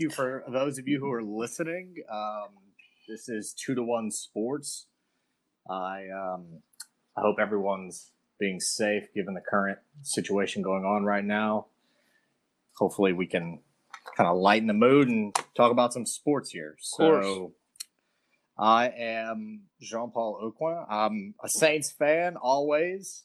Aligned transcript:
thank 0.00 0.10
you 0.10 0.14
for 0.14 0.44
those 0.48 0.78
of 0.78 0.88
you 0.88 0.98
who 0.98 1.12
are 1.12 1.22
listening. 1.22 1.94
Um, 2.10 2.48
this 3.06 3.28
is 3.28 3.52
two 3.52 3.74
to 3.74 3.82
one 3.82 4.10
sports. 4.10 4.86
I 5.68 6.06
um, 6.08 6.62
I 7.16 7.20
hope 7.20 7.36
everyone's 7.38 8.12
being 8.38 8.60
safe 8.60 9.12
given 9.14 9.34
the 9.34 9.42
current 9.42 9.78
situation 10.02 10.62
going 10.62 10.84
on 10.84 11.04
right 11.04 11.24
now. 11.24 11.66
Hopefully, 12.78 13.12
we 13.12 13.26
can 13.26 13.58
kind 14.16 14.28
of 14.28 14.38
lighten 14.38 14.68
the 14.68 14.72
mood 14.72 15.08
and 15.08 15.36
talk 15.54 15.70
about 15.70 15.92
some 15.92 16.06
sports 16.06 16.50
here. 16.50 16.76
So, 16.80 17.52
I 18.58 18.88
am 18.88 19.64
Jean 19.82 20.10
Paul 20.12 20.40
Aucoin. 20.42 20.86
I'm 20.88 21.34
a 21.44 21.48
Saints 21.48 21.90
fan 21.90 22.36
always, 22.36 23.24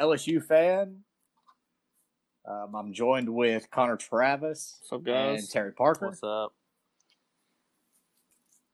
LSU 0.00 0.44
fan. 0.44 1.04
Um, 2.48 2.74
I'm 2.74 2.92
joined 2.94 3.28
with 3.28 3.70
Connor 3.70 3.96
Travis 3.96 4.78
What's 4.80 4.92
up, 4.92 5.04
guys? 5.04 5.40
and 5.40 5.50
Terry 5.50 5.72
Parker. 5.72 6.06
What's 6.06 6.22
up? 6.22 6.54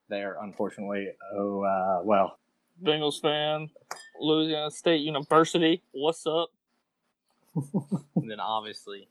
They're 0.09 0.37
unfortunately, 0.41 1.09
oh, 1.34 1.62
uh, 1.65 2.02
well, 2.05 2.38
Bengals 2.82 3.20
fan, 3.20 3.70
Louisiana 4.20 4.70
State 4.70 5.01
University. 5.01 5.82
What's 5.91 6.24
up? 6.24 6.51
and 7.56 8.30
then 8.30 8.38
obviously 8.38 9.09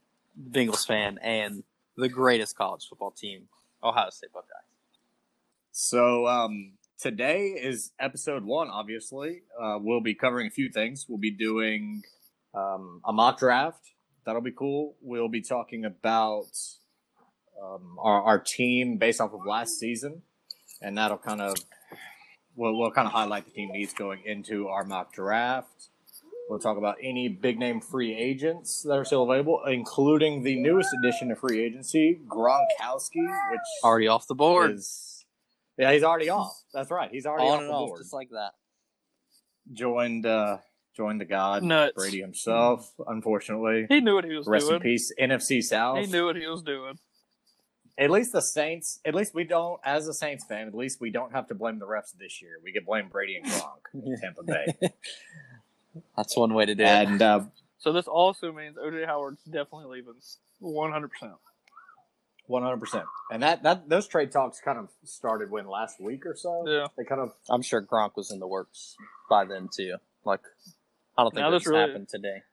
Bengals 0.52 0.88
fan 0.88 1.20
and 1.22 1.64
the 1.98 2.08
greatest 2.08 2.56
college 2.56 2.88
football 2.88 3.12
team, 3.12 3.50
Ohio 3.84 4.12
State 4.12 4.32
Buckeyes. 4.32 4.50
So 5.74 6.26
um, 6.28 6.74
today 6.98 7.48
is 7.48 7.92
episode 8.00 8.46
one. 8.46 8.70
Obviously, 8.70 9.42
uh, 9.62 9.78
we'll 9.82 10.02
be 10.02 10.14
covering 10.14 10.48
a 10.48 10.52
few 10.52 10.70
things. 10.70 11.08
We'll 11.10 11.18
be 11.18 11.32
doing 11.32 12.04
um, 12.54 13.02
a 13.04 13.12
mock 13.12 13.40
draft. 13.40 13.93
That'll 14.26 14.42
be 14.42 14.52
cool. 14.52 14.96
We'll 15.02 15.28
be 15.28 15.42
talking 15.42 15.86
about 15.86 16.52
um, 17.62 17.98
our, 18.00 18.22
our 18.22 18.40
team 18.40 18.98
based 18.98 19.22
off 19.22 19.34
of 19.34 19.46
last 19.46 19.80
season, 19.80 20.22
and 20.82 20.98
that'll 20.98 21.18
kind 21.18 21.42
of 21.42 21.56
we'll, 22.56 22.78
we'll 22.78 22.92
kind 22.92 23.08
of 23.08 23.14
highlight 23.14 23.46
the 23.46 23.52
team 23.52 23.72
needs 23.72 23.94
going 23.94 24.22
into 24.26 24.68
our 24.68 24.84
mock 24.84 25.14
draft. 25.14 25.90
We'll 26.50 26.60
talk 26.60 26.78
about 26.78 26.98
any 27.02 27.30
big 27.30 27.58
name 27.58 27.80
free 27.80 28.14
agents 28.14 28.84
that 28.84 28.94
are 28.94 29.06
still 29.06 29.24
available, 29.24 29.62
including 29.66 30.44
the 30.44 30.56
newest 30.60 30.90
addition 31.00 31.30
to 31.30 31.36
free 31.36 31.64
agency, 31.64 32.20
Gronkowski, 32.28 33.26
which 33.52 33.62
Already 33.84 34.08
off 34.08 34.28
the 34.28 34.36
board. 34.36 34.72
is 34.72 35.26
yeah, 35.78 35.92
he's 35.92 36.04
already 36.04 36.30
off. 36.30 36.62
That's 36.74 36.92
right. 36.92 37.10
He's 37.12 37.26
already 37.26 37.48
on 37.48 37.56
off 37.56 37.62
the 37.62 37.88
board. 37.88 38.02
just 38.02 38.14
like 38.14 38.30
that. 38.32 38.52
Joined 39.72 40.26
uh 40.26 40.58
joined 40.96 41.20
the 41.22 41.26
god 41.26 41.64
Nuts. 41.64 41.94
Brady 41.96 42.22
himself, 42.22 42.92
unfortunately. 43.08 43.86
He 43.90 44.00
knew 44.02 44.16
what 44.16 44.26
he 44.26 44.36
was 44.36 44.48
Rest 44.48 44.66
doing. 44.68 44.76
in 44.78 44.82
peace, 44.82 45.12
NFC 45.20 45.64
South. 45.64 45.98
He 46.00 46.06
knew 46.08 46.26
what 46.26 46.36
he 46.36 46.46
was 46.48 46.62
doing. 46.62 47.00
At 47.98 48.10
least 48.10 48.32
the 48.32 48.42
Saints. 48.42 49.00
At 49.06 49.14
least 49.14 49.36
we 49.36 49.44
don't, 49.44 49.80
as 49.86 50.08
a 50.08 50.14
Saints 50.14 50.44
fan. 50.46 50.68
At 50.68 50.74
least 50.74 51.00
we 51.00 51.12
don't 51.12 51.32
have 51.32 51.48
to 51.50 51.56
blame 51.56 51.78
the 51.80 51.86
refs 51.86 52.16
this 52.18 52.42
year. 52.42 52.54
We 52.64 52.72
can 52.74 52.84
blame 52.86 53.08
Brady 53.10 53.38
and 53.38 53.46
Gronk, 53.46 53.82
in 53.94 54.20
Tampa 54.20 54.44
Bay, 54.44 54.66
That's 56.18 56.36
one 56.36 56.54
way 56.56 56.66
to 56.66 56.74
do 56.74 56.84
it. 56.84 56.88
and 56.88 57.22
uh, 57.22 57.42
So 57.78 57.92
this 57.94 58.08
also 58.08 58.52
means 58.52 58.78
OJ 58.78 59.06
Howard's 59.06 59.44
definitely 59.44 59.98
leaving. 59.98 60.16
One 60.60 60.92
hundred 60.92 61.10
percent. 61.12 61.34
one 62.48 62.64
hundred 62.64 62.80
percent. 62.80 63.06
And 63.32 63.44
that 63.44 63.62
that 63.64 63.90
those 63.90 64.08
trade 64.08 64.32
talks 64.32 64.60
kind 64.60 64.80
of 64.80 64.90
started 65.04 65.52
when 65.52 65.68
last 65.68 66.00
week 66.02 66.26
or 66.26 66.36
so. 66.36 66.64
Yeah. 66.68 66.88
They 66.98 67.04
kind 67.04 67.22
of 67.22 67.34
I'm 67.50 67.62
sure 67.62 67.80
Gronk 67.82 68.16
was 68.16 68.32
in 68.32 68.40
the 68.40 68.48
works 68.48 68.96
by 69.30 69.46
then 69.46 69.70
too. 69.76 69.98
Like, 70.26 70.40
I 71.18 71.24
don't 71.24 71.32
think 71.34 71.42
Now 71.42 71.50
this 71.52 71.68
really- 71.68 71.80
happened 71.80 72.10
today. 72.10 72.44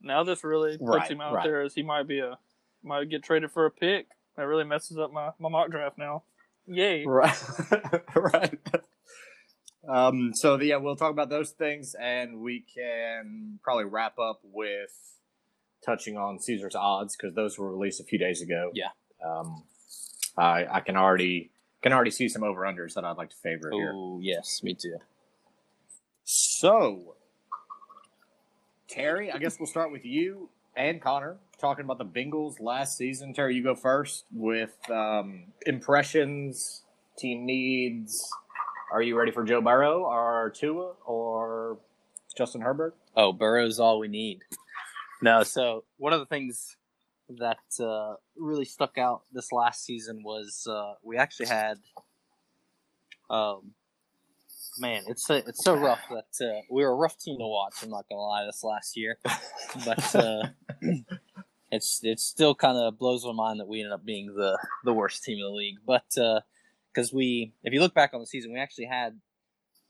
Now 0.00 0.22
this 0.24 0.44
really 0.44 0.76
puts 0.76 0.82
Right, 0.90 1.10
him 1.10 1.20
out 1.22 1.32
right. 1.34 1.44
there 1.44 1.62
as 1.62 1.74
he 1.74 1.82
might 1.82 2.06
be 2.06 2.18
a 2.18 2.38
might 2.82 3.08
get 3.08 3.22
traded 3.22 3.50
for 3.50 3.64
a 3.64 3.70
pick. 3.70 4.08
That 4.36 4.42
really 4.42 4.64
messes 4.64 4.98
up 4.98 5.12
my, 5.12 5.30
my 5.38 5.48
mock 5.48 5.70
draft 5.70 5.96
now. 5.96 6.24
Yay. 6.66 7.04
Right. 7.06 7.34
right. 8.14 8.58
Um, 9.88 10.32
so 10.34 10.60
yeah, 10.60 10.76
we'll 10.76 10.96
talk 10.96 11.10
about 11.10 11.28
those 11.30 11.50
things, 11.50 11.94
and 11.94 12.40
we 12.40 12.60
can 12.74 13.58
probably 13.62 13.84
wrap 13.84 14.18
up 14.18 14.40
with 14.42 14.92
touching 15.84 16.16
on 16.16 16.38
Caesar's 16.40 16.74
odds 16.74 17.16
because 17.16 17.34
those 17.34 17.58
were 17.58 17.70
released 17.70 18.00
a 18.00 18.04
few 18.04 18.18
days 18.18 18.42
ago. 18.42 18.70
Yeah. 18.74 18.88
Um, 19.24 19.62
I 20.36 20.66
I 20.70 20.80
can 20.80 20.96
already 20.96 21.50
can 21.82 21.92
already 21.92 22.10
see 22.10 22.28
some 22.28 22.42
over 22.42 22.62
unders 22.62 22.94
that 22.94 23.04
I'd 23.04 23.16
like 23.16 23.30
to 23.30 23.36
favor 23.36 23.70
here. 23.72 23.92
Oh 23.94 24.18
yes, 24.22 24.62
me 24.62 24.74
too. 24.74 24.96
So, 26.24 27.13
Terry, 28.88 29.30
I 29.30 29.38
guess 29.38 29.58
we'll 29.58 29.66
start 29.66 29.90
with 29.90 30.04
you 30.04 30.48
and 30.76 31.00
Connor 31.00 31.36
talking 31.60 31.84
about 31.84 31.98
the 31.98 32.04
Bengals 32.04 32.60
last 32.60 32.96
season. 32.96 33.32
Terry, 33.32 33.54
you 33.54 33.62
go 33.62 33.74
first 33.74 34.24
with 34.32 34.74
um, 34.90 35.44
impressions, 35.66 36.82
team 37.16 37.46
needs. 37.46 38.28
Are 38.92 39.02
you 39.02 39.18
ready 39.18 39.32
for 39.32 39.44
Joe 39.44 39.60
Burrow 39.60 40.04
or 40.04 40.52
Tua 40.54 40.92
or 41.06 41.78
Justin 42.36 42.60
Herbert? 42.60 42.94
Oh, 43.16 43.32
Burrow's 43.32 43.80
all 43.80 43.98
we 43.98 44.08
need. 44.08 44.40
No, 45.22 45.42
so 45.42 45.84
one 45.96 46.12
of 46.12 46.20
the 46.20 46.26
things 46.26 46.76
that 47.28 47.58
uh, 47.80 48.16
really 48.36 48.64
stuck 48.64 48.98
out 48.98 49.22
this 49.32 49.50
last 49.52 49.84
season 49.84 50.22
was 50.22 50.66
uh, 50.68 50.94
we 51.02 51.16
actually 51.16 51.46
had, 51.46 51.78
um, 53.30 53.72
man, 54.78 55.02
it's 55.06 55.26
so, 55.26 55.34
it's 55.34 55.64
so 55.64 55.74
rough 55.74 56.00
that 56.10 56.46
uh, 56.46 56.60
we 56.70 56.82
were 56.82 56.90
a 56.90 56.94
rough 56.94 57.18
team 57.18 57.38
to 57.38 57.46
watch. 57.46 57.74
I'm 57.82 57.90
not 57.90 58.08
gonna 58.08 58.20
lie, 58.20 58.44
this 58.44 58.62
last 58.64 58.96
year, 58.96 59.18
but 59.84 60.14
uh, 60.14 60.48
it's 61.70 62.00
it 62.02 62.20
still 62.20 62.54
kind 62.54 62.76
of 62.78 62.98
blows 62.98 63.24
my 63.24 63.32
mind 63.32 63.60
that 63.60 63.68
we 63.68 63.80
ended 63.80 63.92
up 63.92 64.04
being 64.04 64.34
the 64.34 64.58
the 64.84 64.92
worst 64.92 65.24
team 65.24 65.38
in 65.38 65.44
the 65.44 65.50
league. 65.50 65.78
But 65.86 66.06
because 66.92 67.12
we, 67.12 67.52
if 67.62 67.72
you 67.72 67.80
look 67.80 67.94
back 67.94 68.14
on 68.14 68.20
the 68.20 68.26
season, 68.26 68.52
we 68.52 68.58
actually 68.60 68.86
had. 68.86 69.20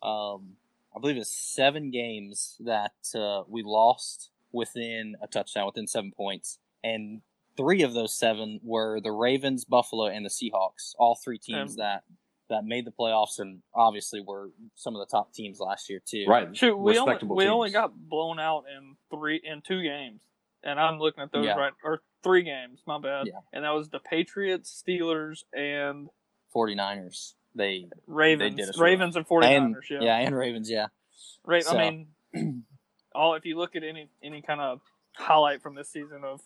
Um, 0.03 0.56
I 0.97 1.01
believe 1.01 1.16
it's 1.16 1.37
seven 1.37 1.91
games 1.91 2.56
that 2.61 2.93
uh, 3.16 3.43
we 3.49 3.62
lost 3.65 4.31
within 4.53 5.16
a 5.21 5.27
touchdown, 5.27 5.66
within 5.66 5.89
seven 5.89 6.12
points, 6.12 6.59
and 6.84 7.21
three 7.56 7.83
of 7.83 7.95
those 7.95 8.16
seven 8.16 8.61
were 8.62 9.01
the 9.01 9.11
Ravens, 9.11 9.65
Buffalo, 9.65 10.06
and 10.06 10.25
the 10.25 10.31
Seahawks. 10.31 10.95
All 10.97 11.16
three 11.16 11.39
teams 11.39 11.72
Um, 11.72 11.77
that 11.78 12.03
that 12.50 12.65
made 12.65 12.84
the 12.87 12.91
playoffs, 12.93 13.38
and 13.38 13.62
obviously 13.75 14.21
were 14.21 14.50
some 14.75 14.94
of 14.94 15.00
the 15.00 15.10
top 15.10 15.32
teams 15.32 15.60
last 15.60 15.88
year 15.88 16.00
too. 16.05 16.27
Right. 16.28 16.56
Shoot, 16.56 16.77
we 16.77 16.99
only 16.99 17.10
Respectable 17.12 17.37
we 17.37 17.47
only 17.47 17.71
got 17.71 17.93
blown 17.97 18.38
out 18.38 18.65
in 18.77 18.97
three 19.10 19.41
in 19.43 19.62
two 19.62 19.82
games, 19.82 20.21
and 20.62 20.78
I'm 20.78 20.99
looking 20.99 21.22
at 21.22 21.33
those 21.33 21.47
Yeah. 21.47 21.54
right 21.56 21.72
or 21.83 22.00
three 22.22 22.43
games. 22.43 22.81
My 22.87 22.99
bad. 22.99 23.27
Yeah. 23.27 23.41
And 23.53 23.65
that 23.65 23.71
was 23.75 23.88
the 23.91 23.99
Patriots, 24.00 24.83
Steelers, 24.87 25.44
and 25.53 26.09
49ers. 26.54 27.34
They 27.54 27.88
Ravens. 28.06 28.56
did 28.56 28.78
Ravens 28.78 29.16
and 29.16 29.27
49ers. 29.27 29.47
and 29.56 29.77
yeah. 29.91 30.00
yeah, 30.03 30.16
and 30.19 30.34
Ravens. 30.37 30.71
Yeah, 30.71 30.88
Right. 31.44 31.62
So- 31.65 31.77
I 31.78 31.91
mean, 32.33 32.65
all 33.15 33.34
if 33.34 33.44
you 33.44 33.56
look 33.56 33.77
at 33.77 33.84
any 33.84 34.09
any 34.22 34.43
kind 34.43 34.60
of 34.60 34.81
highlight 35.16 35.62
from 35.62 35.75
this 35.77 35.88
season 35.88 36.22
of 36.25 36.41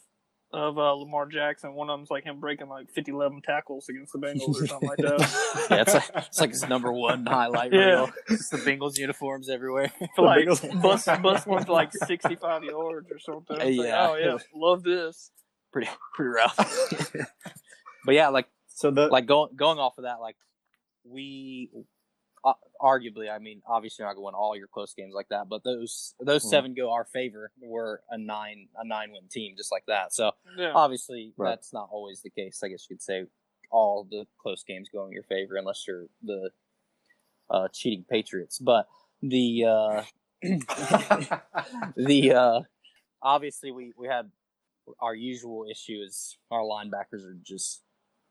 of 0.50 0.78
uh, 0.78 0.92
Lamar 0.94 1.26
Jackson, 1.26 1.74
one 1.74 1.90
of 1.90 1.98
them's 1.98 2.10
like 2.10 2.24
him 2.24 2.40
breaking 2.40 2.68
like 2.68 2.90
50, 2.90 3.12
11 3.12 3.42
tackles 3.42 3.88
against 3.88 4.12
the 4.14 4.18
Bengals 4.18 4.60
or 4.62 4.66
something 4.66 4.88
like 4.88 4.98
that. 4.98 5.66
yeah. 5.70 5.80
It's 5.82 5.92
like 5.94 6.10
it's 6.14 6.40
like 6.40 6.50
his 6.50 6.68
number 6.68 6.90
one 6.92 7.26
highlight 7.26 7.72
Yeah. 7.72 7.80
reel. 7.86 8.10
It's 8.30 8.48
the 8.48 8.56
Bengals 8.58 8.96
uniforms 8.98 9.50
everywhere. 9.50 9.92
For 10.16 10.24
like 10.24 10.46
Bengals- 10.46 10.82
bust 10.82 11.06
bust 11.22 11.46
one 11.46 11.64
for 11.66 11.72
like 11.72 11.92
sixty 11.92 12.34
five 12.36 12.64
yards 12.64 13.10
or 13.10 13.18
something. 13.18 13.56
It's 13.60 13.76
like, 13.78 13.86
Yeah. 13.88 14.08
oh 14.08 14.14
yeah, 14.16 14.38
love 14.54 14.82
this. 14.82 15.30
pretty 15.72 15.90
pretty 16.14 16.30
rough. 16.30 16.56
but 18.06 18.14
yeah, 18.14 18.28
like 18.28 18.48
So 18.68 18.90
the 18.90 19.08
like 19.08 19.26
going 19.26 19.50
going 19.54 19.78
off 19.78 19.98
of 19.98 20.04
that, 20.04 20.20
like 20.20 20.36
we 21.04 21.70
uh, 22.44 22.52
arguably, 22.80 23.30
I 23.30 23.38
mean, 23.38 23.62
obviously 23.66 24.02
you're 24.02 24.08
not 24.08 24.14
going 24.14 24.22
to 24.24 24.26
win 24.26 24.34
all 24.34 24.56
your 24.56 24.68
close 24.68 24.94
games 24.94 25.12
like 25.14 25.28
that, 25.30 25.48
but 25.48 25.64
those 25.64 26.14
those 26.20 26.44
Mhm. 26.44 26.48
seven 26.50 26.74
go 26.74 26.90
our 26.92 27.04
favor. 27.04 27.52
We're 27.60 28.00
a 28.10 28.18
nine 28.18 28.68
a 28.76 28.84
nine 28.86 29.12
win 29.12 29.28
team 29.28 29.56
just 29.56 29.72
like 29.72 29.84
that. 29.86 30.12
So 30.14 30.32
Yeah. 30.56 30.72
obviously 30.74 31.32
Right. 31.36 31.50
that's 31.50 31.72
not 31.72 31.88
always 31.90 32.22
the 32.22 32.30
case. 32.30 32.62
I 32.62 32.68
guess 32.68 32.88
you 32.88 32.96
could 32.96 33.02
say 33.02 33.26
all 33.70 34.04
the 34.04 34.26
close 34.38 34.62
games 34.64 34.88
go 34.88 35.04
in 35.06 35.12
your 35.12 35.24
favor 35.24 35.56
unless 35.56 35.86
you're 35.86 36.08
the 36.22 36.50
uh, 37.50 37.68
cheating 37.72 38.04
Patriots. 38.08 38.58
But 38.58 38.88
the 39.22 39.64
uh, 39.64 40.04
the 41.96 42.32
uh, 42.34 42.60
obviously 43.22 43.70
we 43.72 43.92
we 43.96 44.06
had 44.06 44.30
our 45.00 45.14
usual 45.14 45.66
issue 45.70 46.00
is 46.06 46.38
our 46.50 46.60
linebackers 46.62 47.24
are 47.24 47.36
just 47.42 47.82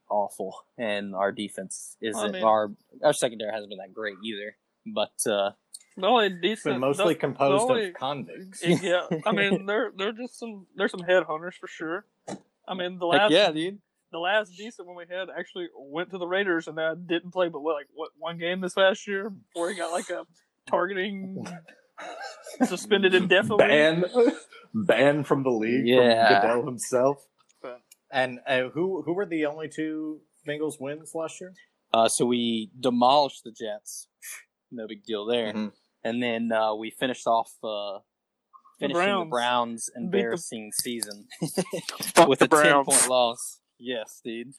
awful 0.09 0.65
and 0.77 1.13
our 1.15 1.31
defense 1.31 1.98
isn't 2.01 2.31
mean- 2.33 2.44
our 2.44 2.71
our 3.04 3.13
secondary 3.13 3.51
hasn't 3.51 3.69
been 3.69 3.80
that 3.80 3.94
great 3.94 4.15
either 4.24 4.56
but 4.86 5.12
uh 5.30 5.51
The 5.98 6.06
only 6.07 6.27
it's 6.27 6.42
decent, 6.42 6.74
been 6.75 6.80
mostly 6.81 7.13
the- 7.15 7.19
composed 7.19 7.68
the 7.68 7.71
only- 7.74 7.88
of 7.89 7.94
convicts. 7.95 8.63
yeah, 8.65 9.07
I 9.25 9.31
mean, 9.31 9.65
they're 9.65 9.92
they're 9.98 10.12
just 10.13 10.38
some 10.39 10.68
they're 10.75 10.88
some 10.88 11.01
headhunters 11.01 11.56
for 11.56 11.68
sure. 11.68 12.06
I 12.68 12.74
mean, 12.74 13.00
the 13.00 13.09
heck 13.09 13.21
last 13.21 13.31
yeah 13.31 13.51
dude 13.51 13.80
the 14.12 14.19
last 14.19 14.54
decent 14.56 14.88
one 14.88 14.95
we 14.95 15.04
had 15.09 15.27
actually 15.38 15.68
went 15.77 16.12
to 16.12 16.18
the 16.18 16.25
Raiders 16.27 16.68
and 16.69 16.77
that 16.77 17.07
didn't 17.07 17.31
play, 17.31 17.50
but 17.50 17.62
what 17.62 17.74
like 17.75 17.88
what 17.94 18.12
one 18.18 18.38
game 18.38 18.62
this 18.62 18.77
last 18.77 19.06
year 19.07 19.30
before 19.30 19.69
he 19.69 19.75
got 19.75 19.92
like 19.92 20.10
a 20.10 20.24
targeting 20.65 21.45
suspended 22.65 23.13
indefinitely. 23.21 23.65
Ban, 23.68 24.06
ban 24.74 25.24
from 25.24 25.44
the 25.44 25.50
league. 25.50 25.86
Yeah. 25.88 26.42
from 26.42 26.42
Goodell 26.48 26.65
himself. 26.65 27.27
But- 28.09 28.18
And 28.18 28.39
uh, 28.48 28.69
who 28.69 29.01
who 29.04 29.13
were 29.13 29.25
the 29.25 29.45
only 29.45 29.69
two 29.69 30.21
Bengals 30.48 30.80
wins 30.80 31.12
last 31.13 31.39
year? 31.42 31.54
Uh, 31.94 32.07
so 32.07 32.25
we 32.25 32.69
demolished 32.80 33.44
the 33.44 33.51
Jets. 33.51 34.07
No 34.71 34.88
big 34.88 35.04
deal 35.04 35.25
there. 35.25 35.54
Mhm. 35.54 35.71
And 36.04 36.21
then 36.24 36.51
uh, 36.51 36.75
we 36.75 36.89
finished 36.92 37.25
off 37.27 37.51
uh, 37.63 38.00
finishing 38.80 39.00
the 39.01 39.25
Browns. 39.25 39.30
Browns' 39.30 39.86
the- 39.94 40.01
embarrassing 40.01 40.71
season 40.74 41.27
with 42.27 42.42
a 42.42 42.48
ten 42.48 42.83
point 42.83 43.07
loss. 43.09 43.59
Yes, 43.80 44.21
dude. 44.24 44.53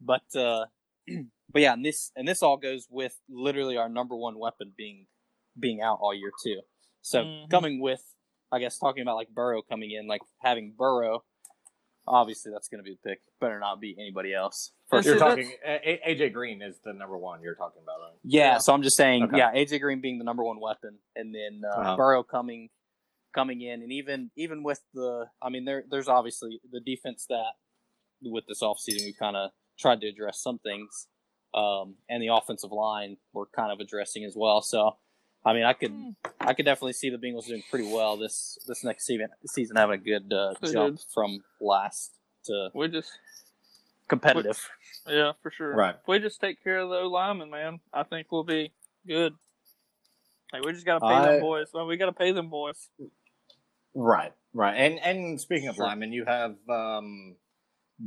But 0.00 0.22
uh, 0.36 0.66
but 1.52 1.62
yeah, 1.62 1.72
and 1.74 1.84
this 1.84 2.10
and 2.16 2.26
this 2.28 2.42
all 2.42 2.56
goes 2.56 2.86
with 2.90 3.18
literally 3.28 3.76
our 3.76 3.88
number 3.88 4.14
one 4.16 4.38
weapon 4.38 4.72
being 4.76 5.06
being 5.58 5.80
out 5.82 5.98
all 6.00 6.14
year 6.14 6.32
too. 6.44 6.60
So 7.02 7.24
Mhm. 7.24 7.50
coming 7.50 7.80
with, 7.80 8.02
I 8.50 8.58
guess, 8.60 8.78
talking 8.78 9.02
about 9.02 9.16
like 9.16 9.28
Burrow 9.30 9.62
coming 9.62 9.90
in, 9.90 10.06
like 10.06 10.22
having 10.40 10.74
Burrow. 10.76 11.24
Obviously, 12.06 12.50
that's 12.52 12.68
going 12.68 12.82
to 12.82 12.88
be 12.88 12.98
the 13.02 13.08
pick. 13.10 13.20
Better 13.40 13.60
not 13.60 13.80
be 13.80 13.94
anybody 13.98 14.34
else. 14.34 14.72
Yeah, 14.92 14.98
For 14.98 15.02
see, 15.02 15.08
You're 15.10 15.18
talking 15.18 15.52
A- 15.64 16.00
A- 16.08 16.14
AJ 16.16 16.32
Green 16.32 16.60
is 16.60 16.78
the 16.84 16.92
number 16.92 17.16
one 17.16 17.42
you're 17.42 17.54
talking 17.54 17.80
about, 17.82 18.00
right? 18.02 18.18
Yeah, 18.24 18.58
so 18.58 18.72
I'm 18.74 18.82
just 18.82 18.96
saying, 18.96 19.24
Okay. 19.24 19.38
yeah, 19.38 19.52
AJ 19.52 19.80
Green 19.80 20.00
being 20.00 20.18
the 20.18 20.24
number 20.24 20.42
one 20.42 20.58
weapon, 20.60 20.98
and 21.14 21.32
then 21.34 21.62
uh, 21.64 21.80
Uh-huh. 21.80 21.96
Burrow 21.96 22.22
coming 22.22 22.70
coming 23.34 23.62
in, 23.62 23.82
and 23.82 23.90
even 23.92 24.30
even 24.36 24.62
with 24.62 24.80
the, 24.94 25.26
I 25.40 25.48
mean, 25.48 25.64
there 25.64 25.84
there's 25.88 26.08
obviously 26.08 26.60
the 26.70 26.80
defense 26.80 27.24
that 27.30 27.52
with 28.20 28.44
this 28.46 28.62
offseason 28.62 29.04
we 29.06 29.14
kind 29.18 29.36
of 29.36 29.50
tried 29.78 30.00
to 30.02 30.08
address 30.08 30.42
some 30.42 30.58
things, 30.58 31.08
um, 31.54 31.94
and 32.10 32.22
the 32.22 32.28
offensive 32.28 32.72
line 32.72 33.16
we're 33.32 33.46
kind 33.46 33.72
of 33.72 33.78
addressing 33.80 34.24
as 34.24 34.34
well. 34.36 34.60
So, 34.60 34.98
I 35.44 35.52
mean, 35.54 35.64
I 35.64 35.72
could 35.72 35.90
Hmm. 35.90 36.10
I 36.40 36.54
could 36.54 36.64
definitely 36.64 36.92
see 36.94 37.10
the 37.10 37.18
Bengals 37.18 37.46
doing 37.46 37.62
pretty 37.70 37.92
well 37.92 38.16
this 38.16 38.58
this 38.66 38.82
next 38.84 39.06
season 39.06 39.28
season 39.46 39.76
having 39.76 39.94
a 40.00 40.02
good 40.02 40.32
uh, 40.32 40.54
jump 40.64 40.96
did. 40.98 41.06
from 41.12 41.42
last 41.60 42.12
to 42.44 42.70
We 42.74 42.88
just, 42.88 43.10
competitive. 44.08 44.68
yeah, 45.06 45.32
for 45.42 45.50
sure. 45.50 45.74
Right. 45.74 45.94
If 46.00 46.06
we 46.08 46.18
just 46.18 46.40
take 46.40 46.62
care 46.62 46.78
of 46.78 46.88
the 46.90 47.00
linemen, 47.00 47.50
man, 47.50 47.80
I 47.92 48.02
think 48.02 48.30
we'll 48.30 48.44
be 48.44 48.72
good. 49.06 49.34
Like 50.52 50.64
we 50.64 50.72
just 50.72 50.84
gotta 50.86 51.00
pay 51.00 51.06
I- 51.14 51.26
them 51.32 51.40
boys. 51.40 51.68
Well, 51.72 51.86
we 51.86 51.96
gotta 51.96 52.12
pay 52.12 52.32
them 52.32 52.48
boys. 52.48 52.88
Right, 53.94 54.32
right. 54.54 54.74
And 54.74 54.98
and 55.00 55.40
speaking 55.40 55.68
of 55.68 55.76
Sure. 55.76 55.86
linemen, 55.86 56.12
you 56.12 56.24
have 56.24 56.56
um, 56.68 57.36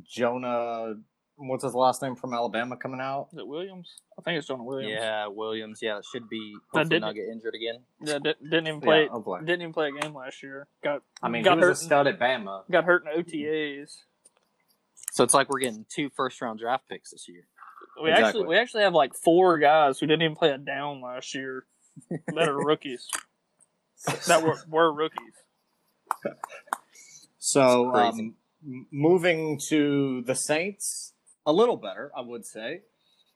Jonah. 0.07 0.95
What's 1.37 1.63
his 1.65 1.73
last 1.73 2.01
name 2.01 2.15
from 2.15 2.33
Alabama 2.33 2.77
coming 2.77 3.01
out? 3.01 3.27
Is 3.33 3.39
it 3.39 3.47
Williams? 3.47 3.93
I 4.17 4.21
think 4.21 4.37
it's 4.37 4.47
Jonah 4.47 4.63
Williams. 4.63 4.93
Yeah, 4.93 5.27
Williams. 5.27 5.79
Yeah, 5.81 5.97
it 5.97 6.05
should 6.09 6.29
be. 6.29 6.55
Hopefully 6.71 6.85
didn't- 6.85 7.01
not 7.01 7.15
get 7.15 7.27
injured 7.27 7.55
again. 7.55 7.83
Yeah, 8.01 8.19
di- 8.19 8.35
didn't 8.41 8.67
even 8.67 8.79
play. 8.81 9.03
Yeah, 9.03 9.09
hopefully. 9.09 9.41
Didn't 9.41 9.61
even 9.61 9.73
play 9.73 9.89
a 9.89 9.99
game 10.01 10.13
last 10.15 10.41
year. 10.41 10.67
Got 10.81 11.01
I 11.21 11.27
mean, 11.27 11.43
got 11.43 11.55
he 11.57 11.65
was 11.65 11.65
hurt. 11.67 11.71
a 11.71 11.75
stud 11.75 12.07
at 12.07 12.19
Bama. 12.19 12.63
got 12.71 12.85
hurt 12.85 13.05
in 13.05 13.21
OTAs. 13.21 14.03
So 15.11 15.25
it's 15.25 15.33
like 15.33 15.49
we're 15.49 15.59
getting 15.59 15.85
two 15.89 16.09
first 16.15 16.41
round 16.41 16.59
draft 16.59 16.87
picks 16.87 17.11
this 17.11 17.27
year. 17.27 17.47
We 18.01 18.09
Exactly. 18.11 18.27
actually 18.27 18.47
we 18.47 18.57
actually 18.57 18.83
have 18.83 18.93
like 18.93 19.13
four 19.13 19.57
guys 19.59 19.99
who 19.99 20.07
didn't 20.07 20.21
even 20.23 20.35
play 20.37 20.51
a 20.51 20.57
down 20.57 21.01
last 21.01 21.35
year 21.35 21.65
that 22.09 22.47
are 22.47 22.57
rookies. 22.65 23.09
that 24.27 24.41
were 24.41 24.55
were 24.69 24.93
rookies. 24.93 25.33
So, 27.39 27.93
um, 27.93 28.35
moving 28.91 29.59
to 29.69 30.21
the 30.23 30.35
Saints, 30.35 31.13
a 31.45 31.53
little 31.53 31.77
better, 31.77 32.11
I 32.15 32.21
would 32.21 32.45
say. 32.45 32.81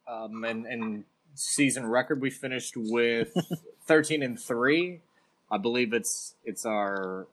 Um, 0.08 0.44
and, 0.44 0.66
and 0.66 1.04
season 1.36 1.86
record, 1.86 2.22
we 2.22 2.30
finished 2.30 2.74
with 2.76 3.34
thirteen 3.86 4.24
and 4.24 4.40
three. 4.40 5.02
I 5.52 5.58
believe 5.58 5.94
it's 5.94 6.36
it's 6.44 6.66
our, 6.66 7.28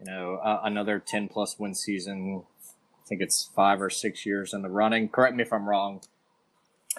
you 0.00 0.06
know, 0.06 0.36
uh, 0.36 0.60
another 0.64 0.98
ten 0.98 1.28
plus 1.28 1.58
win 1.58 1.74
season. 1.74 2.42
I 2.62 3.06
think 3.06 3.20
it's 3.20 3.50
five 3.54 3.80
or 3.82 3.90
six 3.90 4.24
years 4.24 4.54
in 4.54 4.62
the 4.62 4.70
running. 4.70 5.08
Correct 5.08 5.36
me 5.36 5.42
if 5.42 5.52
I'm 5.52 5.68
wrong. 5.68 6.00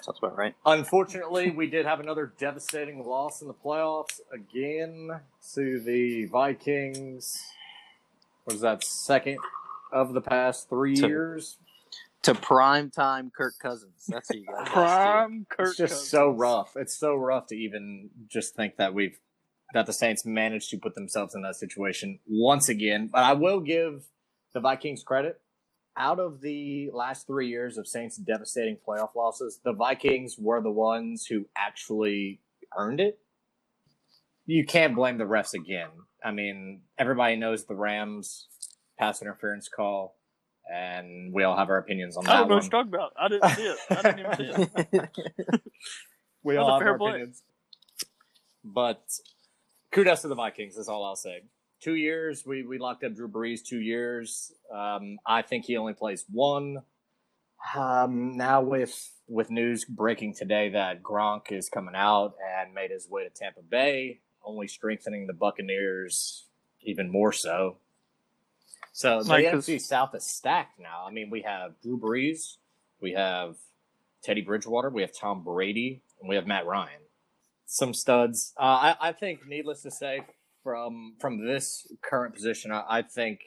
Sounds 0.02 0.18
about 0.18 0.36
right. 0.36 0.54
Unfortunately, 0.64 1.50
we 1.50 1.66
did 1.68 1.84
have 1.86 2.00
another 2.00 2.32
devastating 2.38 3.04
loss 3.04 3.40
in 3.40 3.48
the 3.48 3.54
playoffs 3.54 4.20
again 4.32 5.10
to 5.54 5.80
the 5.80 6.26
Vikings. 6.26 7.42
Was 8.46 8.60
that 8.60 8.84
second 8.84 9.38
of 9.92 10.12
the 10.12 10.20
past 10.20 10.68
three 10.68 10.96
To- 10.96 11.08
years? 11.08 11.56
To 12.26 12.34
prime 12.34 12.90
time 12.90 13.30
Kirk 13.36 13.54
Cousins. 13.62 14.04
That's 14.08 14.28
who 14.30 14.38
you 14.38 14.46
guys. 14.46 14.56
lost 14.56 14.68
to. 14.68 14.72
Prime 14.72 15.46
Kirk. 15.48 15.68
It's 15.68 15.76
just 15.76 15.92
Cousins. 15.92 16.10
so 16.10 16.30
rough. 16.30 16.72
It's 16.76 16.98
so 16.98 17.14
rough 17.14 17.46
to 17.48 17.54
even 17.56 18.10
just 18.28 18.56
think 18.56 18.76
that 18.78 18.94
we've 18.94 19.16
that 19.74 19.86
the 19.86 19.92
Saints 19.92 20.26
managed 20.26 20.70
to 20.70 20.78
put 20.78 20.94
themselves 20.96 21.34
in 21.36 21.42
that 21.42 21.54
situation 21.56 22.18
once 22.26 22.68
again. 22.68 23.10
But 23.12 23.22
I 23.22 23.34
will 23.34 23.60
give 23.60 24.06
the 24.54 24.60
Vikings 24.60 25.02
credit. 25.04 25.40
Out 25.96 26.18
of 26.18 26.40
the 26.40 26.90
last 26.92 27.26
three 27.28 27.48
years 27.48 27.78
of 27.78 27.86
Saints' 27.86 28.16
devastating 28.16 28.76
playoff 28.86 29.14
losses, 29.14 29.60
the 29.64 29.72
Vikings 29.72 30.36
were 30.38 30.60
the 30.60 30.70
ones 30.70 31.26
who 31.26 31.46
actually 31.56 32.40
earned 32.76 33.00
it. 33.00 33.18
You 34.46 34.64
can't 34.66 34.94
blame 34.96 35.18
the 35.18 35.24
refs 35.24 35.54
again. 35.54 35.88
I 36.24 36.32
mean, 36.32 36.82
everybody 36.98 37.36
knows 37.36 37.66
the 37.66 37.74
Rams 37.76 38.48
pass 38.98 39.22
interference 39.22 39.68
call, 39.68 40.15
and 40.72 41.32
we 41.32 41.44
all 41.44 41.56
have 41.56 41.68
our 41.70 41.78
opinions 41.78 42.16
on 42.16 42.26
I 42.26 42.30
that 42.30 42.38
don't 42.38 42.48
know 42.48 42.54
one. 42.56 42.64
what 42.64 42.72
you're 42.72 42.82
talking 42.82 42.94
about. 42.94 43.12
I 43.18 43.28
didn't 43.28 43.50
see 43.50 43.62
it. 43.62 43.78
I 43.90 44.02
didn't 44.02 44.18
even 44.20 44.68
see 44.90 44.98
it. 44.98 45.62
we 46.42 46.56
all 46.56 46.78
have 46.78 46.86
our 46.86 46.98
play. 46.98 47.10
opinions. 47.10 47.42
But 48.64 49.02
kudos 49.92 50.22
to 50.22 50.28
the 50.28 50.34
Vikings 50.34 50.76
is 50.76 50.88
all 50.88 51.04
I'll 51.04 51.16
say. 51.16 51.42
Two 51.80 51.94
years, 51.94 52.44
we, 52.44 52.64
we 52.64 52.78
locked 52.78 53.04
up 53.04 53.14
Drew 53.14 53.28
Brees. 53.28 53.60
Two 53.64 53.80
years, 53.80 54.50
um, 54.74 55.18
I 55.26 55.42
think 55.42 55.66
he 55.66 55.76
only 55.76 55.92
plays 55.92 56.24
one. 56.30 56.78
Um, 57.74 58.36
now 58.36 58.62
with 58.62 59.12
with 59.28 59.50
news 59.50 59.84
breaking 59.84 60.34
today 60.34 60.70
that 60.70 61.02
Gronk 61.02 61.50
is 61.50 61.68
coming 61.68 61.94
out 61.96 62.34
and 62.60 62.72
made 62.74 62.90
his 62.90 63.08
way 63.08 63.24
to 63.24 63.30
Tampa 63.30 63.62
Bay, 63.62 64.20
only 64.44 64.68
strengthening 64.68 65.26
the 65.26 65.32
Buccaneers 65.32 66.46
even 66.82 67.10
more 67.10 67.32
so. 67.32 67.78
So 68.96 69.22
the 69.22 69.28
Like, 69.28 69.44
'cause- 69.44 69.68
NFC 69.68 69.78
South 69.78 70.14
is 70.14 70.24
stacked 70.24 70.78
now. 70.78 71.04
I 71.06 71.10
mean, 71.10 71.28
we 71.28 71.42
have 71.42 71.78
Drew 71.82 71.98
Brees, 72.00 72.56
we 72.98 73.12
have 73.12 73.58
Teddy 74.22 74.40
Bridgewater, 74.40 74.88
we 74.88 75.02
have 75.02 75.12
Tom 75.12 75.44
Brady, 75.44 76.02
and 76.18 76.30
we 76.30 76.34
have 76.34 76.46
Matt 76.46 76.64
Ryan. 76.64 77.02
Some 77.66 77.92
studs. 77.92 78.54
Uh, 78.58 78.94
I, 78.98 79.08
I 79.08 79.12
think, 79.12 79.46
needless 79.46 79.82
to 79.82 79.90
say, 79.90 80.22
from 80.62 81.14
from 81.20 81.44
this 81.44 81.92
current 82.00 82.34
position, 82.34 82.72
I, 82.72 82.84
I 82.88 83.02
think 83.02 83.40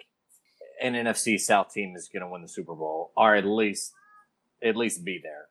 an 0.83 0.93
NFC 0.93 1.39
South 1.39 1.73
team 1.73 1.95
is 1.95 2.09
going 2.09 2.21
to 2.21 2.29
win 2.29 2.43
the 2.43 2.47
Super 2.47 2.75
Bowl, 2.75 3.11
or 3.17 3.33
at 3.35 3.43
least 3.45 3.91
at 4.61 4.75
least 4.75 5.03
be 5.03 5.19
there. 5.23 5.47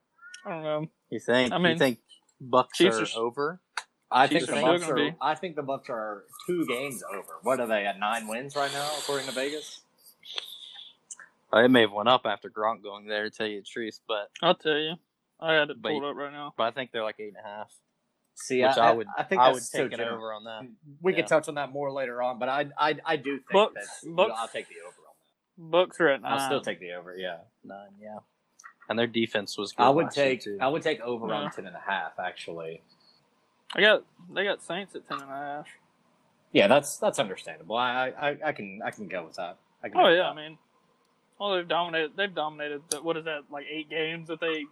I 0.46 0.50
don't 0.50 0.62
know. 0.62 0.86
You 1.10 1.18
think? 1.18 1.52
I 1.52 1.56
mean, 1.58 1.64
you 1.64 1.68
mean, 1.70 1.78
think 1.78 1.98
Bucks 2.40 2.78
Chiefs 2.78 3.16
are, 3.16 3.20
are 3.20 3.24
over? 3.24 3.60
I 4.12 4.28
Chiefs 4.28 4.46
think 4.46 4.60
the 4.60 4.62
Bucks 4.64 4.88
are. 4.88 4.94
be. 4.94 5.14
I 5.20 5.34
think 5.34 5.56
the 5.56 5.62
Bucks 5.64 5.90
are 5.90 6.24
two 6.46 6.64
games 6.66 7.02
over. 7.02 7.38
What 7.42 7.58
are 7.58 7.66
they 7.66 7.84
at 7.84 7.98
nine 7.98 8.28
wins 8.28 8.54
right 8.54 8.72
now, 8.72 8.88
according 8.98 9.26
to 9.26 9.32
Vegas? 9.32 9.82
Uh, 11.52 11.60
it 11.64 11.68
may 11.68 11.82
have 11.82 11.92
went 11.92 12.08
up 12.08 12.22
after 12.26 12.50
Gronk 12.50 12.82
going 12.82 13.06
there, 13.06 13.24
to 13.24 13.30
tell 13.30 13.46
you 13.46 13.60
the 13.60 13.66
truth, 13.66 14.00
but 14.06 14.30
I'll 14.42 14.54
tell 14.54 14.76
you. 14.76 14.94
I 15.40 15.54
had 15.54 15.70
it 15.70 15.80
But- 15.80 15.90
pulled 15.90 16.04
up 16.04 16.16
right 16.16 16.32
now. 16.32 16.52
but 16.56 16.64
I 16.64 16.70
think 16.72 16.90
they're 16.92 17.02
like 17.04 17.18
eight 17.20 17.28
and 17.36 17.44
a 17.44 17.48
half. 17.48 17.72
See, 18.34 18.62
which 18.62 18.76
I, 18.76 18.92
would 18.92 19.06
I 19.16 19.22
think 19.24 19.40
I 19.40 19.50
would 19.52 19.62
so 19.62 19.88
take 19.88 19.98
it 19.98 20.00
over 20.00 20.32
on 20.32 20.44
that. 20.44 20.62
We 21.02 21.12
Yeah. 21.12 21.18
could 21.20 21.26
touch 21.26 21.48
on 21.48 21.54
that 21.56 21.72
more 21.72 21.90
later 21.90 22.22
on, 22.22 22.38
but 22.38 22.48
I 22.48 22.66
I, 22.78 22.96
I 23.04 23.16
do 23.16 23.38
think 23.38 23.50
Bucks- 23.52 24.00
that 24.02 24.14
Bucks- 24.14 24.32
I'll 24.36 24.46
take 24.48 24.68
the 24.68 24.76
over 24.86 24.94
on 25.08 25.70
Bucks 25.70 26.00
are 26.00 26.08
at 26.08 26.22
nine. 26.22 26.32
I'll 26.32 26.46
still 26.46 26.60
take 26.60 26.78
the 26.78 26.92
over. 26.92 27.16
Yeah, 27.16 27.38
Nine, 27.64 27.88
yeah. 28.00 28.18
And 28.88 28.96
their 28.98 29.08
defense 29.08 29.58
was. 29.58 29.72
Good 29.72 29.82
I 29.82 29.88
would 29.90 30.04
last 30.06 30.16
year, 30.16 30.26
take 30.26 30.42
too. 30.42 30.58
I 30.60 30.68
would 30.68 30.82
take 30.82 31.00
over 31.00 31.26
Yeah. 31.28 31.34
on 31.34 31.50
ten 31.50 31.66
and 31.66 31.74
a 31.74 31.80
half. 31.80 32.18
Actually, 32.20 32.80
I 33.74 33.80
got 33.80 34.04
they 34.32 34.44
got 34.44 34.62
Saints 34.62 34.94
at 34.94 35.06
ten 35.08 35.20
and 35.20 35.30
a 35.30 35.34
half. 35.34 35.68
yeah, 36.52 36.68
that's 36.68 36.96
that's 36.98 37.18
understandable. 37.18 37.76
I 37.76 38.10
I, 38.10 38.36
I 38.44 38.52
can 38.52 38.80
I 38.84 38.92
can 38.92 39.08
go 39.08 39.24
with 39.24 39.34
that. 39.34 39.56
I 39.82 39.88
can 39.88 39.98
Oh 39.98 40.04
with 40.04 40.16
yeah, 40.16 40.30
I 40.30 40.34
mean, 40.34 40.58
well 41.38 41.54
they've 41.56 41.68
dominated. 41.68 42.12
They've 42.16 42.34
dominated. 42.34 42.82
The, 42.90 43.02
what 43.02 43.16
is 43.16 43.24
that? 43.24 43.42
Like 43.50 43.66
eight 43.70 43.88
games 43.90 44.28
that 44.28 44.40
they 44.40 44.64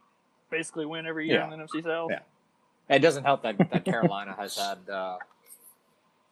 basically 0.51 0.87
win 0.87 1.07
every 1.07 1.27
year 1.29 1.37
Yeah. 1.39 1.53
in 1.53 1.59
the 1.59 1.65
NFC 1.67 1.83
South. 1.83 2.11
Yeah. 2.11 2.21
It 2.89 3.01
doesn't 3.01 3.25
help 3.25 3.43
that, 3.43 3.57
that 3.73 3.85
Carolina 3.85 4.35
has 4.39 4.57
had 4.57 4.79
uh, 4.89 5.17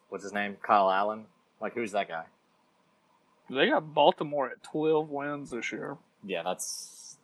what's 0.09 0.23
his 0.23 0.33
name, 0.33 0.55
Kyle 0.61 0.89
Allen. 0.89 1.25
Like, 1.59 1.73
who's 1.73 1.91
that 1.91 2.07
guy? 2.07 2.23
They 3.49 3.67
got 3.69 3.93
Baltimore 3.93 4.49
at 4.49 4.63
twelve 4.63 5.09
wins 5.09 5.51
this 5.51 5.71
year. 5.71 5.97
Yeah, 6.25 6.43
that's. 6.43 7.17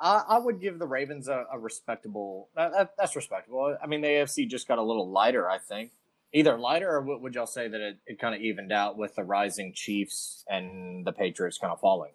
I, 0.00 0.24
I 0.26 0.38
would 0.38 0.60
give 0.60 0.78
the 0.78 0.86
Ravens 0.86 1.28
a, 1.28 1.44
a 1.52 1.58
respectable. 1.58 2.48
That, 2.56 2.72
that, 2.72 2.92
that's 2.98 3.14
respectable. 3.14 3.76
I 3.80 3.86
mean, 3.86 4.00
the 4.00 4.08
AFC 4.08 4.48
just 4.48 4.66
got 4.66 4.78
a 4.78 4.82
little 4.82 5.08
lighter. 5.08 5.48
I 5.48 5.58
think 5.58 5.92
either 6.32 6.56
lighter 6.58 6.90
or 6.90 7.02
would 7.18 7.34
y'all 7.34 7.46
say 7.46 7.68
that 7.68 7.80
it, 7.80 7.96
it 8.06 8.18
kind 8.18 8.34
of 8.34 8.40
evened 8.40 8.72
out 8.72 8.96
with 8.96 9.14
the 9.14 9.22
rising 9.22 9.72
Chiefs 9.74 10.44
and 10.50 11.04
the 11.04 11.12
Patriots 11.12 11.58
kind 11.58 11.72
of 11.72 11.78
falling? 11.78 12.10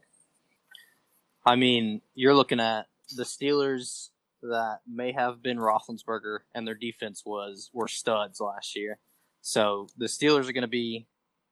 I 1.48 1.56
mean, 1.56 2.02
you're 2.14 2.36
looking 2.36 2.60
at 2.60 2.88
the 3.16 3.24
Steelers 3.24 4.10
that 4.44 4.80
may 4.88 5.14
have 5.14 5.42
been 5.42 5.58
Roethlisberger, 5.58 6.40
and 6.54 6.68
their 6.68 6.76
defense 6.76 7.24
was 7.26 7.70
were 7.74 7.88
studs 7.88 8.40
last 8.42 8.76
year. 8.76 9.00
So 9.42 9.88
the 9.98 10.08
Steelers 10.08 10.50
are 10.50 10.54
going 10.54 10.62
to 10.64 10.68
be 10.68 11.08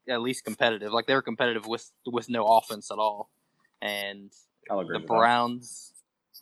at 0.10 0.22
least 0.22 0.44
competitive. 0.44 0.92
Like 0.92 1.08
they 1.08 1.16
were 1.16 1.22
competitive 1.22 1.66
with 1.66 1.90
with 2.06 2.30
no 2.30 2.46
offense 2.46 2.92
at 2.92 2.98
all, 3.00 3.30
and 3.82 4.32
the 4.70 4.76
with 4.76 4.88
that. 4.90 5.08
Browns. 5.08 5.94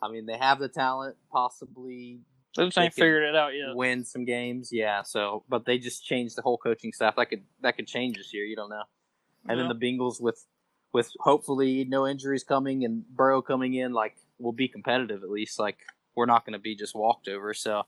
I 0.02 0.10
mean, 0.10 0.26
they 0.26 0.38
have 0.38 0.60
the 0.60 0.68
talent, 0.68 1.16
possibly 1.32 2.20
They 2.58 2.66
just 2.66 2.76
They 2.76 2.84
ain't 2.86 2.94
could 2.96 3.02
figured 3.02 3.24
it 3.24 3.36
out 3.36 3.54
yet. 3.56 3.76
win 3.76 4.04
some 4.04 4.26
games. 4.26 4.70
Yeah. 4.74 5.04
So, 5.04 5.44
but 5.48 5.66
they 5.66 5.78
just 5.78 6.04
changed 6.04 6.36
the 6.36 6.42
whole 6.42 6.58
coaching 6.58 6.92
staff. 6.92 7.16
That 7.16 7.30
could 7.30 7.44
that 7.62 7.78
could 7.78 7.88
change 7.88 8.18
this 8.18 8.34
year. 8.34 8.44
You 8.46 8.56
don't 8.56 8.70
know. 8.70 8.84
And 9.48 9.58
Yeah. 9.60 9.68
then 9.68 9.78
the 9.80 9.86
Bengals 9.86 10.20
with 10.20 10.44
with 10.94 11.12
hopefully 11.20 11.86
no 11.86 12.08
injuries 12.08 12.44
coming 12.44 12.86
and 12.86 13.04
Burrow 13.10 13.42
coming 13.42 13.74
in, 13.74 13.92
like 13.94 14.16
we'll 14.40 14.54
be 14.54 14.68
competitive 14.68 15.24
at 15.24 15.30
least. 15.30 15.60
Like 15.60 15.80
we're 16.16 16.28
not 16.28 16.46
going 16.46 16.54
to 16.54 16.60
be 16.60 16.76
just 16.76 16.96
walked 16.96 17.28
over. 17.28 17.54
So, 17.54 17.84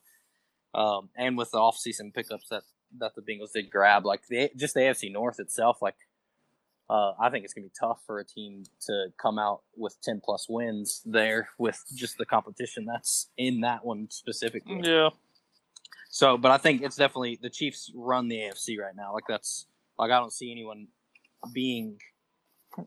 um, 0.74 1.10
and 1.16 1.38
with 1.38 1.52
the 1.52 1.60
offseason 1.60 2.14
pickups 2.14 2.50
that 2.50 2.64
that 3.00 3.14
the 3.16 3.22
Bengals 3.22 3.54
did 3.54 3.70
grab, 3.70 4.06
like 4.06 4.28
the 4.28 4.50
just 4.56 4.74
the 4.74 4.82
AFC 4.82 5.12
North 5.12 5.40
itself, 5.40 5.82
like. 5.82 5.96
Uh, 6.88 7.14
I 7.20 7.32
think 7.32 7.44
it's 7.44 7.52
gonna 7.56 7.66
be 7.66 7.74
tough 7.80 7.98
for 8.06 8.20
a 8.20 8.24
team 8.24 8.64
to 8.82 9.08
come 9.20 9.40
out 9.40 9.64
with 9.76 10.00
ten 10.04 10.22
plus 10.24 10.46
wins 10.48 11.02
there 11.04 11.50
with 11.58 11.84
just 11.96 12.20
the 12.20 12.28
competition 12.28 12.86
that's 12.86 13.32
in 13.38 13.62
that 13.62 13.84
one 13.84 14.08
specifically. 14.12 14.82
Yeah. 14.84 15.10
So, 16.10 16.38
but 16.38 16.52
I 16.52 16.58
think 16.58 16.84
it's 16.84 16.96
definitely 16.96 17.40
the 17.42 17.50
Chiefs 17.50 17.92
run 17.96 18.28
the 18.28 18.36
AFC 18.36 18.78
right 18.78 18.96
now. 18.96 19.14
Like 19.14 19.24
that's 19.28 19.66
like 19.98 20.12
I 20.12 20.20
don't 20.20 20.32
see 20.32 20.52
anyone 20.52 20.90
being 21.54 21.98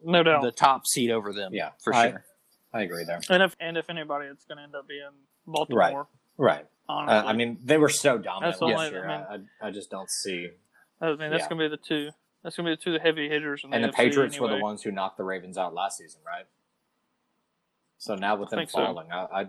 No 0.05 0.23
doubt. 0.23 0.43
the 0.43 0.53
top 0.53 0.87
seed 0.87 1.11
over 1.11 1.33
them. 1.33 1.53
Yeah, 1.55 1.71
for 1.83 1.95
I- 1.95 2.11
sure. 2.11 2.25
I 2.73 2.83
agree 2.83 3.05
there. 3.05 3.21
and 3.31 3.43
if 3.43 3.57
and 3.61 3.77
if 3.79 3.89
anybody, 3.89 4.27
it's 4.27 4.45
going 4.45 4.59
to 4.59 4.65
end 4.65 4.75
up 4.75 4.87
being 4.87 5.01
Baltimore. 5.47 6.07
Right. 6.37 6.67
Honestly, 6.89 7.17
Uh, 7.17 7.25
I 7.25 7.33
mean, 7.33 7.59
they 7.65 7.79
were 7.79 7.89
so 7.89 8.19
dominant 8.19 8.53
That's 8.53 8.59
the 8.61 8.67
last 8.67 8.93
year. 8.93 9.09
I 9.09 9.17
mean- 9.37 9.47
I, 9.63 9.65
I, 9.65 9.69
I 9.69 9.71
just 9.71 9.91
don't 9.91 10.11
see. 10.11 10.51
I 11.01 11.07
mean 11.09 11.19
that's 11.31 11.43
yeah. 11.45 11.49
going 11.49 11.59
to 11.61 11.65
be 11.65 11.69
the 11.69 11.77
two. 11.83 12.11
That's 12.43 12.57
going 12.57 12.67
to 12.67 12.73
be 12.73 12.77
the 12.77 12.99
two 12.99 13.03
heavy 13.03 13.29
hitters. 13.29 13.63
In 13.65 13.73
And 13.73 13.83
the 13.85 13.89
AFC 13.89 13.95
Patriots 13.95 14.39
were 14.41 14.49
the 14.49 14.59
ones 14.59 14.83
who 14.83 14.91
knocked 14.91 15.17
the 15.17 15.25
Ravens 15.25 15.57
out 15.59 15.73
last 15.75 15.99
season, 15.99 16.21
right? 16.27 16.45
So 17.99 18.15
now 18.15 18.37
with 18.37 18.49
I 18.49 18.51
them 18.51 18.59
think 18.61 18.71
so. 18.71 18.79
falling, 18.85 19.11
I, 19.13 19.25
I 19.25 19.47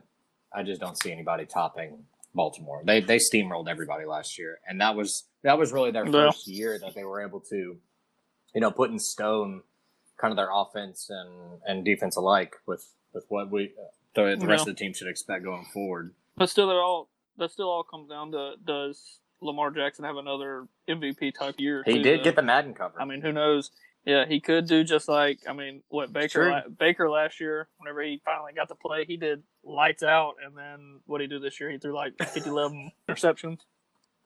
I 0.54 0.64
just 0.64 0.82
don't 0.82 0.98
see 0.98 1.12
anybody 1.12 1.46
topping 1.46 2.06
Baltimore. 2.34 2.82
They 2.86 3.02
they 3.02 3.18
steamrolled 3.18 3.68
everybody 3.70 4.06
last 4.06 4.38
year, 4.40 4.60
and 4.68 4.82
that 4.82 4.96
was 4.96 5.26
that 5.44 5.58
was 5.58 5.72
really 5.72 5.92
their 5.92 6.06
Yeah. 6.06 6.12
first 6.32 6.48
year 6.48 6.80
that 6.80 6.96
they 6.96 7.04
were 7.04 7.22
able 7.22 7.42
to, 7.42 7.56
you 8.56 8.62
know, 8.62 8.72
put 8.72 8.90
in 8.92 8.98
stone 9.00 9.62
kind 10.20 10.32
of 10.32 10.38
their 10.38 10.50
offense 10.54 11.10
and 11.10 11.60
and 11.66 11.86
defense 11.86 12.16
alike 12.16 12.56
with 12.66 12.86
with 13.14 13.26
what 13.30 13.50
we 13.50 13.66
uh, 13.80 13.84
the, 14.16 14.36
the 14.40 14.46
rest 14.48 14.66
Yeah. 14.66 14.72
of 14.72 14.78
the 14.78 14.80
team 14.84 14.94
should 14.94 15.08
expect 15.08 15.44
going 15.44 15.66
forward. 15.74 16.14
But 16.36 16.50
still, 16.50 16.68
they're 16.68 16.82
all. 16.82 17.10
That 17.38 17.52
still 17.52 17.70
all 17.70 17.84
comes 17.84 18.10
down 18.10 18.32
to 18.34 18.56
does 18.66 19.20
Lamar 19.42 19.72
Jackson 19.72 20.04
have 20.04 20.18
another 20.18 20.68
MVP 20.90 21.34
type 21.34 21.56
year? 21.58 21.84
He 21.86 22.02
did 22.02 22.20
though? 22.20 22.24
get 22.26 22.36
the 22.36 22.42
Madden 22.42 22.74
cover. 22.74 23.00
I 23.02 23.06
mean, 23.06 23.22
who 23.22 23.32
knows? 23.32 23.72
Yeah, 24.06 24.26
he 24.26 24.40
could 24.40 24.68
do 24.68 24.84
just 24.84 25.08
like 25.08 25.40
I 25.48 25.54
mean, 25.54 25.84
what 25.90 26.12
Baker 26.12 26.50
la- 26.50 26.68
Baker 26.68 27.10
last 27.10 27.40
year. 27.40 27.68
Whenever 27.78 28.02
he 28.02 28.22
finally 28.26 28.54
got 28.54 28.68
to 28.70 28.76
play, 28.76 29.06
he 29.06 29.16
did 29.18 29.44
lights 29.64 30.04
out. 30.04 30.36
And 30.46 30.58
then 30.58 31.00
what 31.06 31.20
did 31.20 31.30
he 31.32 31.38
do 31.38 31.42
this 31.42 31.60
year? 31.60 31.70
He 31.70 31.78
threw 31.78 31.94
like 31.96 32.14
50, 32.18 32.50
11 32.50 32.92
interceptions. 33.10 33.60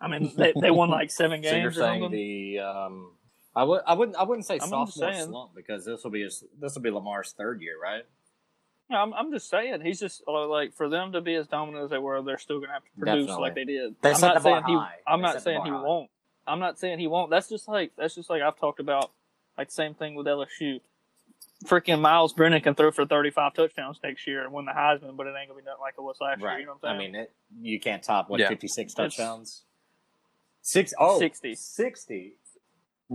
I 0.01 0.07
mean, 0.07 0.31
they, 0.35 0.53
they 0.59 0.71
won 0.71 0.89
like 0.89 1.11
seven 1.11 1.41
so 1.43 1.49
you're 1.49 1.61
games 1.69 1.75
saying 1.77 2.11
the 2.11 2.59
um, 2.59 3.11
I 3.55 3.63
would 3.63 3.81
I 3.85 3.93
wouldn't 3.93 4.17
I 4.17 4.23
wouldn't 4.23 4.45
say 4.47 4.55
I'm 4.55 4.67
sophomore 4.69 5.11
saying. 5.11 5.27
slump 5.27 5.51
because 5.55 5.85
this 5.85 6.03
will 6.03 6.11
be 6.11 6.23
his, 6.23 6.43
this 6.59 6.73
will 6.75 6.81
be 6.81 6.89
Lamar's 6.89 7.33
third 7.33 7.61
year, 7.61 7.75
right? 7.81 8.03
No, 8.89 8.97
I'm, 8.97 9.13
I'm 9.13 9.31
just 9.31 9.49
saying 9.49 9.81
he's 9.81 9.99
just 9.99 10.23
uh, 10.27 10.47
like 10.47 10.73
for 10.73 10.89
them 10.89 11.11
to 11.13 11.21
be 11.21 11.35
as 11.35 11.47
dominant 11.47 11.85
as 11.85 11.89
they 11.89 11.97
were, 11.99 12.21
they're 12.21 12.37
still 12.37 12.59
gonna 12.59 12.73
have 12.73 12.83
to 12.83 12.89
produce 12.97 13.25
Definitely. 13.27 13.41
like 13.41 13.55
they 13.55 13.63
did. 13.65 13.95
They 14.01 14.09
I'm 14.09 14.15
set 14.15 14.27
not 14.27 14.33
the 14.35 14.49
bar 14.49 14.61
saying 14.61 14.63
he. 14.67 14.75
high. 14.75 14.95
I'm 15.07 15.19
They 15.19 15.27
not 15.27 15.41
saying 15.41 15.61
he 15.63 15.69
high. 15.71 15.81
won't. 15.81 16.09
I'm 16.45 16.59
not 16.59 16.77
saying 16.79 16.99
he 16.99 17.07
won't. 17.07 17.29
That's 17.29 17.47
just 17.47 17.67
like 17.67 17.91
that's 17.97 18.15
just 18.15 18.29
like 18.29 18.41
I've 18.41 18.57
talked 18.59 18.79
about. 18.79 19.11
Like 19.57 19.67
the 19.67 19.73
same 19.73 19.93
thing 19.93 20.15
with 20.15 20.25
LSU. 20.25 20.81
Freaking 21.65 22.01
Myles 22.01 22.33
Brennan 22.33 22.59
can 22.61 22.75
throw 22.75 22.91
for 22.91 23.05
35 23.05 23.53
touchdowns 23.53 23.99
next 24.03 24.27
year 24.27 24.43
and 24.43 24.51
win 24.51 24.65
the 24.65 24.71
Heisman, 24.73 25.15
but 25.15 25.27
it 25.27 25.33
ain't 25.39 25.47
gonna 25.47 25.61
be 25.61 25.65
nothing 25.65 25.79
like 25.79 25.93
it 25.97 26.01
was 26.01 26.17
last 26.19 26.41
year. 26.41 26.57
You 26.59 26.65
know 26.65 26.75
what 26.81 26.89
I'm 26.89 26.99
saying? 26.99 27.11
I 27.13 27.13
mean, 27.13 27.21
it, 27.23 27.31
you 27.61 27.79
can't 27.79 28.03
top 28.03 28.29
what 28.29 28.39
Yeah. 28.41 28.49
56 28.49 28.91
It's- 28.91 28.93
touchdowns. 29.15 29.63
Six 30.61 30.93
oh 30.99 31.19
60. 31.19 31.55
60. 31.55 32.33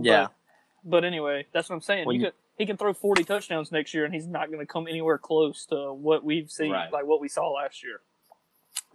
Yeah. 0.05 0.27
But 0.83 1.03
anyway, 1.03 1.45
that's 1.51 1.69
what 1.69 1.75
I'm 1.75 1.81
saying. 1.81 2.05
When 2.05 2.15
You 2.15 2.21
you- 2.21 2.27
could, 2.27 2.35
he 2.57 2.65
can 2.65 2.77
throw 2.77 2.93
40 2.93 3.23
touchdowns 3.23 3.71
next 3.71 3.93
year, 3.93 4.05
and 4.05 4.13
he's 4.13 4.27
not 4.27 4.47
going 4.47 4.59
to 4.59 4.65
come 4.65 4.87
anywhere 4.87 5.17
close 5.17 5.65
to 5.67 5.93
what 5.93 6.23
we've 6.23 6.49
seen, 6.51 6.71
Right. 6.71 6.91
like 6.91 7.05
what 7.05 7.21
we 7.21 7.27
saw 7.29 7.49
last 7.51 7.83
year. 7.83 8.01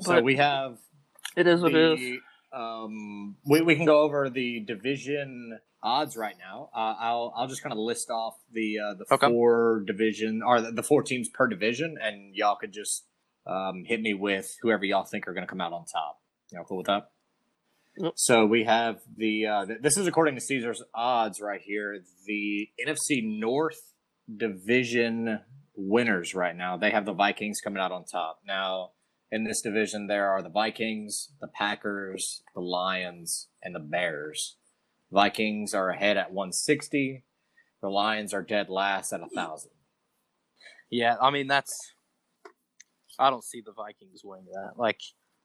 So 0.01 0.13
But 0.15 0.25
we 0.25 0.37
have 0.37 0.79
it 1.37 1.47
is 1.47 1.63
what 1.63 1.75
it 1.75 1.99
is. 2.01 2.19
um 2.53 3.37
we, 3.47 3.61
we 3.63 3.75
can 3.77 3.85
go 3.87 4.01
over 4.03 4.29
the 4.31 4.61
division 4.61 5.59
odds 5.83 6.17
right 6.17 6.37
now. 6.39 6.71
Uh, 6.75 6.95
I'll 6.99 7.33
I'll 7.37 7.47
just 7.47 7.63
kind 7.63 7.73
of 7.73 7.79
list 7.79 8.11
off 8.11 8.35
the 8.53 8.79
uh, 8.79 8.95
the 8.95 9.05
Okay. 9.15 9.29
four 9.29 9.83
division 9.87 10.43
or 10.43 10.61
the, 10.61 10.73
the 10.73 10.83
four 10.83 11.03
teams 11.03 11.29
per 11.29 11.47
division, 11.47 11.97
and 12.01 12.35
y'all 12.35 12.57
could 12.57 12.73
just 12.73 13.05
um, 13.47 13.85
hit 13.85 14.01
me 14.01 14.15
with 14.15 14.57
whoever 14.63 14.85
y'all 14.85 15.05
think 15.05 15.29
are 15.29 15.35
going 15.35 15.47
to 15.47 15.51
come 15.51 15.61
out 15.61 15.73
on 15.73 15.85
top. 15.87 16.19
Y'all 16.53 16.65
cool 16.65 16.79
with 16.79 16.87
that? 16.87 17.11
So 18.17 18.45
we 18.45 18.65
have 18.65 19.01
the 19.17 19.47
uh, 19.47 19.67
th- 19.67 19.79
this 19.81 19.97
is 19.97 20.07
according 20.07 20.35
to 20.35 20.41
Caesar's 20.41 20.83
odds 20.95 21.41
right 21.41 21.61
here. 21.61 22.01
The 22.27 22.69
NFC 22.85 23.23
North 23.23 23.93
division 24.35 25.41
winners 25.77 26.35
right 26.35 26.57
now. 26.57 26.77
They 26.77 26.91
have 26.91 27.05
the 27.05 27.13
Vikings 27.13 27.61
coming 27.63 27.81
out 27.81 27.93
on 27.93 28.05
top. 28.05 28.41
Now 28.47 28.91
in 29.31 29.45
this 29.45 29.61
division, 29.61 30.07
there 30.07 30.31
are 30.31 30.43
the 30.43 30.49
Vikings, 30.49 31.33
the 31.41 31.49
Packers, 31.49 32.43
the 32.55 32.61
Lions, 32.61 33.49
and 33.63 33.75
the 33.75 33.81
Bears. 33.81 34.57
Vikings 35.11 35.75
are 35.75 35.91
ahead 35.91 36.17
at 36.17 36.33
160. 36.33 37.25
The 37.83 37.89
Lions 37.89 38.33
are 38.33 38.43
dead 38.43 38.69
last 38.69 39.13
at 39.13 39.21
a 39.21 39.29
thousand. 39.35 39.73
Yeah, 40.91 41.17
I 41.21 41.31
mean 41.31 41.49
that's. 41.49 41.77
I 43.19 43.31
don't 43.31 43.45
see 43.45 43.63
the 43.65 43.73
Vikings 43.73 44.23
winning 44.25 44.47
that. 44.53 44.73
Like, 44.77 45.01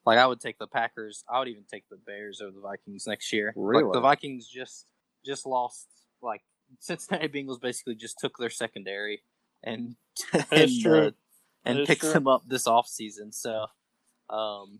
like 0.06 0.18
I 0.18 0.26
would 0.26 0.40
take 0.40 0.58
the 0.58 0.68
Packers. 0.68 1.24
I 1.30 1.40
would 1.40 1.48
even 1.48 1.64
take 1.72 1.88
the 1.90 1.98
Bears 1.98 2.42
over 2.42 2.52
the 2.52 2.62
Vikings 2.62 3.06
next 3.08 3.32
year. 3.34 3.48
Like 3.56 3.84
Really? 3.84 3.90
the 3.94 4.02
Vikings 4.02 4.48
just 4.48 4.86
just 5.26 5.46
lost. 5.46 5.88
Like 6.22 6.42
Cincinnati 6.80 7.28
Bengals 7.28 7.62
basically 7.62 7.96
just 7.96 8.20
took 8.20 8.38
their 8.38 8.50
secondary 8.50 9.24
and 9.64 9.96
and, 10.52 10.88
uh, 10.88 11.12
and 11.66 11.86
picked 11.88 12.02
true. 12.02 12.14
them 12.14 12.28
up 12.28 12.44
this 12.48 12.68
offseason. 12.68 13.34
So, 13.34 13.68
um, 14.30 14.80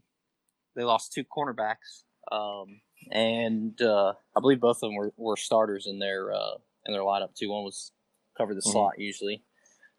they 0.76 0.84
lost 0.84 1.14
two 1.14 1.24
cornerbacks. 1.24 2.04
Um, 2.32 2.82
and 3.12 3.82
uh, 3.82 4.14
I 4.36 4.40
believe 4.40 4.60
both 4.60 4.78
of 4.78 4.82
them 4.82 4.96
were, 4.96 5.14
were 5.18 5.38
starters 5.38 5.88
in 5.88 6.00
their 6.00 6.34
uh, 6.34 6.56
in 6.86 6.94
their 6.94 7.02
lineup 7.02 7.34
too. 7.36 7.50
One 7.50 7.64
was 7.64 7.92
covered 8.38 8.56
the 8.56 8.62
Mhm. 8.62 8.72
slot 8.72 9.00
usually, 9.00 9.44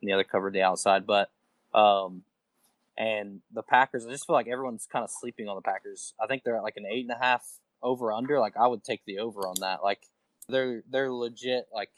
and 0.00 0.08
the 0.08 0.12
other 0.12 0.24
covered 0.24 0.52
the 0.52 0.62
outside. 0.62 1.06
But 1.06 1.30
um, 1.74 2.22
and 3.00 3.40
the 3.50 3.62
Packers, 3.62 4.07
I 4.07 4.11
just 4.11 4.26
feel 4.26 4.37
like 4.37 4.47
everyone's 4.47 4.87
kind 4.92 5.02
of 5.02 5.11
sleeping 5.11 5.49
on 5.49 5.57
the 5.57 5.62
Packers. 5.62 6.12
I 6.23 6.26
think 6.26 6.42
they're 6.45 6.59
at 6.59 6.62
like 6.62 6.76
an 6.76 6.85
eight 6.85 7.07
and 7.09 7.16
a 7.19 7.19
half 7.19 7.42
over 7.83 8.12
under. 8.12 8.38
Like 8.38 8.59
I 8.59 8.66
would 8.66 8.85
take 8.85 9.07
the 9.07 9.21
over 9.21 9.49
on 9.49 9.54
that. 9.61 9.83
Like 9.83 10.02
they're 10.50 10.85
they're 10.87 11.11
legit. 11.11 11.64
Like 11.75 11.88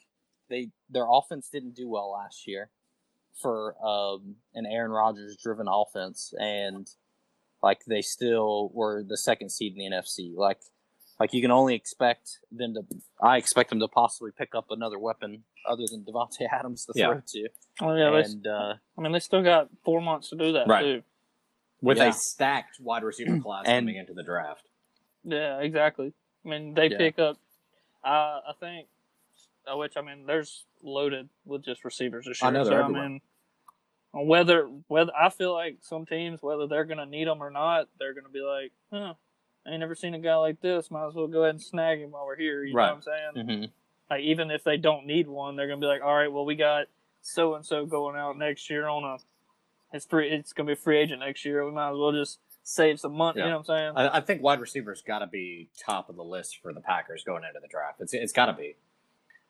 they 0.48 0.68
their 0.88 1.08
offense 1.10 1.48
didn't 1.52 1.74
do 1.74 1.88
well 1.88 2.12
last 2.12 2.46
year 2.46 2.70
for 3.40 3.74
um, 3.84 4.36
an 4.54 4.64
Aaron 4.64 4.92
Rodgers 4.92 5.36
driven 5.42 5.66
offense, 5.68 6.32
and 6.38 6.88
like 7.64 7.80
they 7.88 8.00
still 8.00 8.70
were 8.72 9.02
the 9.02 9.18
second 9.18 9.50
seed 9.50 9.72
in 9.76 9.78
the 9.80 9.96
NFC. 9.96 10.32
Like 10.36 10.60
like 11.22 11.32
you 11.32 11.40
can 11.40 11.52
only 11.52 11.76
expect 11.76 12.38
them 12.50 12.74
to. 12.74 12.82
I 13.22 13.36
expect 13.36 13.70
them 13.70 13.78
to 13.78 13.86
possibly 13.86 14.32
pick 14.36 14.56
up 14.56 14.66
another 14.70 14.98
weapon 14.98 15.44
other 15.64 15.84
than 15.88 16.04
Davante 16.04 16.48
Adams 16.52 16.84
to 16.86 16.92
Yeah. 16.96 17.06
throw 17.12 17.22
to. 17.24 17.48
Oh 17.80 17.94
yeah, 17.96 18.24
and 18.24 18.44
uh, 18.46 18.74
I 18.98 19.00
mean 19.00 19.12
they 19.12 19.20
still 19.20 19.42
got 19.44 19.68
four 19.84 20.00
months 20.00 20.30
to 20.30 20.36
do 20.36 20.52
that 20.54 20.66
Right. 20.66 20.82
too. 20.82 21.02
With 21.80 21.98
Yeah. 21.98 22.08
a 22.08 22.12
stacked 22.12 22.80
wide 22.80 23.04
receiver 23.04 23.38
class 23.44 23.62
And- 23.66 23.86
coming 23.86 23.96
into 24.00 24.14
the 24.14 24.24
draft. 24.24 24.66
Yeah, 25.22 25.60
exactly. 25.60 26.12
I 26.44 26.48
mean 26.48 26.74
they 26.74 26.88
Yeah. 26.88 26.98
pick 26.98 27.18
up. 27.20 27.36
Uh, 28.04 28.40
I 28.50 28.52
think, 28.58 28.88
uh, 29.72 29.76
which 29.76 29.96
I 29.96 30.00
mean, 30.00 30.26
there's 30.26 30.64
loaded 30.82 31.28
with 31.44 31.64
just 31.64 31.84
receivers 31.84 32.24
this 32.26 32.42
I 32.42 32.50
know, 32.50 32.64
so 32.64 32.70
they're 32.70 32.80
I 32.82 32.84
everywhere. 32.86 33.08
mean, 33.08 33.20
whether 34.12 34.64
whether 34.88 35.12
I 35.16 35.28
feel 35.30 35.52
like 35.54 35.76
some 35.82 36.04
teams, 36.04 36.42
whether 36.42 36.66
they're 36.66 36.84
gonna 36.84 37.06
need 37.06 37.28
them 37.28 37.40
or 37.40 37.50
not, 37.50 37.88
they're 38.00 38.12
gonna 38.14 38.28
be 38.28 38.40
like, 38.40 38.72
huh. 38.92 39.14
I 39.66 39.70
ain't 39.70 39.80
never 39.80 39.94
seen 39.94 40.14
a 40.14 40.18
guy 40.18 40.34
like 40.36 40.60
this. 40.60 40.90
Might 40.90 41.06
as 41.08 41.14
well 41.14 41.26
go 41.28 41.42
ahead 41.44 41.54
and 41.54 41.62
snag 41.62 42.00
him 42.00 42.10
while 42.10 42.26
we're 42.26 42.36
here. 42.36 42.64
You 42.64 42.74
Right. 42.74 42.86
know 42.88 42.94
what 42.94 43.08
I'm 43.08 43.34
saying? 43.36 43.46
mhm. 43.62 43.70
Like 44.10 44.22
even 44.22 44.50
if 44.50 44.64
they 44.64 44.76
don't 44.76 45.06
need 45.06 45.28
one, 45.28 45.56
they're 45.56 45.68
gonna 45.68 45.80
be 45.80 45.86
like, 45.86 46.02
all 46.02 46.14
right, 46.14 46.30
well 46.30 46.44
we 46.44 46.54
got 46.56 46.86
so 47.20 47.54
and 47.54 47.64
so 47.64 47.86
going 47.86 48.16
out 48.16 48.36
next 48.36 48.68
year 48.68 48.88
on 48.88 49.04
a 49.04 49.16
it's 49.94 50.06
free 50.06 50.30
it's 50.30 50.52
gonna 50.52 50.66
be 50.66 50.72
a 50.72 50.76
free 50.76 50.98
agent 50.98 51.20
next 51.20 51.44
year. 51.44 51.64
We 51.64 51.70
might 51.70 51.90
as 51.92 51.96
well 51.96 52.12
just 52.12 52.40
save 52.64 52.98
some 53.00 53.14
money. 53.14 53.38
Yeah. 53.38 53.44
You 53.46 53.50
know 53.52 53.58
what 53.58 53.70
I'm 53.70 53.94
saying? 53.96 54.08
I, 54.10 54.16
I 54.18 54.20
think 54.20 54.42
wide 54.42 54.60
receivers 54.60 55.02
got 55.02 55.18
to 55.20 55.26
be 55.26 55.68
top 55.78 56.08
of 56.08 56.16
the 56.16 56.22
list 56.24 56.58
for 56.62 56.72
the 56.72 56.80
Packers 56.80 57.24
going 57.24 57.42
into 57.44 57.58
the 57.60 57.68
draft. 57.68 58.00
It's 58.00 58.12
it's 58.14 58.32
got 58.32 58.46
to 58.46 58.52
be. 58.52 58.76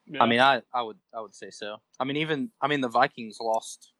Yeah. 0.06 0.22
I 0.22 0.26
mean, 0.26 0.40
I, 0.40 0.62
I 0.74 0.82
would 0.82 0.98
I 1.14 1.20
would 1.20 1.34
say 1.34 1.50
so. 1.50 1.76
I 2.00 2.04
mean, 2.04 2.16
even 2.18 2.50
I 2.60 2.68
mean 2.68 2.80
the 2.82 2.88
Vikings 2.88 3.38
lost. 3.40 3.92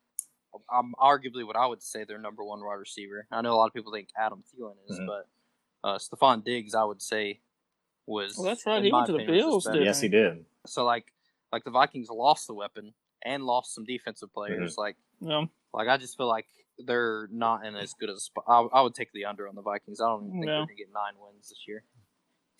Um, 0.71 0.95
arguably, 1.01 1.47
what 1.47 1.57
I 1.57 1.65
would 1.67 1.83
say 1.83 2.05
their 2.05 2.19
number 2.19 2.45
one 2.45 2.63
wide 2.63 2.75
receiver. 2.75 3.27
I 3.31 3.41
know 3.41 3.55
a 3.55 3.57
lot 3.57 3.67
of 3.69 3.73
people 3.73 3.91
think 3.93 4.09
Adam 4.19 4.45
Thielen 4.53 4.75
is, 4.89 4.99
Mhm. 5.01 5.07
but 5.07 5.27
uh, 5.85 5.99
Stefon 5.99 6.45
Diggs, 6.45 6.75
I 6.75 6.85
would 6.85 7.03
say, 7.03 7.41
was. 8.07 8.37
Well, 8.37 8.47
that's 8.47 8.67
right. 8.67 8.83
He 8.83 8.91
my 8.91 8.99
went 8.99 9.07
to 9.09 9.13
the 9.15 9.25
Bills, 9.27 9.65
didn't 9.65 9.85
Yes, 9.85 10.01
he 10.01 10.09
did. 10.09 10.45
So 10.67 10.85
like 10.85 11.13
like 11.53 11.65
the 11.65 11.71
Vikings 11.71 12.09
lost 12.11 12.47
the 12.47 12.55
weapon 12.55 12.95
and 13.25 13.45
lost 13.45 13.75
some 13.75 13.85
defensive 13.85 14.33
players. 14.33 14.73
Mm-hmm. 14.73 14.81
Like 14.81 14.97
yeah. 15.21 15.45
Like 15.75 15.89
I 15.89 15.97
just 15.97 16.17
feel 16.17 16.29
like 16.29 16.47
they're 16.79 17.29
not 17.31 17.65
in 17.67 17.75
as 17.77 17.95
good 17.95 18.09
a 18.11 18.19
spot. 18.19 18.45
I, 18.49 18.61
I 18.73 18.81
would 18.83 18.95
take 18.95 19.13
the 19.13 19.25
under 19.27 19.49
on 19.49 19.55
the 19.55 19.63
Vikings. 19.63 20.01
I 20.01 20.07
don't 20.07 20.27
even 20.27 20.33
think 20.33 20.47
Yeah. 20.47 20.53
they're 20.53 20.61
gonna 20.67 20.75
get 20.75 20.93
nine 20.93 21.15
wins 21.21 21.49
this 21.49 21.65
year. 21.67 21.85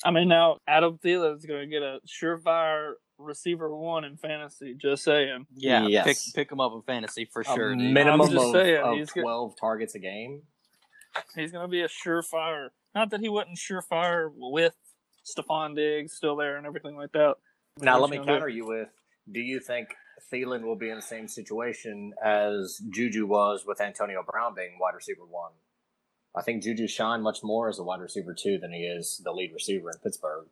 I 0.05 0.11
mean, 0.11 0.29
now 0.29 0.59
Adam 0.67 0.99
Thielen's 0.99 1.47
going 1.47 1.61
to 1.61 1.67
get 1.69 1.83
a 1.83 2.01
surefire 2.09 2.95
receiver 3.19 3.73
one 3.73 4.05
in 4.05 4.17
fantasy. 4.17 4.75
Just 4.75 5.05
saying. 5.05 5.47
Yeah, 5.55 5.87
Yes. 5.87 6.05
pick 6.05 6.35
pick 6.35 6.49
them 6.49 6.59
up 6.61 6.73
in 6.73 6.83
fantasy 6.83 7.25
for 7.25 7.43
A 7.43 7.45
sure. 7.45 7.75
dude. 7.77 7.93
minimum 7.93 8.37
of, 8.37 8.53
saying, 8.53 8.83
of 8.83 8.97
he's 8.97 9.11
good. 9.11 9.23
12 9.23 9.55
targets 9.61 9.95
a 9.95 10.01
game. 10.01 10.43
He's 11.35 11.53
going 11.53 11.65
to 11.65 11.71
be 11.71 11.83
a 11.83 11.89
surefire. 11.89 12.69
Not 12.95 13.11
that 13.11 13.21
he 13.21 13.29
wasn't 13.29 13.59
surefire 13.59 14.31
with 14.35 14.75
Stefon 15.25 15.75
Diggs 15.75 16.13
still 16.13 16.37
there 16.37 16.57
and 16.57 16.67
everything 16.67 16.97
like 16.97 17.13
that. 17.13 17.37
Now, 17.81 18.01
What 18.01 18.03
let 18.03 18.11
me 18.11 18.17
you 18.17 18.23
gonna 18.23 18.33
do? 18.33 18.39
counter 18.39 18.49
you 18.49 18.67
with 18.67 18.89
do 19.31 19.41
you 19.41 19.61
think 19.61 19.89
Thielen 20.33 20.63
will 20.63 20.77
be 20.77 20.91
in 20.91 20.97
the 20.97 21.03
same 21.03 21.29
situation 21.29 22.13
as 22.23 22.81
Juju 22.91 23.27
was 23.27 23.65
with 23.67 23.81
Antonio 23.81 24.23
Brown 24.29 24.55
being 24.55 24.79
wide 24.81 24.95
receiver 24.95 25.25
one? 25.25 25.53
I 26.35 26.43
think 26.43 26.63
Juju 26.63 26.89
shined 26.89 27.23
much 27.23 27.43
more 27.43 27.69
as 27.69 27.79
a 27.79 27.83
wide 27.83 28.01
receiver 28.01 28.35
two 28.35 28.59
than 28.59 28.73
he 28.73 28.85
is 28.85 29.21
the 29.25 29.33
lead 29.33 29.53
receiver 29.53 29.91
in 29.91 29.99
Pittsburgh. 29.99 30.47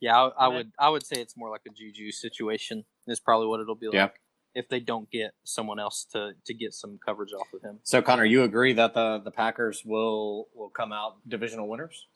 Yeah, 0.00 0.14
I, 0.14 0.44
I 0.44 0.48
would 0.48 0.72
I 0.78 0.90
would 0.90 1.06
say 1.06 1.20
it's 1.20 1.36
more 1.36 1.50
like 1.50 1.62
a 1.66 1.70
Juju 1.70 2.12
situation. 2.12 2.84
Is 3.06 3.20
probably 3.20 3.46
what 3.46 3.60
it'll 3.60 3.74
be 3.74 3.88
like. 3.88 4.20
Yeah. 4.56 4.60
If 4.60 4.68
they 4.68 4.80
don't 4.80 5.10
get 5.10 5.32
someone 5.44 5.78
else 5.78 6.06
to, 6.12 6.32
to 6.46 6.54
get 6.54 6.72
some 6.72 6.98
coverage 7.04 7.32
off 7.32 7.52
of 7.52 7.62
him. 7.62 7.78
So, 7.82 8.00
Connor, 8.02 8.24
you 8.24 8.42
agree 8.42 8.72
that 8.72 8.94
the, 8.94 9.20
the 9.22 9.30
Packers 9.30 9.82
will 9.84 10.48
will 10.54 10.70
come 10.70 10.92
out 10.92 11.16
divisional 11.28 11.68
winners? 11.68 12.06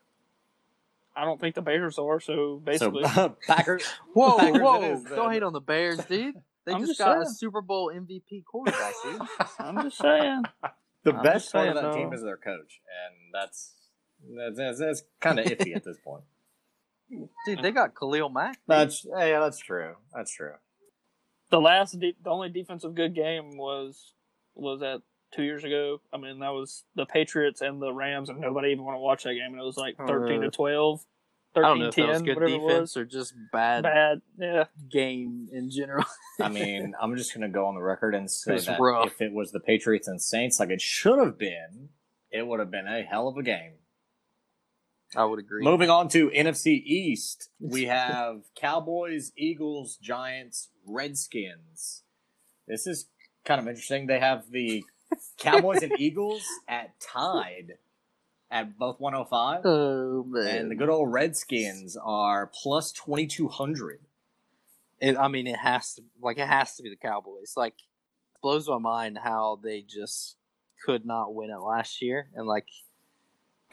I 1.15 1.25
don't 1.25 1.41
think 1.41 1.55
the 1.55 1.63
Bears 1.63 1.99
are. 1.99 2.21
So 2.21 2.61
basically, 2.65 3.05
so, 3.09 3.37
Packers. 3.47 3.85
Whoa, 4.13 4.39
Packers 4.39 4.61
whoa! 4.61 4.83
is, 4.83 5.05
Don't 5.05 5.33
hate 5.33 5.43
on 5.43 5.53
the 5.53 5.61
Bears, 5.61 6.05
dude. 6.05 6.37
They 6.67 6.75
just 6.75 6.89
just 6.89 6.99
got 6.99 7.23
a. 7.23 7.27
Super 7.27 7.63
Bowl 7.63 7.91
MVP 7.91 8.45
quarterback, 8.45 8.93
dude. 9.03 9.23
I'm 9.59 9.83
just 9.83 9.97
saying. 9.97 10.43
The 11.05 11.15
I'm 11.15 11.23
best 11.23 11.47
just 11.47 11.53
part 11.55 11.69
of 11.69 11.75
saying, 11.75 11.87
that 11.87 11.95
team 11.95 12.13
is 12.13 12.23
their 12.23 12.37
coach, 12.37 12.83
and 12.85 13.33
that's 13.33 13.73
that's, 14.37 14.59
that's, 14.59 14.79
that's 14.79 15.03
kind 15.21 15.41
of 15.41 15.47
iffy 15.47 15.75
at 15.75 15.85
this 15.85 15.97
point. 16.05 16.23
Dude, 17.47 17.63
they 17.63 17.71
got 17.73 17.95
Khalil 17.99 18.29
Mack. 18.29 18.57
dude. 18.57 18.61
That's 18.69 19.07
yeah, 19.09 19.41
that's 19.41 19.59
true. 19.59 19.95
That's 20.15 20.31
true. 20.31 20.53
The 21.51 21.61
last, 21.61 21.99
de- 21.99 22.17
the 22.23 22.31
only 22.31 22.49
defensive 22.49 22.95
good 22.95 23.15
game 23.15 23.57
was 23.57 24.13
was 24.55 24.81
that 24.81 25.03
two 25.35 25.43
years 25.43 25.65
ago. 25.65 26.01
I 26.13 26.17
mean, 26.19 26.39
that 26.41 26.51
was 26.51 26.85
the 26.95 27.07
Patriots 27.07 27.61
and 27.61 27.81
the 27.81 27.93
Rams, 27.93 28.29
and 28.29 28.41
nobody 28.41 28.71
even 28.71 28.85
want 28.85 28.97
to 28.97 29.01
watch 29.01 29.25
that 29.25 29.35
game. 29.35 29.53
And 29.53 29.61
it 29.61 29.65
was 29.65 29.77
like 29.77 29.97
thirteen 29.97 30.41
to 30.43 30.49
Uh, 30.49 30.51
12, 30.51 31.01
I 31.57 31.61
13 31.61 31.63
don't 31.69 31.79
know 31.81 31.87
if 31.89 31.95
10, 31.95 32.07
that 32.07 32.13
was 32.13 32.23
good 32.23 32.35
whatever 32.37 32.55
it 32.55 32.61
was. 32.61 32.97
or 32.97 33.05
just 33.05 33.35
bad, 33.53 33.83
Bad, 33.83 34.23
yeah. 34.39 34.65
game 34.91 35.49
in 35.53 35.71
general. 35.71 36.05
I 36.41 36.49
mean, 36.49 36.95
I'm 37.03 37.17
just 37.17 37.35
gonna 37.35 37.49
go 37.49 37.67
on 37.67 37.75
the 37.75 37.83
record 37.83 38.15
and 38.15 38.31
say 38.31 38.59
that 38.59 38.79
rough. 38.81 39.07
if 39.09 39.21
it 39.21 39.33
was 39.33 39.51
the 39.51 39.61
Patriots 39.61 40.07
and 40.07 40.23
Saints, 40.23 40.61
like 40.61 40.71
it 40.71 40.81
should 40.81 41.19
have 41.19 41.37
been, 41.39 41.89
it 42.31 42.47
would 42.47 42.61
have 42.61 42.71
been 42.71 42.87
a 42.87 43.03
hell 43.03 43.27
of 43.27 43.37
a 43.37 43.43
game. 43.43 43.73
I 45.17 45.25
would 45.25 45.39
agree. 45.39 45.63
Moving 45.63 45.91
on 45.91 46.09
to 46.11 46.31
NFC 46.31 46.83
East, 46.85 47.51
we 47.61 47.85
have 47.87 48.43
Cowboys, 48.55 49.33
Eagles, 49.37 49.97
Giants, 49.97 50.69
Redskins. 50.87 52.03
This 52.69 52.87
is 52.87 53.07
kind 53.45 53.61
of 53.61 53.67
interesting. 53.67 54.07
They 54.07 54.21
have 54.21 54.51
the 54.51 54.85
Cowboys 55.39 55.83
and 55.83 55.93
Eagles 55.99 56.45
at 56.69 57.01
tied 57.01 57.79
at 58.51 58.77
both 58.79 58.99
105, 58.99 59.61
Oh 59.65 60.25
man! 60.25 60.47
Oh, 60.47 60.49
and 60.49 60.71
the 60.71 60.75
good 60.75 60.89
old 60.89 61.13
Redskins 61.13 61.97
are 61.97 62.51
plus 62.53 62.93
2200. 62.93 64.01
It, 65.01 65.17
I 65.17 65.29
mean, 65.29 65.47
it 65.47 65.59
has 65.59 65.95
to 65.95 66.03
like 66.21 66.39
it 66.39 66.49
has 66.49 66.77
to 66.77 66.83
be 66.83 66.91
the 66.91 66.97
Cowboys. 66.97 67.55
Like, 67.57 67.75
blows 68.43 68.69
my 68.69 68.79
mind 68.79 69.19
how 69.23 69.61
they 69.63 69.83
just 69.83 70.37
could 70.85 71.07
not 71.07 71.35
win 71.35 71.51
it 71.51 71.59
last 71.59 72.03
year, 72.03 72.29
and 72.35 72.47
like 72.47 72.67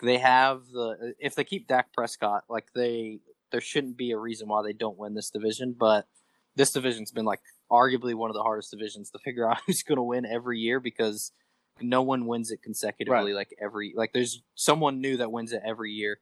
they 0.02 0.18
have 0.20 0.68
the 0.72 1.14
if 1.20 1.36
they 1.36 1.44
keep 1.44 1.68
Dak 1.68 1.94
Prescott, 1.94 2.44
like 2.50 2.68
they 2.74 3.20
there 3.52 3.62
shouldn't 3.62 3.98
be 3.98 4.12
a 4.12 4.18
reason 4.18 4.48
why 4.48 4.62
they 4.64 4.74
don't 4.74 4.98
win 4.98 5.14
this 5.14 5.30
division. 5.30 5.76
But 5.78 6.08
this 6.56 6.72
division's 6.72 7.12
been 7.12 7.26
like 7.26 7.42
arguably 7.72 8.14
one 8.16 8.30
of 8.30 8.34
the 8.36 8.44
hardest 8.44 8.72
divisions 8.72 9.10
to 9.12 9.20
figure 9.20 9.48
out 9.50 9.60
who's 9.66 9.84
going 9.84 9.98
to 9.98 10.04
win 10.04 10.26
every 10.26 10.60
year 10.60 10.80
because 10.80 11.32
no 11.80 12.02
one 12.02 12.26
wins 12.26 12.52
it 12.52 12.62
consecutively. 12.64 13.34
Like 13.34 13.50
every 13.62 13.94
like 13.96 14.12
there's 14.14 14.42
someone 14.56 15.02
new 15.02 15.18
that 15.18 15.32
wins 15.32 15.54
it 15.54 15.62
every 15.66 15.92
year. 15.92 16.20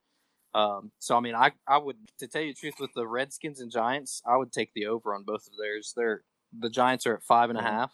Um, 0.54 0.92
so 1.00 1.18
I 1.18 1.20
mean, 1.20 1.36
I 1.36 1.52
I 1.68 1.78
would 1.78 1.98
to 2.20 2.28
tell 2.28 2.42
you 2.42 2.54
the 2.54 2.60
truth 2.60 2.76
with 2.80 2.94
the 2.96 3.08
Redskins 3.08 3.60
and 3.60 3.72
Giants, 3.72 4.22
I 4.26 4.38
would 4.38 4.52
take 4.54 4.72
the 4.74 4.86
over 4.86 5.14
on 5.14 5.24
both 5.24 5.48
of 5.48 5.54
theirs. 5.60 5.94
They're 5.96 6.24
the 6.58 6.70
Giants 6.70 7.06
are 7.06 7.16
at 7.16 7.24
five 7.24 7.50
and 7.50 7.60
a 7.60 7.62
Mhm. 7.62 7.66
half. 7.66 7.92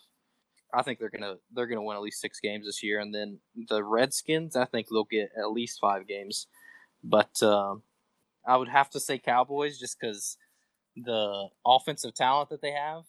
I 0.74 0.82
think 0.84 1.00
they're 1.00 1.10
gonna 1.10 1.36
they're 1.54 1.68
gonna 1.68 1.84
win 1.84 1.98
at 1.98 2.02
least 2.02 2.22
six 2.22 2.40
games 2.40 2.66
this 2.66 2.82
year, 2.84 3.00
and 3.00 3.14
then 3.14 3.40
the 3.68 3.84
Redskins, 3.84 4.56
I 4.56 4.66
think 4.66 4.88
they'll 4.90 5.04
get 5.04 5.32
at 5.38 5.52
least 5.52 5.80
five 5.80 6.08
games. 6.08 6.48
But 7.04 7.42
um, 7.44 7.84
I 8.46 8.58
would 8.58 8.70
have 8.70 8.90
to 8.92 9.00
say 9.00 9.18
Cowboys 9.18 9.80
just 9.80 9.98
because 10.00 10.38
the 10.96 11.48
offensive 11.66 12.14
talent 12.14 12.50
that 12.50 12.62
they 12.62 12.72
have, 12.72 13.04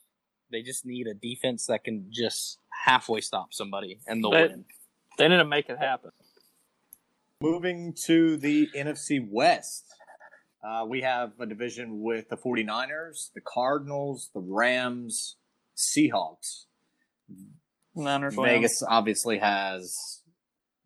they 0.50 0.62
just 0.62 0.84
need 0.86 1.06
a 1.06 1.14
defense 1.14 1.66
that 1.66 1.84
can 1.84 2.06
just 2.10 2.58
halfway 2.84 3.20
stop 3.20 3.52
somebody, 3.52 4.00
and 4.06 4.22
they'll 4.22 4.30
They- 4.32 4.48
win. 4.48 4.64
They 5.18 5.28
need 5.28 5.36
to 5.36 5.44
make 5.44 5.68
it 5.68 5.78
happen. 5.78 6.10
Moving 7.42 7.92
to 8.04 8.36
the 8.38 8.68
NFC 8.74 9.20
West, 9.20 9.84
uh, 10.64 10.86
we 10.88 11.02
have 11.02 11.32
a 11.38 11.44
division 11.44 12.00
with 12.00 12.28
the 12.30 12.36
49ers, 12.36 13.30
the 13.34 13.40
Cardinals, 13.42 14.30
the 14.32 14.40
Rams, 14.40 15.36
Seahawks. 15.76 16.64
Niners. 17.94 18.34
Vegas 18.34 18.82
obviously 18.82 19.38
has 19.38 20.22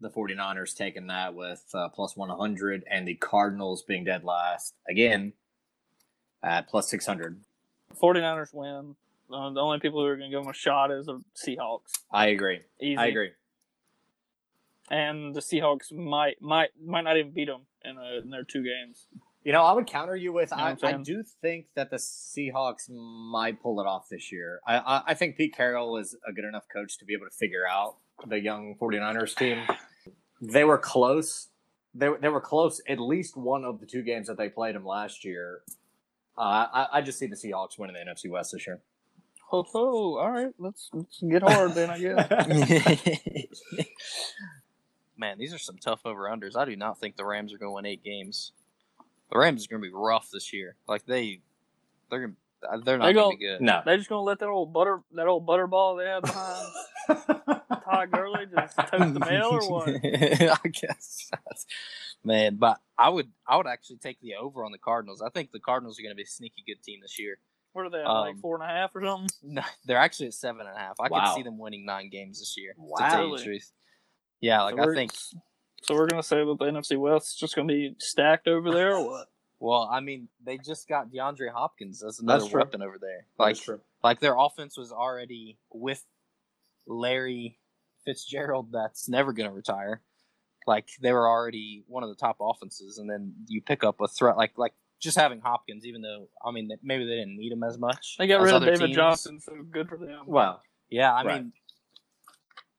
the 0.01 0.11
49ers 0.11 0.75
taking 0.75 1.07
that 1.07 1.35
with 1.35 1.65
uh, 1.75 1.89
plus 1.89 2.17
100 2.17 2.85
and 2.91 3.09
the 3.09 3.15
Cardinals 3.15 3.83
being 3.83 4.05
dead 4.05 4.25
last 4.25 4.75
again 4.89 5.33
at 6.43 6.69
plus 6.69 6.89
600. 6.91 7.41
49ers 8.01 8.53
win. 8.53 8.97
Uh, 9.33 9.51
the 9.51 9.61
only 9.61 9.81
people 9.81 10.01
who 10.01 10.07
are 10.07 10.17
going 10.17 10.31
to 10.31 10.37
give 10.37 10.43
them 10.43 10.51
a 10.51 10.55
shot 10.55 10.91
is 10.91 11.07
the 11.07 11.23
Seahawks. 11.35 11.93
I 12.13 12.29
agree. 12.29 12.61
Easy. 12.81 12.97
I 12.97 13.07
agree. 13.07 13.31
And 14.89 15.35
the 15.35 15.41
Seahawks 15.41 15.93
might 15.93 16.41
might 16.41 16.71
might 16.81 17.03
not 17.03 17.17
even 17.17 17.33
beat 17.33 17.49
them 17.49 17.63
in, 17.85 17.97
a, 17.97 18.21
in 18.23 18.31
their 18.31 18.45
two 18.45 18.63
games. 18.63 19.07
You 19.47 19.53
know, 19.53 19.63
I 19.63 19.73
would 19.75 19.87
counter 19.87 20.17
you 20.17 20.33
with 20.33 20.51
You 20.51 20.57
know 20.57 20.63
I, 20.65 20.71
I'm 20.71 20.79
I 20.83 20.91
saying? 20.91 21.03
do 21.05 21.23
think 21.41 21.67
that 21.77 21.89
the 21.89 21.99
Seahawks 21.99 22.91
might 22.91 23.63
pull 23.63 23.81
it 23.81 23.87
off 23.87 24.09
this 24.09 24.33
year. 24.33 24.59
I, 24.67 24.79
I, 24.79 25.03
I 25.07 25.15
think 25.15 25.37
Pete 25.37 25.55
Carroll 25.57 25.99
is 25.99 26.17
a 26.29 26.33
good 26.33 26.45
enough 26.45 26.65
coach 26.73 26.99
to 26.99 27.05
be 27.05 27.13
able 27.15 27.27
to 27.27 27.31
figure 27.37 27.63
out 27.65 27.95
the 28.27 28.41
young 28.41 28.75
49ers 28.75 29.37
team. 29.37 29.59
They 30.41 30.65
were 30.65 30.79
close. 30.79 31.47
They, 31.95 32.09
were- 32.09 32.19
they 32.19 32.29
were 32.29 32.41
close 32.41 32.81
at 32.89 32.99
least 32.99 33.37
one 33.37 33.65
of 33.65 33.79
the 33.79 33.87
two 33.87 34.03
games 34.03 34.27
that 34.27 34.37
they 34.37 34.49
played 34.49 34.75
them 34.75 34.85
last 34.85 35.25
year. 35.25 35.61
Uh, 36.37 36.67
I, 36.73 36.87
I 36.95 37.01
just 37.03 37.17
see 37.21 37.29
the 37.29 37.37
Seahawks 37.37 37.79
winning 37.79 37.95
the 37.95 38.01
NFC 38.11 38.29
West 38.29 38.51
this 38.53 38.67
year. 38.67 38.81
Ho 39.51 39.63
ho! 39.63 40.17
All 40.19 40.29
right, 40.33 40.53
let's 40.59 40.91
let's 40.93 41.23
get 41.23 41.43
hard 41.43 41.73
then. 41.77 41.89
I 41.89 41.99
guess. 42.01 43.63
Man, 45.17 45.39
these 45.39 45.55
are 45.55 45.59
some 45.59 45.79
tough 45.79 46.01
over 46.05 46.25
unders. 46.25 46.57
I 46.57 46.65
do 46.65 46.75
not 46.75 46.99
think 46.99 47.17
the 47.17 47.25
Rams 47.25 47.55
are 47.55 47.59
going 47.59 47.71
to 47.71 47.75
win 47.75 47.87
eight 47.87 48.03
games. 48.03 48.51
The 49.31 49.39
Rams 49.39 49.65
are 49.65 49.69
going 49.69 49.83
to 49.83 49.89
be 49.89 49.93
rough 49.95 50.31
this 50.33 50.53
year. 50.53 50.77
Like 50.89 51.05
they, 51.07 51.41
they're 52.11 52.21
gonna, 52.29 52.33
uh, 52.69 52.79
they're 52.85 52.99
not 52.99 53.13
going 53.13 53.15
to 53.15 53.21
go- 53.21 53.31
be 53.31 53.37
good. 53.39 53.61
no. 53.61 53.83
they're 53.85 53.97
just 53.97 54.09
gonna 54.09 54.23
let 54.23 54.39
that 54.39 54.49
old 54.49 54.73
butter 54.73 55.01
that 55.13 55.27
old 55.27 55.47
butterball 55.47 55.99
they 55.99 56.07
had 56.07 56.23
behind 56.23 56.67
Todd 57.85 58.11
Gurley 58.11 58.47
just 58.47 58.77
tote 58.77 59.15
the 59.15 59.21
mail 59.21 59.51
or 59.53 59.69
what? 59.71 59.89
I 60.05 60.69
guess. 60.69 61.29
that's- 61.31 61.67
Man, 62.25 62.57
but 62.57 62.81
I 62.99 63.09
would, 63.09 63.29
I 63.47 63.57
would 63.57 63.69
actually 63.69 63.99
take 63.99 64.21
the 64.21 64.35
over 64.35 64.65
on 64.65 64.73
the 64.73 64.79
Cardinals. 64.79 65.23
I 65.23 65.29
think 65.29 65.53
the 65.53 65.61
Cardinals 65.61 65.99
are 65.99 66.03
going 66.03 66.11
to 66.13 66.17
be 66.17 66.25
a 66.25 66.27
sneaky 66.27 66.65
good 66.67 66.83
team 66.83 66.99
this 67.01 67.21
year. 67.21 67.39
What 67.73 67.87
are 67.87 67.91
they 67.91 67.99
at, 68.01 68.07
Um, 68.07 68.27
like 68.27 68.39
four 68.41 68.57
and 68.61 68.65
a 68.65 68.67
half 68.75 68.91
or 68.97 69.05
something? 69.05 69.29
No, 69.45 69.63
they're 69.85 69.99
actually 69.99 70.27
at 70.29 70.35
seven 70.35 70.63
and 70.67 70.71
a 70.77 70.79
half. 70.79 70.97
I 70.99 71.09
Wow. 71.09 71.27
could 71.27 71.37
see 71.37 71.43
them 71.45 71.59
winning 71.59 71.85
nine 71.85 72.09
games 72.11 72.41
this 72.41 72.57
year. 72.57 72.73
To 72.73 72.81
Wow. 72.81 73.09
tell 73.11 73.29
you 73.29 73.37
the 73.39 73.45
truth. 73.45 73.71
Yeah, 74.41 74.63
like 74.63 74.77
so 74.77 74.91
I 74.91 74.95
think. 74.95 75.13
So 75.83 75.95
we're 75.95 76.07
gonna 76.09 76.23
say 76.23 76.39
that 76.45 76.57
the 76.59 76.65
NFC 76.65 76.99
West 76.99 77.29
is 77.29 77.35
just 77.37 77.55
gonna 77.55 77.69
be 77.69 77.95
stacked 77.99 78.49
over 78.49 78.71
there, 78.73 78.97
or 78.97 79.07
what? 79.07 79.29
Well, 79.59 79.89
I 79.91 80.01
mean, 80.01 80.29
they 80.45 80.59
just 80.59 80.89
got 80.89 81.11
DeAndre 81.11 81.51
Hopkins 81.53 82.03
as 82.03 82.19
another 82.19 82.41
That's 82.41 82.51
true. 82.51 82.61
weapon 82.61 82.83
over 82.83 82.99
there. 82.99 83.27
Like, 83.39 83.57
true. 83.57 83.81
like 84.03 84.21
their 84.21 84.37
offense 84.37 84.77
was 84.77 84.93
already 84.93 85.57
with 85.73 86.05
Larry 86.87 87.59
Fitzgerald. 88.05 88.71
That's 88.73 89.09
never 89.09 89.33
going 89.33 89.49
to 89.49 89.55
retire. 89.55 90.03
Like 90.67 90.89
they 91.01 91.13
were 91.13 91.29
already 91.29 91.85
one 91.87 92.03
of 92.03 92.09
the 92.09 92.17
top 92.17 92.37
offenses, 92.41 92.99
and 92.99 93.09
then 93.09 93.33
you 93.47 93.63
pick 93.63 93.85
up 93.85 94.01
a 94.01 94.09
threat 94.09 94.37
like 94.37 94.59
like 94.59 94.75
just 94.99 95.17
having 95.17 95.41
Hopkins. 95.41 95.87
Even 95.87 96.03
though 96.03 96.29
I 96.45 96.51
mean 96.51 96.69
maybe 96.83 97.05
they 97.07 97.15
didn't 97.15 97.37
need 97.37 97.53
him 97.53 97.63
as 97.63 97.79
much. 97.79 98.17
They 98.19 98.27
got 98.27 98.41
rid 98.43 98.53
of 98.53 98.63
David 98.63 98.81
teams. 98.81 98.97
Johnson, 98.97 99.41
so 99.41 99.53
good 99.71 99.89
for 99.89 99.97
them. 99.97 100.25
Well, 100.27 100.61
Yeah, 100.91 101.15
I 101.15 101.23
Right. 101.23 101.43
mean 101.43 101.53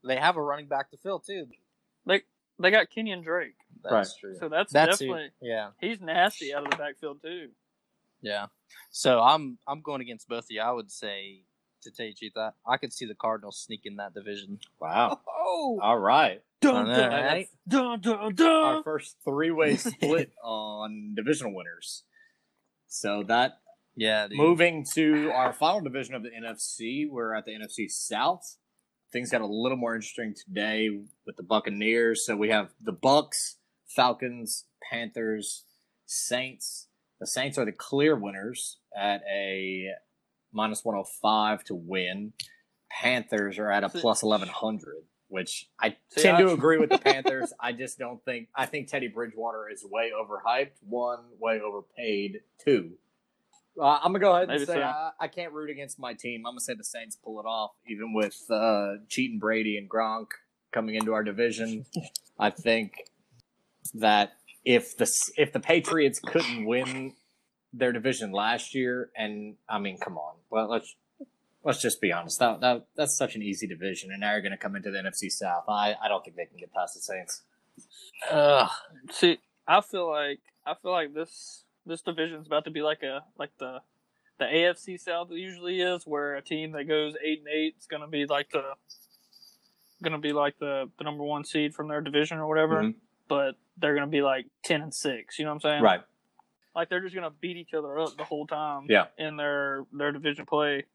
they 0.03 0.17
have 0.17 0.35
a 0.35 0.41
running 0.41 0.67
back 0.67 0.91
to 0.91 0.97
fill 0.97 1.19
too. 1.19 1.47
They 2.05 2.23
they 2.59 2.71
got 2.71 2.89
Kenyon 2.89 3.21
Drake, 3.21 3.55
That's 3.83 3.93
Right. 3.93 4.07
true. 4.19 4.35
so 4.39 4.49
that's, 4.49 4.71
That's 4.73 4.99
definitely 4.99 5.25
it. 5.25 5.33
Yeah. 5.41 5.69
he's 5.79 5.99
nasty 6.01 6.53
out 6.53 6.63
of 6.65 6.71
the 6.71 6.77
backfield 6.77 7.21
too. 7.21 7.49
Yeah. 8.21 8.47
So 8.91 9.19
I'm 9.21 9.57
I'm 9.67 9.81
going 9.81 10.01
against 10.01 10.27
both 10.27 10.45
of 10.45 10.51
you. 10.51 10.61
I 10.61 10.71
would 10.71 10.91
say 10.91 11.43
to 11.83 11.91
tell 11.91 12.05
you 12.07 12.13
the 12.13 12.17
truth, 12.17 12.31
that 12.35 12.53
I 12.65 12.77
could 12.77 12.91
see 12.91 13.05
the 13.05 13.13
Cardinals 13.15 13.59
sneaking 13.61 13.97
that 13.97 14.13
division. 14.15 14.59
Wow. 14.81 15.19
Oh, 15.27 15.79
All 15.81 15.97
right. 15.99 16.41
dun, 16.61 16.87
I 16.89 16.89
know, 16.89 16.97
dun, 17.09 17.11
right? 17.11 17.47
dun, 18.01 18.33
dun, 18.35 18.47
Our 18.65 18.83
first 18.83 19.15
three-way 19.23 19.75
split 19.77 20.31
on 20.43 21.13
divisional 21.15 21.53
winners. 21.55 22.03
So 22.87 23.23
that 23.27 23.59
Yeah, 23.95 24.27
dude. 24.27 24.37
moving 24.37 24.83
to 24.95 25.29
our 25.31 25.53
final 25.53 25.81
division 25.81 26.15
of 26.15 26.23
the 26.23 26.29
NFC, 26.31 27.07
we're 27.09 27.33
at 27.35 27.45
the 27.45 27.51
NFC 27.51 27.89
South. 27.89 28.57
Things 29.11 29.31
got 29.31 29.41
a 29.41 29.47
little 29.47 29.77
more 29.77 29.95
interesting 29.95 30.33
today 30.35 30.89
with 31.25 31.37
the 31.37 31.43
Buccaneers. 31.43 32.25
So 32.25 32.35
we 32.35 32.49
have 32.49 32.73
the 32.81 32.91
Bucks, 32.91 33.57
Falcons, 33.87 34.65
Panthers, 34.91 35.63
Saints. 36.05 36.87
The 37.19 37.27
Saints 37.27 37.57
are 37.57 37.65
the 37.65 37.71
clear 37.71 38.15
winners 38.15 38.77
at 38.95 39.21
a 39.31 39.87
minus 40.51 40.83
105 40.83 41.63
to 41.65 41.75
win. 41.75 42.33
Panthers 42.91 43.57
are 43.59 43.71
at 43.71 43.83
a 43.83 43.89
plus 43.89 44.23
1100, 44.23 44.95
which 45.29 45.69
I 45.79 45.95
See, 46.09 46.23
tend 46.23 46.37
to 46.39 46.51
agree 46.51 46.77
with 46.77 46.89
the 46.89 46.97
Panthers. 47.03 47.53
I 47.59 47.71
just 47.71 47.97
don't 47.97 48.23
think, 48.25 48.49
I 48.55 48.65
think 48.65 48.87
Teddy 48.87 49.07
Bridgewater 49.07 49.69
is 49.71 49.85
way 49.85 50.11
overhyped. 50.11 50.71
One, 50.81 51.19
way 51.39 51.59
overpaid. 51.61 52.41
Two, 52.63 52.91
uh, 53.79 53.99
I'm 54.03 54.11
gonna 54.11 54.19
go 54.19 54.31
ahead 54.31 54.43
and 54.43 54.53
Maybe 54.53 54.65
say 54.65 54.75
so. 54.75 54.81
I, 54.81 55.11
I 55.19 55.27
can't 55.27 55.53
root 55.53 55.69
against 55.69 55.99
my 55.99 56.13
team. 56.13 56.45
I'm 56.45 56.53
gonna 56.53 56.61
say 56.61 56.73
the 56.73 56.83
Saints 56.83 57.15
pull 57.15 57.39
it 57.39 57.45
off, 57.45 57.71
even 57.87 58.13
with 58.13 58.35
uh, 58.49 58.95
cheating 59.07 59.39
Brady 59.39 59.77
and 59.77 59.89
Gronk 59.89 60.27
coming 60.71 60.95
into 60.95 61.13
our 61.13 61.23
division. 61.23 61.85
I 62.39 62.49
think 62.49 62.93
that 63.93 64.33
if 64.65 64.97
the 64.97 65.09
if 65.37 65.53
the 65.53 65.59
Patriots 65.59 66.19
couldn't 66.19 66.65
win 66.65 67.13
their 67.73 67.91
division 67.91 68.31
last 68.31 68.73
year, 68.73 69.11
and 69.15 69.55
I 69.69 69.79
mean, 69.79 69.97
come 69.97 70.17
on, 70.17 70.35
well 70.49 70.69
let's 70.69 70.95
let's 71.63 71.81
just 71.81 72.01
be 72.01 72.11
honest. 72.11 72.39
That, 72.39 72.61
that 72.61 72.87
that's 72.95 73.17
such 73.17 73.35
an 73.35 73.43
easy 73.43 73.67
division, 73.67 74.11
and 74.11 74.21
now 74.21 74.31
you're 74.31 74.41
gonna 74.41 74.57
come 74.57 74.75
into 74.75 74.91
the 74.91 74.97
NFC 74.97 75.29
South. 75.29 75.65
I 75.67 75.95
I 76.01 76.07
don't 76.07 76.23
think 76.23 76.35
they 76.35 76.45
can 76.45 76.57
get 76.57 76.73
past 76.73 76.95
the 76.95 77.01
Saints. 77.01 77.43
Ugh. 78.31 78.69
See, 79.11 79.37
I 79.67 79.81
feel 79.81 80.09
like 80.09 80.39
I 80.65 80.73
feel 80.73 80.91
like 80.91 81.13
this 81.13 81.63
this 81.87 82.01
division's 82.01 82.47
about 82.47 82.65
to 82.65 82.71
be 82.71 82.81
like 82.81 83.03
a 83.03 83.23
like 83.37 83.51
the 83.59 83.79
the 84.39 84.45
AFC 84.45 84.99
South 84.99 85.29
usually 85.31 85.81
is, 85.81 86.05
where 86.05 86.35
a 86.35 86.41
team 86.43 86.71
that 86.73 86.83
goes 86.83 87.15
eight 87.23 87.39
and 87.39 87.47
eight 87.47 87.75
is 87.79 87.87
gonna 87.87 88.07
be 88.07 88.25
like 88.25 88.49
the 88.51 88.63
gonna 90.03 90.19
be 90.19 90.33
like 90.33 90.59
the 90.59 90.89
the 90.97 91.03
number 91.03 91.23
one 91.23 91.43
seed 91.43 91.73
from 91.73 91.87
their 91.87 92.01
division 92.01 92.37
or 92.37 92.47
whatever. 92.47 92.83
Mhm. 92.83 92.95
But 93.27 93.55
they're 93.77 93.95
gonna 93.95 94.07
be 94.07 94.21
like 94.21 94.45
ten 94.63 94.81
and 94.81 94.93
six. 94.93 95.39
You 95.39 95.45
know 95.45 95.51
what 95.51 95.65
I'm 95.65 95.71
saying? 95.71 95.83
Right. 95.83 96.01
Like 96.75 96.89
they're 96.89 97.01
just 97.01 97.15
gonna 97.15 97.31
beat 97.31 97.57
each 97.57 97.73
other 97.73 97.97
up 97.99 98.15
the 98.17 98.23
whole 98.23 98.45
time. 98.45 98.85
Yeah. 98.89 99.07
In 99.17 99.37
their 99.37 99.85
their 99.91 100.11
division 100.11 100.45
play. 100.45 100.85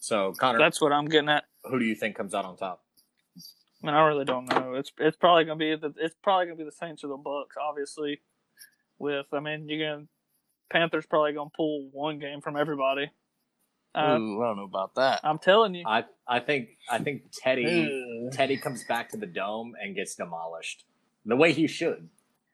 So 0.00 0.32
Connor, 0.34 0.58
That's 0.58 0.80
what 0.80 0.92
I'm 0.92 1.06
getting 1.06 1.30
at. 1.30 1.44
who 1.64 1.78
do 1.78 1.84
you 1.86 1.94
think 1.94 2.16
comes 2.16 2.34
out 2.34 2.44
on 2.44 2.56
top? 2.56 2.84
I 3.82 3.86
mean, 3.86 3.94
I 3.94 4.06
really 4.06 4.24
don't 4.24 4.44
know. 4.46 4.74
It's 4.74 4.92
it's 4.98 5.16
probably 5.16 5.44
gonna 5.44 5.56
be 5.56 5.74
the 5.76 5.94
it's 5.98 6.14
probably 6.22 6.46
gonna 6.46 6.56
be 6.56 6.64
the 6.64 6.72
Saints 6.72 7.02
or 7.04 7.08
the 7.08 7.16
Bucks, 7.16 7.56
obviously. 7.58 8.20
With 8.98 9.26
I 9.32 9.40
mean, 9.40 9.68
you're 9.68 9.96
gonna 9.96 10.06
Panthers 10.70 11.06
probably 11.06 11.32
gonna 11.32 11.50
pull 11.56 11.88
one 11.92 12.18
game 12.18 12.40
from 12.40 12.56
everybody. 12.56 13.10
Uh, 13.94 14.16
Ooh, 14.18 14.42
I 14.42 14.48
don't 14.48 14.56
know 14.56 14.64
about 14.64 14.94
that. 14.96 15.20
I'm 15.24 15.38
telling 15.38 15.74
you, 15.74 15.84
I 15.86 16.04
I 16.26 16.40
think 16.40 16.70
I 16.90 16.98
think 16.98 17.22
Teddy 17.32 18.28
Teddy 18.32 18.56
comes 18.56 18.84
back 18.84 19.10
to 19.10 19.16
the 19.16 19.26
dome 19.26 19.74
and 19.82 19.94
gets 19.94 20.14
demolished 20.14 20.84
the 21.24 21.36
way 21.36 21.52
he 21.52 21.66
should. 21.66 22.08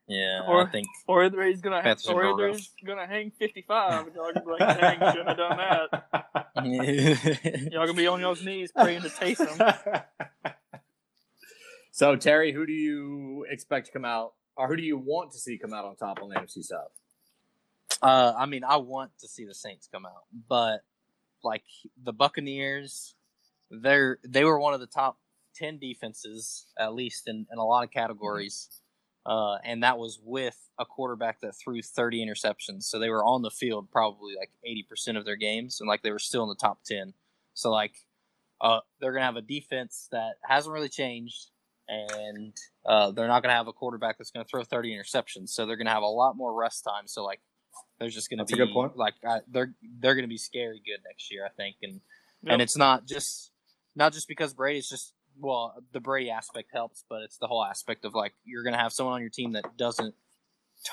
Yeah, 0.06 0.42
Or- 0.46 0.66
I 0.68 0.70
think 0.70 0.86
or 1.06 1.24
either 1.24 1.42
he's 1.42 1.62
gonna 1.62 1.80
Panthers 1.82 2.06
or 2.08 2.22
going 2.22 2.34
either 2.34 2.58
he's 2.58 2.70
gonna 2.86 3.06
hang 3.06 3.30
55, 3.30 4.06
and 4.06 4.14
y'all 4.14 4.32
gonna 4.34 4.44
be 4.44 4.52
like, 4.64 4.78
dang, 4.80 5.12
shouldn't 5.12 5.28
have 5.28 5.36
done 5.38 5.56
that. 5.56 6.12
Y'all 7.72 7.86
gonna 7.86 7.94
be 7.96 8.06
on 8.06 8.20
y'all's 8.20 8.44
knees 8.44 8.70
praying 8.70 9.02
to 9.02 9.08
Taysom. 9.08 10.04
so 11.90 12.16
Terry, 12.16 12.52
who 12.52 12.66
do 12.66 12.72
you 12.72 13.46
expect 13.50 13.86
to 13.86 13.92
come 13.92 14.04
out, 14.04 14.34
or 14.56 14.68
who 14.68 14.76
do 14.76 14.82
you 14.82 14.98
want 14.98 15.32
to 15.32 15.38
see 15.38 15.58
come 15.58 15.72
out 15.72 15.84
on 15.84 15.96
top 15.96 16.22
on 16.22 16.28
the 16.28 16.36
NFC 16.36 16.62
South? 16.62 16.90
Uh, 18.02 18.34
I 18.36 18.46
mean, 18.46 18.64
I 18.64 18.76
want 18.76 19.12
to 19.20 19.28
see 19.28 19.44
the 19.44 19.54
Saints 19.54 19.88
come 19.90 20.04
out, 20.04 20.24
but 20.48 20.80
like 21.42 21.64
the 22.02 22.12
Buccaneers, 22.12 23.14
they're 23.70 24.18
they 24.26 24.44
were 24.44 24.58
one 24.58 24.74
of 24.74 24.80
the 24.80 24.86
top 24.86 25.18
ten 25.54 25.78
defenses 25.78 26.66
at 26.78 26.94
least 26.94 27.28
in, 27.28 27.46
in 27.50 27.58
a 27.58 27.64
lot 27.64 27.84
of 27.84 27.90
categories, 27.90 28.68
uh, 29.26 29.56
and 29.64 29.82
that 29.82 29.98
was 29.98 30.20
with 30.22 30.58
a 30.78 30.84
quarterback 30.84 31.40
that 31.40 31.52
threw 31.52 31.82
thirty 31.82 32.24
interceptions. 32.24 32.84
So 32.84 32.98
they 32.98 33.10
were 33.10 33.24
on 33.24 33.42
the 33.42 33.50
field 33.50 33.90
probably 33.90 34.34
like 34.36 34.50
eighty 34.64 34.82
percent 34.82 35.16
of 35.16 35.24
their 35.24 35.36
games, 35.36 35.80
and 35.80 35.88
like 35.88 36.02
they 36.02 36.12
were 36.12 36.18
still 36.18 36.42
in 36.42 36.48
the 36.48 36.54
top 36.56 36.82
ten. 36.84 37.14
So 37.54 37.70
like, 37.70 37.94
uh, 38.60 38.80
they're 39.00 39.12
gonna 39.12 39.24
have 39.24 39.36
a 39.36 39.42
defense 39.42 40.08
that 40.12 40.34
hasn't 40.42 40.72
really 40.72 40.88
changed. 40.88 41.50
And 41.88 42.52
uh, 42.86 43.10
they're 43.10 43.28
not 43.28 43.42
going 43.42 43.50
to 43.50 43.56
have 43.56 43.68
a 43.68 43.72
quarterback 43.72 44.16
that's 44.18 44.30
going 44.30 44.44
to 44.44 44.48
throw 44.48 44.64
30 44.64 44.96
interceptions, 44.96 45.50
so 45.50 45.66
they're 45.66 45.76
going 45.76 45.86
to 45.86 45.92
have 45.92 46.02
a 46.02 46.06
lot 46.06 46.36
more 46.36 46.54
rest 46.54 46.82
time. 46.84 47.06
So 47.06 47.24
like, 47.24 47.40
there's 47.98 48.14
just 48.14 48.30
going 48.30 48.38
to 48.38 48.44
That's 48.44 48.52
a 48.52 48.56
be 48.56 48.64
good 48.66 48.72
point. 48.72 48.96
like 48.96 49.14
uh, 49.28 49.40
they're 49.48 49.74
they're 50.00 50.14
going 50.14 50.24
to 50.24 50.28
be 50.28 50.38
scary 50.38 50.80
good 50.84 51.00
next 51.06 51.30
year, 51.32 51.44
I 51.44 51.50
think, 51.50 51.76
and 51.82 52.00
Yep. 52.42 52.52
and 52.52 52.62
it's 52.62 52.76
not 52.76 53.06
just 53.06 53.52
not 53.96 54.12
just 54.12 54.28
because 54.28 54.52
Brady. 54.52 54.74
Brady's 54.74 54.88
just 54.90 55.14
well 55.38 55.74
the 55.92 56.00
Brady 56.00 56.30
aspect 56.30 56.68
helps, 56.74 57.04
but 57.08 57.22
it's 57.22 57.38
the 57.38 57.46
whole 57.46 57.64
aspect 57.64 58.04
of 58.04 58.14
like 58.14 58.34
you're 58.44 58.62
going 58.62 58.74
to 58.74 58.78
have 58.78 58.92
someone 58.92 59.14
on 59.14 59.20
your 59.22 59.30
team 59.30 59.52
that 59.52 59.64
doesn't 59.78 60.14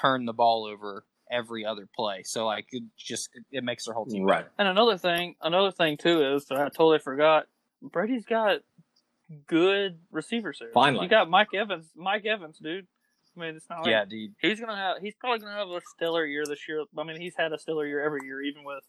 turn 0.01 0.25
the 0.25 0.33
ball 0.33 0.65
over 0.65 1.03
every 1.29 1.65
other 1.65 1.87
play, 1.95 2.23
so 2.23 2.45
like 2.45 2.67
it 2.71 2.83
just 2.97 3.29
it 3.51 3.63
makes 3.63 3.85
their 3.85 3.93
whole 3.93 4.05
team 4.05 4.23
Right. 4.23 4.45
And 4.57 4.67
another 4.67 4.97
thing, 4.97 5.35
another 5.41 5.71
thing 5.71 5.97
too 5.97 6.35
is 6.35 6.45
that 6.45 6.57
I 6.57 6.65
totally 6.69 6.99
forgot. 6.99 7.47
Brady's 7.81 8.25
got 8.25 8.59
good 9.47 9.99
receivers 10.11 10.59
there. 10.59 10.69
Finally. 10.73 11.03
you 11.03 11.09
got 11.09 11.29
Mike 11.29 11.53
Evans. 11.53 11.87
Mike 11.95 12.25
Evans, 12.25 12.57
dude. 12.59 12.87
I 13.35 13.39
mean, 13.39 13.55
it's 13.55 13.69
not 13.69 13.83
like 13.83 13.91
Yeah, 13.91 14.05
dude. 14.05 14.33
he's 14.41 14.59
gonna 14.59 14.75
have. 14.75 14.97
He's 15.01 15.15
probably 15.15 15.39
gonna 15.39 15.57
have 15.57 15.69
a 15.69 15.81
stellar 15.95 16.25
year 16.25 16.45
this 16.45 16.67
year. 16.67 16.83
I 16.97 17.03
mean, 17.03 17.19
he's 17.19 17.35
had 17.37 17.53
a 17.53 17.59
stellar 17.59 17.85
year 17.85 18.03
every 18.03 18.25
year, 18.25 18.41
even 18.41 18.63
with 18.63 18.83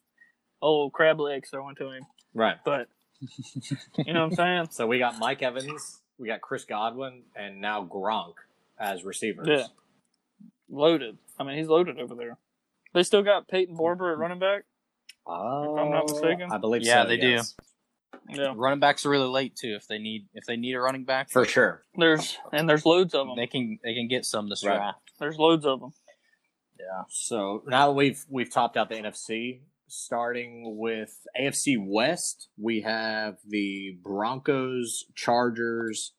old 0.60 0.92
crab 0.92 1.20
legs 1.20 1.50
throwing 1.50 1.76
to 1.76 1.90
him. 1.90 2.04
Right. 2.34 2.56
But 2.64 2.88
you 3.98 4.12
know 4.12 4.26
what 4.26 4.32
I'm 4.32 4.34
saying? 4.34 4.68
So 4.72 4.86
we 4.86 4.98
got 4.98 5.18
Mike 5.18 5.42
Evans, 5.42 6.00
we 6.18 6.26
got 6.28 6.40
Chris 6.40 6.64
Godwin, 6.64 7.22
and 7.36 7.60
now 7.60 7.84
Gronk 7.84 8.34
as 8.78 9.04
receivers. 9.04 9.46
Yeah. 9.48 9.66
Loaded. 10.68 11.18
I 11.38 11.44
mean, 11.44 11.58
he's 11.58 11.68
loaded 11.68 11.98
over 11.98 12.14
there. 12.14 12.38
They 12.94 13.02
still 13.02 13.22
got 13.22 13.48
Peyton 13.48 13.76
Barber 13.76 14.12
at 14.12 14.18
running 14.18 14.38
back. 14.38 14.64
Oh, 15.26 15.74
If 15.74 15.80
I'm 15.80 15.90
not 15.90 16.04
oh, 16.08 16.12
mistaken. 16.12 16.50
I 16.50 16.58
believe 16.58 16.82
Yeah, 16.82 17.02
so, 17.02 17.08
they 17.08 17.16
do. 17.16 17.40
Yes. 18.28 18.38
Yeah, 18.38 18.52
Running 18.56 18.80
backs 18.80 19.04
are 19.06 19.10
really 19.10 19.28
late 19.28 19.56
too. 19.56 19.74
If 19.76 19.86
they 19.88 19.98
need 19.98 20.26
if 20.34 20.44
they 20.46 20.56
need 20.56 20.74
a 20.74 20.80
running 20.80 21.04
back, 21.04 21.30
For 21.30 21.44
sure. 21.44 21.82
there's 21.96 22.38
and 22.52 22.68
there's 22.68 22.84
loads 22.86 23.14
of 23.14 23.26
them. 23.26 23.36
they 23.36 23.46
can 23.46 23.78
they 23.84 23.94
can 23.94 24.08
get 24.08 24.24
some 24.24 24.48
this 24.48 24.64
Right. 24.64 24.76
draft. 24.76 24.98
There's 25.18 25.36
loads 25.38 25.64
of 25.66 25.80
them. 25.80 25.92
Yeah. 26.78 27.02
So 27.10 27.62
now 27.66 27.88
that 27.88 27.92
we've 27.94 28.24
we've 28.28 28.50
topped 28.50 28.76
out 28.76 28.88
the 28.88 28.96
NFC, 28.96 29.60
starting 29.88 30.76
with 30.78 31.26
AFC 31.38 31.76
West, 31.78 32.48
we 32.58 32.80
have 32.80 33.36
the 33.46 33.96
Broncos, 34.02 35.04
Chargers, 35.14 36.12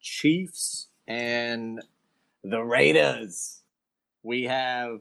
Chiefs, 0.00 0.88
and 1.06 1.80
the 2.44 2.62
Raiders. 2.62 3.62
We 4.22 4.44
have 4.44 5.00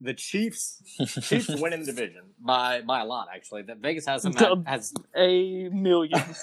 the 0.00 0.14
Chiefs. 0.14 0.82
Chiefs 1.20 1.48
winning 1.48 1.80
the 1.80 1.86
division 1.86 2.22
by 2.38 2.82
by 2.82 3.00
a 3.00 3.04
lot, 3.04 3.28
actually. 3.34 3.62
That 3.62 3.78
Vegas 3.78 4.06
has 4.06 4.22
them 4.22 4.34
at, 4.36 4.66
has 4.66 4.94
A 5.16 5.68
million. 5.70 6.22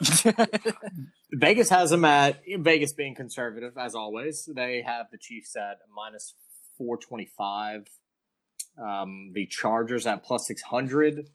Vegas 1.32 1.70
has 1.70 1.90
them 1.90 2.04
at 2.04 2.40
Vegas 2.60 2.92
being 2.92 3.14
conservative 3.14 3.72
as 3.76 3.94
always. 3.94 4.48
They 4.54 4.82
have 4.86 5.06
the 5.10 5.18
Chiefs 5.18 5.56
at 5.56 5.78
minus 5.94 6.34
four 6.76 6.96
twenty 6.96 7.30
five, 7.36 7.86
um, 8.82 9.32
the 9.34 9.46
Chargers 9.46 10.06
at 10.06 10.24
plus 10.24 10.46
six 10.46 10.62
hundred, 10.62 11.26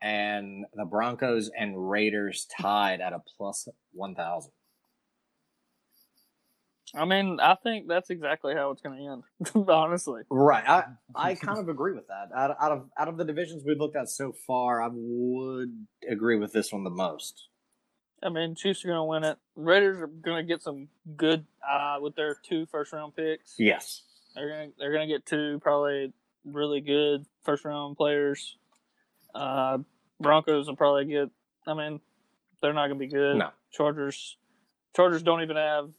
and 0.00 0.64
the 0.74 0.84
Broncos 0.84 1.50
and 1.58 1.90
Raiders 1.90 2.46
tied 2.60 3.00
at 3.00 3.12
a 3.12 3.20
plus 3.36 3.68
one 3.92 4.14
thousand. 4.14 4.52
I 6.96 7.04
mean, 7.04 7.40
I 7.40 7.56
think 7.56 7.88
that's 7.88 8.10
exactly 8.10 8.54
how 8.54 8.70
it's 8.70 8.80
going 8.80 8.98
to 8.98 9.12
end. 9.12 9.68
Honestly, 9.68 10.22
Right, 10.30 10.66
I 10.66 10.84
I 11.14 11.34
kind 11.34 11.58
of 11.58 11.68
agree 11.68 11.92
with 11.92 12.06
that. 12.08 12.28
Out, 12.34 12.56
out 12.60 12.72
of 12.72 12.90
out 12.98 13.08
of 13.08 13.16
the 13.16 13.24
divisions 13.24 13.64
we've 13.66 13.78
looked 13.78 13.96
at 13.96 14.08
so 14.08 14.32
far, 14.46 14.82
I 14.82 14.88
would 14.92 15.86
agree 16.08 16.36
with 16.38 16.52
this 16.52 16.72
one 16.72 16.84
the 16.84 16.90
most. 16.90 17.48
I 18.22 18.30
mean, 18.30 18.54
Chiefs 18.54 18.84
are 18.84 18.88
going 18.88 18.98
to 18.98 19.04
win 19.04 19.24
it. 19.24 19.38
Raiders 19.54 20.00
are 20.00 20.06
going 20.06 20.38
to 20.38 20.50
get 20.50 20.62
some 20.62 20.88
good 21.14 21.44
uh, 21.68 21.98
with 22.00 22.16
their 22.16 22.36
two 22.48 22.64
first 22.66 22.92
round 22.92 23.14
picks. 23.14 23.54
Yes, 23.58 24.02
They're 24.34 24.48
gonna 24.48 24.68
they're 24.78 24.92
gonna 24.92 25.06
get 25.06 25.26
two 25.26 25.58
probably 25.62 26.12
really 26.44 26.80
good 26.80 27.26
first 27.42 27.64
round 27.64 27.96
players. 27.96 28.56
Uh, 29.34 29.78
Broncos 30.20 30.68
will 30.68 30.76
probably 30.76 31.06
get. 31.06 31.28
I 31.66 31.74
mean, 31.74 32.00
they're 32.62 32.72
not 32.72 32.86
gonna 32.86 32.98
be 32.98 33.08
good. 33.08 33.36
No. 33.36 33.50
Chargers, 33.72 34.36
Chargers 34.94 35.22
don't 35.22 35.42
even 35.42 35.56
have 35.56 35.90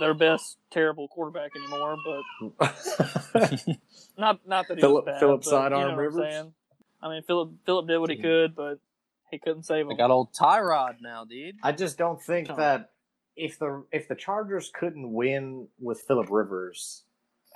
their 0.00 0.14
best 0.14 0.58
terrible 0.70 1.08
quarterback 1.08 1.50
anymore. 1.56 1.96
But 2.04 2.76
not 4.18 4.40
not 4.46 4.68
that 4.68 4.76
he 4.76 4.80
Philip- 4.80 5.06
was 5.06 5.12
bad, 5.12 5.20
Philip 5.20 5.40
but 5.44 5.50
Sidearm 5.50 5.80
you 5.80 5.86
know 5.86 5.92
I'm 5.92 5.98
Rivers? 5.98 6.32
saying? 6.32 6.52
I 7.02 7.08
mean, 7.10 7.22
Philip 7.22 7.50
Philip 7.64 7.86
did 7.88 7.98
what 7.98 8.10
he 8.10 8.16
could, 8.16 8.54
but 8.56 8.78
He 9.30 9.38
couldn't 9.38 9.64
save 9.64 9.86
They 9.86 9.92
him. 9.92 9.98
got 9.98 10.10
old 10.10 10.32
Tyrod 10.32 10.96
now, 11.00 11.24
dude. 11.24 11.56
I 11.62 11.72
just 11.72 11.98
don't 11.98 12.20
think 12.20 12.48
Tom. 12.48 12.56
that 12.58 12.90
if 13.36 13.58
the 13.58 13.84
if 13.92 14.08
the 14.08 14.14
Chargers 14.16 14.70
couldn't 14.74 15.12
win 15.12 15.68
with 15.78 16.00
Philip 16.08 16.28
Rivers, 16.30 17.04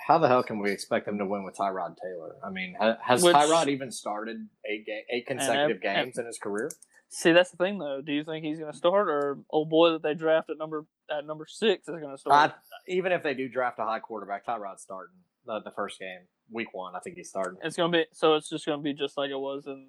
how 0.07 0.19
the 0.19 0.29
hell 0.29 0.43
can 0.45 0.59
we 0.61 0.71
expect 0.71 1.07
them 1.07 1.19
to 1.19 1.27
win 1.27 1.45
with 1.45 1.57
Tyrod 1.57 1.97
Taylor? 2.01 2.37
I 2.45 2.51
mean, 2.51 2.77
has 3.03 3.23
Which- 3.25 3.35
Tyrod 3.35 3.67
even 3.69 3.91
started 3.91 4.47
eight 4.65 4.87
ga- 4.87 5.05
eight 5.11 5.27
consecutive 5.27 5.79
ev- 5.79 5.85
ev- 5.85 6.05
games 6.05 6.19
in 6.19 6.27
his 6.27 6.39
career? 6.39 6.71
See, 7.09 7.33
that's 7.33 7.51
the 7.51 7.57
thing 7.59 7.79
though. 7.79 8.01
Do 8.01 8.13
you 8.13 8.25
think 8.25 8.45
he's 8.45 8.59
going 8.59 8.71
to 8.73 8.77
start, 8.79 9.09
or 9.09 9.39
old 9.51 9.69
boy 9.69 9.91
that 9.91 10.03
they 10.03 10.15
draft 10.15 10.49
at 10.51 10.57
number 10.59 10.87
at 11.18 11.27
number 11.27 11.46
six 11.48 11.88
is 11.88 12.01
going 12.01 12.11
to 12.14 12.18
start? 12.18 12.53
I, 12.53 12.90
even 12.90 13.12
if 13.12 13.22
they 13.22 13.35
do 13.35 13.48
draft 13.48 13.79
a 13.79 13.85
high 13.85 14.01
quarterback, 14.01 14.46
Tyrod's 14.46 14.83
starting 14.83 15.16
the, 15.46 15.61
the 15.64 15.70
first 15.70 15.98
game, 15.98 16.20
week 16.51 16.68
one. 16.72 16.94
I 16.96 17.01
think 17.01 17.16
he's 17.16 17.29
starting. 17.29 17.59
It's 17.62 17.77
going 17.77 17.92
to 17.92 17.98
be 17.98 18.05
so. 18.12 18.35
It's 18.35 18.48
just 18.48 18.66
going 18.66 18.79
to 18.79 18.83
be 18.83 18.92
just 18.94 19.16
like 19.16 19.31
it 19.31 19.38
was 19.38 19.66
in 19.66 19.87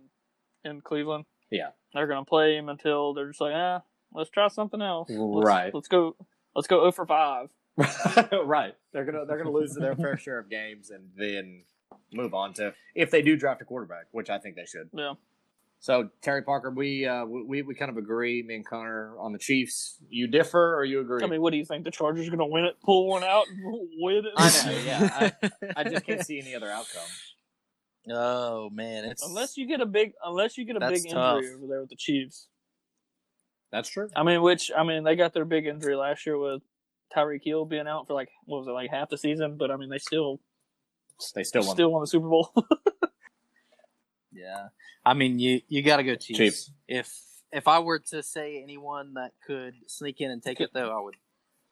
in 0.63 0.81
Cleveland. 0.81 1.25
Yeah. 1.51 1.69
they're 1.93 2.07
going 2.07 2.23
to 2.23 2.29
play 2.29 2.55
him 2.57 2.67
until 2.69 3.13
they're 3.13 3.27
just 3.27 3.41
like, 3.41 3.53
ah, 3.55 3.81
let's 4.13 4.29
try 4.31 4.47
something 4.47 4.81
else. 4.81 5.09
Let's- 5.09 5.45
Right. 5.45 5.73
Let's 5.73 5.88
go. 5.88 6.15
Let's 6.55 6.67
go 6.67 6.79
0 6.81 6.91
for 6.93 7.05
five. 7.05 7.49
right. 8.45 8.75
They're 8.91 9.05
gonna 9.05 9.25
they're 9.25 9.38
gonna 9.38 9.51
lose 9.51 9.73
their 9.75 9.95
fair 9.95 10.17
share 10.17 10.38
of 10.39 10.49
games 10.49 10.91
and 10.91 11.09
then 11.17 11.63
move 12.12 12.33
on 12.36 12.53
to 12.53 12.73
if 12.95 13.09
they 13.12 13.21
do 13.23 13.36
draft 13.36 13.62
a 13.62 13.65
quarterback, 13.65 14.05
which 14.12 14.29
I 14.29 14.38
think 14.38 14.55
they 14.55 14.65
should. 14.65 14.89
Yeah. 14.93 15.13
So 15.84 16.08
Terry 16.22 16.43
Parker, 16.43 16.72
we 16.72 17.06
uh, 17.06 17.26
we 17.26 17.62
we 17.62 17.76
kind 17.76 17.91
of 17.91 17.98
agree. 17.98 18.41
Me 18.41 18.56
and 18.56 18.65
Connor 18.65 19.17
on 19.19 19.34
the 19.34 19.38
Chiefs. 19.38 19.98
You 20.08 20.28
differ 20.28 20.78
or 20.78 20.86
you 20.86 21.02
agree? 21.02 21.22
I 21.22 21.28
mean, 21.28 21.41
what 21.41 21.52
do 21.52 21.58
you 21.58 21.65
think? 21.65 21.84
The 21.84 21.91
Chargers 21.91 22.26
are 22.26 22.30
going 22.30 22.39
to 22.39 22.46
win 22.46 22.63
it, 22.63 22.76
pull 22.82 23.10
one 23.10 23.26
out, 23.26 23.43
and 23.50 23.89
win 24.00 24.24
it? 24.26 24.32
I 24.38 24.65
know, 24.65 24.78
yeah. 24.86 25.32
I 25.76 25.84
just 25.84 26.06
can't 26.06 26.26
see 26.26 26.39
any 26.39 26.56
other 26.56 26.69
outcome. 26.69 27.02
oh 28.12 28.69
man, 28.69 29.04
it's 29.04 29.28
Unless 29.28 29.58
you 29.58 29.67
get 29.67 29.82
a 29.82 29.86
big, 29.86 30.13
unless 30.24 30.58
you 30.58 30.63
get 30.63 30.78
a 30.78 30.80
That's 30.80 31.04
big 31.04 31.12
tough. 31.12 31.39
injury 31.39 31.54
over 31.56 31.67
there 31.67 31.82
with 31.82 31.89
the 31.89 31.98
Chiefs. 31.98 32.48
That's 33.74 33.89
true. 33.89 34.08
I 34.15 34.24
mean, 34.24 34.41
which 34.41 34.72
I 34.74 34.86
mean, 34.86 35.04
they 35.04 35.17
got 35.17 35.34
their 35.34 35.43
big 35.43 35.65
injury 35.67 35.98
last 35.98 36.26
year 36.26 36.38
with 36.38 36.62
Tyreek 37.13 37.43
Hill 37.43 37.65
being 37.65 37.88
out 37.89 38.08
for 38.08 38.13
like 38.13 38.30
what 38.46 38.60
was 38.60 38.69
it, 38.69 38.72
like 38.72 38.89
half 38.89 39.10
the 39.10 39.17
season? 39.17 39.58
But 39.58 39.69
I 39.69 39.76
mean, 39.76 39.89
they 39.89 39.98
still 39.98 40.39
They 41.36 41.43
still 41.43 41.65
won. 41.65 41.76
still 41.76 41.91
won 41.91 42.02
the 42.04 42.08
Super 42.08 42.30
Bowl. 42.30 42.54
yeah. 44.36 44.67
I 45.06 45.13
mean, 45.13 45.39
you 45.39 45.62
you 45.67 45.82
got 45.84 45.98
to 45.98 46.04
go 46.04 46.15
Chiefs. 46.15 46.38
Chiefs. 46.38 46.72
If 46.88 47.13
if 47.52 47.67
I 47.67 47.80
were 47.80 48.00
to 48.00 48.24
say 48.24 48.62
anyone 48.62 49.13
that 49.15 49.32
could 49.46 49.74
sneak 49.88 50.22
in 50.22 50.32
and 50.32 50.41
take 50.41 50.60
it, 50.60 50.72
though, 50.74 50.96
I 50.98 51.02
would 51.02 51.15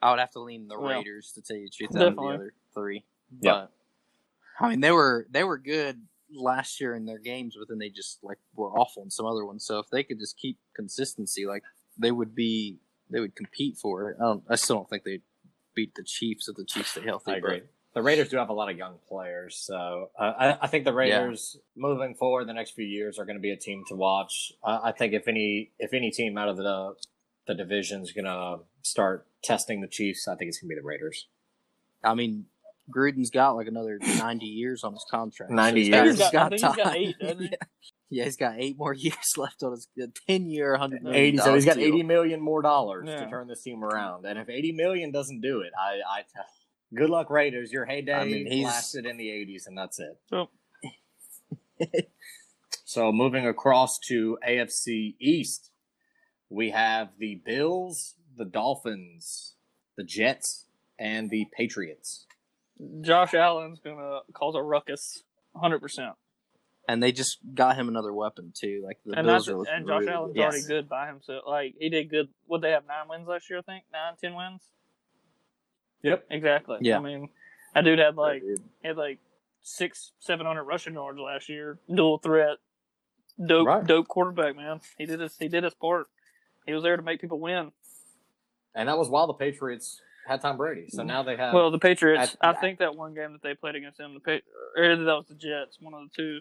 I 0.01 0.11
would 0.11 0.19
have 0.19 0.31
to 0.31 0.39
lean 0.39 0.67
the 0.67 0.79
Well, 0.79 0.97
Raiders 0.97 1.31
to 1.35 1.41
tell 1.41 1.57
you 1.57 1.65
the 1.65 1.69
truth. 1.69 1.89
Out 1.95 1.95
of 1.95 1.99
the 1.99 2.09
definitely. 2.21 2.35
other 2.35 2.53
three. 2.73 3.05
Yeah. 3.39 3.51
But, 3.51 3.71
I 4.65 4.69
mean, 4.69 4.81
they 4.81 4.91
were 4.91 5.27
they 5.31 5.43
were 5.43 5.57
good 5.57 6.01
last 6.33 6.79
year 6.79 6.95
in 6.95 7.05
their 7.05 7.17
games, 7.19 7.55
but 7.57 7.67
then 7.67 7.79
they 7.79 7.89
just 7.89 8.19
like 8.23 8.37
were 8.55 8.71
awful 8.77 9.03
in 9.03 9.09
some 9.09 9.25
other 9.25 9.45
ones. 9.45 9.65
So 9.65 9.79
if 9.79 9.87
they 9.91 10.03
could 10.03 10.19
just 10.19 10.37
keep 10.37 10.57
consistency, 10.75 11.45
like 11.45 11.63
they 11.97 12.11
would 12.11 12.35
be, 12.35 12.79
they 13.09 13.19
would 13.19 13.35
compete 13.35 13.77
for 13.77 14.09
it. 14.09 14.17
I 14.19 14.23
don't. 14.23 14.43
I 14.49 14.55
still 14.55 14.77
don't 14.77 14.89
think 14.89 15.03
they'd 15.03 15.23
beat 15.75 15.95
the 15.95 16.03
Chiefs 16.03 16.47
if 16.47 16.55
the 16.55 16.65
Chiefs 16.65 16.91
stay 16.91 17.01
healthy. 17.03 17.31
I 17.31 17.39
but- 17.39 17.47
agree. 17.47 17.61
The 17.93 18.01
Raiders 18.01 18.29
do 18.29 18.37
have 18.37 18.49
a 18.49 18.53
lot 18.53 18.71
of 18.71 18.77
young 18.77 18.95
players, 19.09 19.57
so 19.57 20.11
uh, 20.17 20.31
I, 20.39 20.57
I 20.61 20.67
think 20.67 20.85
the 20.85 20.93
Raiders 20.93 21.57
moving 21.75 22.15
forward 22.15 22.47
the 22.47 22.53
next 22.53 22.71
few 22.71 22.85
years 22.85 23.19
are 23.19 23.25
going 23.25 23.35
to 23.35 23.41
be 23.41 23.51
a 23.51 23.57
team 23.57 23.83
to 23.89 23.95
watch. 23.95 24.53
Uh, 24.63 24.79
I 24.81 24.93
think 24.93 25.13
if 25.13 25.27
any 25.27 25.71
if 25.77 25.93
any 25.93 26.09
team 26.09 26.37
out 26.37 26.47
of 26.47 26.55
the 26.55 26.95
the 27.47 27.53
division 27.53 28.01
is 28.01 28.13
going 28.13 28.25
to 28.25 28.59
start 28.81 29.27
testing 29.43 29.81
the 29.81 29.87
Chiefs, 29.87 30.27
I 30.27 30.35
think 30.35 30.49
it's 30.49 30.59
going 30.59 30.69
to 30.69 30.75
be 30.75 30.81
the 30.81 30.87
Raiders. 30.87 31.27
I 32.03 32.13
mean, 32.13 32.45
Gruden's 32.95 33.29
got 33.29 33.51
like 33.57 33.67
another 33.67 33.99
90 34.19 34.45
years 34.45 34.83
on 34.83 34.93
his 34.93 35.05
contract. 35.09 35.51
90 35.51 35.79
he's 35.79 35.89
years. 35.89 36.19
He's 36.19 36.31
got- 36.31 36.53
I 36.53 36.57
think 36.57 36.75
he's 36.75 36.85
got 36.85 36.95
eight, 36.95 37.15
doesn't 37.19 37.39
he? 37.39 37.49
yeah. 37.51 37.57
Yeah, 38.13 38.23
he's 38.25 38.35
got 38.37 38.55
eight 38.57 38.77
more 38.77 38.93
years 39.07 39.37
left 39.37 39.63
on 39.63 39.71
his 39.71 39.87
10 40.27 40.49
year, 40.49 40.71
100 40.71 41.01
million. 41.03 41.21
Eighty, 41.21 41.37
so 41.37 41.53
he's 41.55 41.63
got 41.65 41.77
deal. 41.77 41.87
eighty 41.87 42.03
million 42.03 42.41
more 42.41 42.61
dollars 42.61 43.07
to 43.07 43.29
turn 43.29 43.47
this 43.47 43.63
team 43.63 43.83
around. 43.85 44.25
And 44.25 44.37
if 44.37 44.49
eighty 44.49 44.73
million 44.73 45.11
doesn't 45.11 45.39
do 45.39 45.61
it, 45.61 45.71
I, 45.79 46.19
I 46.19 46.23
good 46.93 47.09
luck 47.09 47.29
Raiders. 47.29 47.71
Your 47.71 47.85
heyday 47.85 48.13
I 48.13 48.25
mean, 48.25 48.45
he's- 48.47 48.65
lasted 48.65 49.05
in 49.05 49.17
the 49.17 49.29
eighties, 49.31 49.67
and 49.67 49.77
that's 49.77 49.99
it. 49.99 50.19
So- 50.29 50.49
So 52.85 53.11
moving 53.13 53.47
across 53.47 53.97
to 54.07 54.37
AFC 54.45 55.15
East, 55.19 55.71
we 56.49 56.71
have 56.71 57.09
the 57.17 57.35
Bills, 57.35 58.15
the 58.37 58.43
Dolphins, 58.43 59.55
the 59.95 60.03
Jets, 60.03 60.65
and 60.99 61.29
the 61.29 61.47
Patriots. 61.55 62.25
Josh 63.01 63.33
Allen's 63.33 63.79
gonna 63.79 64.19
cause 64.33 64.55
a 64.55 64.61
ruckus, 64.61 65.23
hundred 65.55 65.79
percent. 65.79 66.15
And 66.87 67.01
they 67.01 67.13
just 67.13 67.37
got 67.53 67.77
him 67.77 67.87
another 67.87 68.11
weapon, 68.13 68.51
too. 68.53 68.81
Like, 68.83 68.97
the 69.05 69.17
And 69.17 69.25
Bills 69.27 69.47
are 69.47 69.55
looking 69.55 69.73
and 69.73 69.87
Josh 69.87 69.99
really 70.01 70.11
Allen's 70.11 70.33
good. 70.33 70.41
already 70.41 70.57
Yes. 70.57 70.67
good 70.67 70.89
by 70.89 71.07
himself. 71.07 71.43
Like 71.47 71.75
he 71.79 71.87
did 71.89 72.09
good. 72.09 72.27
Would 72.47 72.61
they 72.61 72.71
have 72.71 72.85
nine 72.87 73.07
wins 73.07 73.27
last 73.27 73.49
year? 73.49 73.59
I 73.59 73.61
think 73.61 73.85
nine, 73.93 74.15
ten 74.19 74.35
wins. 74.35 74.63
Yep. 76.03 76.25
Exactly. 76.29 76.77
Yeah. 76.81 76.97
I 76.97 77.01
mean, 77.01 77.29
that 77.73 77.83
dude 77.83 77.99
had 77.99 78.15
like 78.17 78.41
he 78.81 78.87
had 78.87 78.97
like 78.97 79.19
six, 79.61 80.11
seven 80.19 80.45
hundred 80.45 80.63
rushing 80.63 80.93
yards 80.93 81.19
last 81.19 81.49
year. 81.49 81.77
Dual 81.93 82.17
threat, 82.17 82.57
dope, 83.43 83.67
Right. 83.67 83.85
dope 83.85 84.07
quarterback, 84.07 84.55
man. 84.55 84.81
He 84.97 85.05
did 85.05 85.19
his 85.19 85.37
he 85.37 85.47
did 85.47 85.63
his 85.63 85.73
part. 85.75 86.07
He 86.65 86.73
was 86.73 86.83
there 86.83 86.97
to 86.97 87.03
make 87.03 87.21
people 87.21 87.39
win. 87.39 87.71
And 88.75 88.87
that 88.89 88.97
was 88.97 89.09
while 89.09 89.27
the 89.27 89.33
Patriots 89.33 90.01
had 90.27 90.41
Tom 90.41 90.57
Brady. 90.57 90.87
So 90.89 91.03
now 91.03 91.23
they 91.23 91.35
have. 91.35 91.53
Well, 91.53 91.71
the 91.71 91.79
Patriots. 91.79 92.37
at- 92.41 92.55
I 92.57 92.59
think 92.59 92.79
that 92.79 92.95
one 92.95 93.13
game 93.13 93.33
that 93.33 93.41
they 93.41 93.53
played 93.55 93.75
against 93.75 93.97
them, 93.97 94.13
the 94.13 94.19
pa- 94.19 94.79
or 94.81 94.95
that 94.95 95.03
was 95.05 95.25
the 95.27 95.35
Jets, 95.35 95.77
one 95.81 95.93
of 95.93 96.01
the 96.01 96.09
two. 96.15 96.39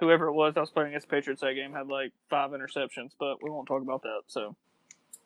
Whoever 0.00 0.26
it 0.26 0.32
was 0.32 0.54
that 0.54 0.60
was 0.60 0.70
playing 0.70 0.88
against 0.88 1.08
the 1.08 1.12
Patriots 1.16 1.40
that 1.40 1.54
game 1.54 1.72
had 1.72 1.86
like 1.86 2.12
five 2.28 2.50
interceptions, 2.50 3.10
but 3.18 3.42
we 3.42 3.48
won't 3.48 3.68
talk 3.68 3.80
about 3.80 4.02
that. 4.02 4.22
So 4.26 4.56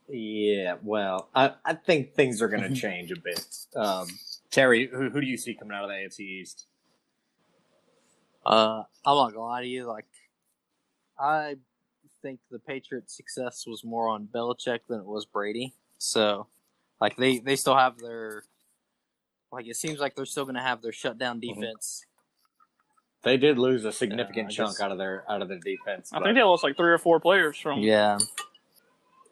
yeah, 0.08 0.76
well, 0.82 1.28
I, 1.34 1.52
I 1.64 1.74
think 1.74 2.14
things 2.14 2.40
are 2.42 2.48
going 2.48 2.62
to 2.68 2.74
change 2.74 3.10
a 3.12 3.16
bit. 3.20 3.44
Um, 3.76 4.06
Terry, 4.50 4.88
who, 4.92 5.10
who 5.10 5.20
do 5.20 5.26
you 5.26 5.36
see 5.36 5.54
coming 5.54 5.76
out 5.76 5.84
of 5.84 5.90
the 5.90 5.94
AFC 5.96 6.20
East? 6.20 6.66
Uh, 8.46 8.82
I'm 9.04 9.16
not 9.16 9.30
gonna 9.34 9.40
lie 9.44 9.60
to 9.62 9.66
you. 9.68 9.84
Like, 9.86 10.06
I 11.18 11.56
think 12.22 12.40
the 12.50 12.58
Patriots' 12.58 13.14
success 13.16 13.64
was 13.66 13.84
more 13.84 14.08
on 14.08 14.26
Belichick 14.26 14.80
than 14.88 15.00
it 15.00 15.06
was 15.06 15.26
Brady. 15.26 15.74
So, 15.98 16.46
like, 17.00 17.16
they 17.16 17.38
they 17.38 17.56
still 17.56 17.76
have 17.76 17.98
their 17.98 18.44
like 19.52 19.66
it 19.66 19.76
seems 19.76 19.98
like 19.98 20.14
they're 20.14 20.24
still 20.24 20.46
gonna 20.46 20.62
have 20.62 20.80
their 20.80 20.92
shutdown 20.92 21.40
Mhm. 21.40 21.54
defense. 21.56 22.04
They 23.22 23.36
did 23.36 23.58
lose 23.58 23.84
a 23.84 23.92
significant 23.92 24.48
I 24.48 24.50
chunk 24.52 24.70
guess- 24.76 24.80
out 24.80 24.92
of 24.92 24.98
their 24.98 25.24
out 25.30 25.42
of 25.42 25.48
their 25.48 25.58
defense. 25.58 26.10
I 26.12 26.18
but 26.18 26.24
think 26.26 26.36
they 26.36 26.42
lost 26.42 26.64
like 26.64 26.76
three 26.76 26.90
or 26.92 26.98
four 26.98 27.20
players 27.20 27.58
from. 27.58 27.80
Yeah, 27.80 28.16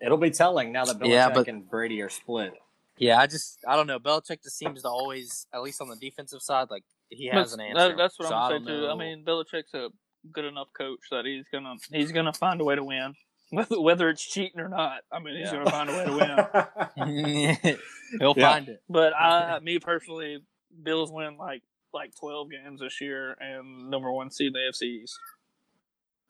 it'll 0.01 0.19
be 0.19 0.31
telling 0.31 0.73
now 0.73 0.85
that 0.85 0.99
Belichick 0.99 1.09
Yeah, 1.11 1.31
but- 1.31 1.49
and 1.49 1.69
Brady 1.69 2.01
are 2.03 2.09
split. 2.09 2.53
yeah. 2.99 3.19
I 3.19 3.27
just 3.27 3.59
I 3.67 3.77
don't 3.77 3.87
know. 3.87 3.99
Belichick 3.99 4.43
just 4.43 4.57
seems 4.59 4.83
to 4.83 4.89
always, 4.89 5.47
at 5.53 5.63
least 5.63 5.81
on 5.81 5.89
the 5.89 5.97
defensive 5.97 6.43
side, 6.43 6.69
like 6.71 6.85
he 7.09 7.29
But 7.31 7.39
has 7.39 7.53
an 7.55 7.61
answer. 7.61 7.89
that- 7.89 7.97
that's 7.97 8.19
what 8.19 8.29
So 8.29 8.35
I'm 8.35 8.43
I 8.43 8.49
gonna 8.59 8.65
say 8.65 8.71
don't 8.73 8.81
too. 8.83 8.89
I 8.91 8.95
mean, 8.95 9.25
Belichick's 9.25 9.75
a 9.75 9.91
good 10.33 10.45
enough 10.45 10.69
coach 10.77 11.01
that 11.11 11.25
he's 11.25 11.47
gonna 11.53 11.75
he's 11.93 12.11
gonna 12.13 12.33
find 12.33 12.61
a 12.61 12.65
way 12.65 12.75
to 12.75 12.83
win, 12.85 13.15
whether 13.51 13.81
whether 13.81 14.09
it's 14.11 14.25
cheating 14.25 14.61
or 14.61 14.69
not. 14.69 15.03
I 15.13 15.19
mean, 15.21 15.37
he's 15.37 15.53
Yeah. 15.53 15.59
gonna 15.65 15.71
find 15.71 15.91
a 15.91 15.97
way 15.97 16.05
to 16.05 17.57
win. 17.63 17.77
he'll 18.21 18.35
Yeah. 18.37 18.53
find 18.53 18.69
it. 18.69 18.83
But 18.89 19.15
I, 19.15 19.59
me 19.63 19.79
personally, 19.79 20.43
Bills 20.83 21.11
win 21.13 21.37
like 21.39 21.63
like 21.95 22.15
12 22.21 22.51
games 22.51 22.81
this 22.81 23.01
year 23.01 23.33
and 23.41 23.89
number 23.89 24.13
one 24.13 24.31
seed 24.31 24.49
in 24.49 24.53
the 24.53 24.59
AFC 24.59 24.83
East. 25.03 25.19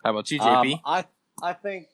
How 0.05 0.11
about 0.11 0.31
you, 0.31 0.41
Um, 0.41 0.65
JP? 0.67 0.81
I 0.85 1.05
I 1.43 1.53
think 1.55 1.89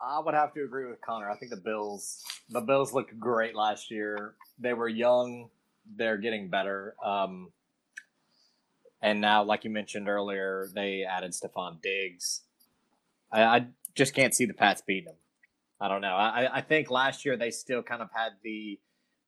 I 0.00 0.20
would 0.20 0.34
have 0.34 0.52
to 0.54 0.64
agree 0.64 0.86
with 0.86 1.00
Connor. 1.00 1.30
I 1.30 1.36
think 1.36 1.50
the 1.50 1.60
Bills 1.60 2.22
the 2.50 2.60
Bills 2.60 2.92
looked 2.92 3.18
great 3.18 3.54
last 3.54 3.90
year. 3.90 4.34
They 4.58 4.74
were 4.74 4.88
young. 4.88 5.50
They're 5.96 6.18
getting 6.18 6.48
better. 6.48 6.94
Um, 7.04 7.52
and 9.00 9.20
now, 9.20 9.44
like 9.44 9.64
you 9.64 9.70
mentioned 9.70 10.08
earlier, 10.08 10.68
they 10.74 11.04
added 11.04 11.32
Stefon 11.32 11.80
Diggs. 11.82 12.42
I, 13.30 13.42
I 13.42 13.66
just 13.94 14.14
can't 14.14 14.34
see 14.34 14.46
the 14.46 14.54
Pats 14.54 14.82
beating 14.86 15.06
them. 15.06 15.16
I 15.80 15.88
don't 15.88 16.00
know. 16.00 16.14
I, 16.14 16.58
I 16.58 16.60
think 16.60 16.90
last 16.90 17.24
year 17.24 17.36
they 17.36 17.50
still 17.50 17.82
kind 17.82 18.00
of 18.02 18.08
had 18.14 18.32
the 18.42 18.78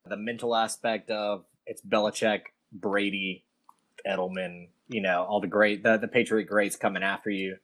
the 0.07 0.17
mental 0.17 0.55
aspect 0.55 1.11
of 1.11 1.45
it's 1.67 1.83
Belichick, 1.83 2.43
Brady, 2.73 3.45
Edelman, 4.07 4.69
you 4.89 5.01
know, 5.01 5.25
all 5.25 5.41
the 5.41 5.47
great 5.47 5.83
the, 5.83 5.97
the 5.97 6.09
Patriot 6.09 6.45
greats 6.45 6.77
coming 6.77 7.03
after 7.03 7.31
you, 7.31 7.57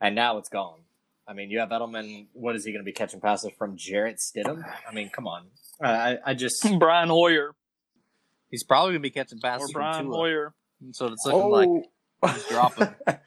and 0.00 0.14
now 0.14 0.38
it's 0.38 0.48
gone. 0.48 0.80
I 1.28 1.34
mean, 1.34 1.50
you 1.50 1.58
have 1.58 1.68
Edelman. 1.68 2.26
What 2.32 2.56
is 2.56 2.64
he 2.64 2.72
going 2.72 2.80
to 2.82 2.86
be 2.86 2.92
catching 2.92 3.20
passes 3.20 3.50
from 3.58 3.76
Jarrett 3.76 4.16
Stidham? 4.16 4.64
I 4.88 4.94
mean, 4.94 5.10
come 5.10 5.26
on. 5.26 5.48
I 5.80 5.90
I, 5.90 6.18
I 6.26 6.34
just 6.34 6.66
Brian 6.78 7.08
Hoyer 7.08 7.54
He's 8.50 8.64
probably 8.64 8.92
gonna 8.92 9.00
be 9.00 9.10
catching 9.10 9.38
or 9.38 9.42
passes 9.42 9.70
from 9.70 9.80
Brian 9.82 10.04
Tua. 10.06 10.14
Hoyer. 10.16 10.54
So 10.92 11.06
it's 11.08 11.24
looking 11.26 11.50
like 11.50 11.68
Oh. 12.22 12.28
he's 12.28 12.46
dropping. 12.48 12.88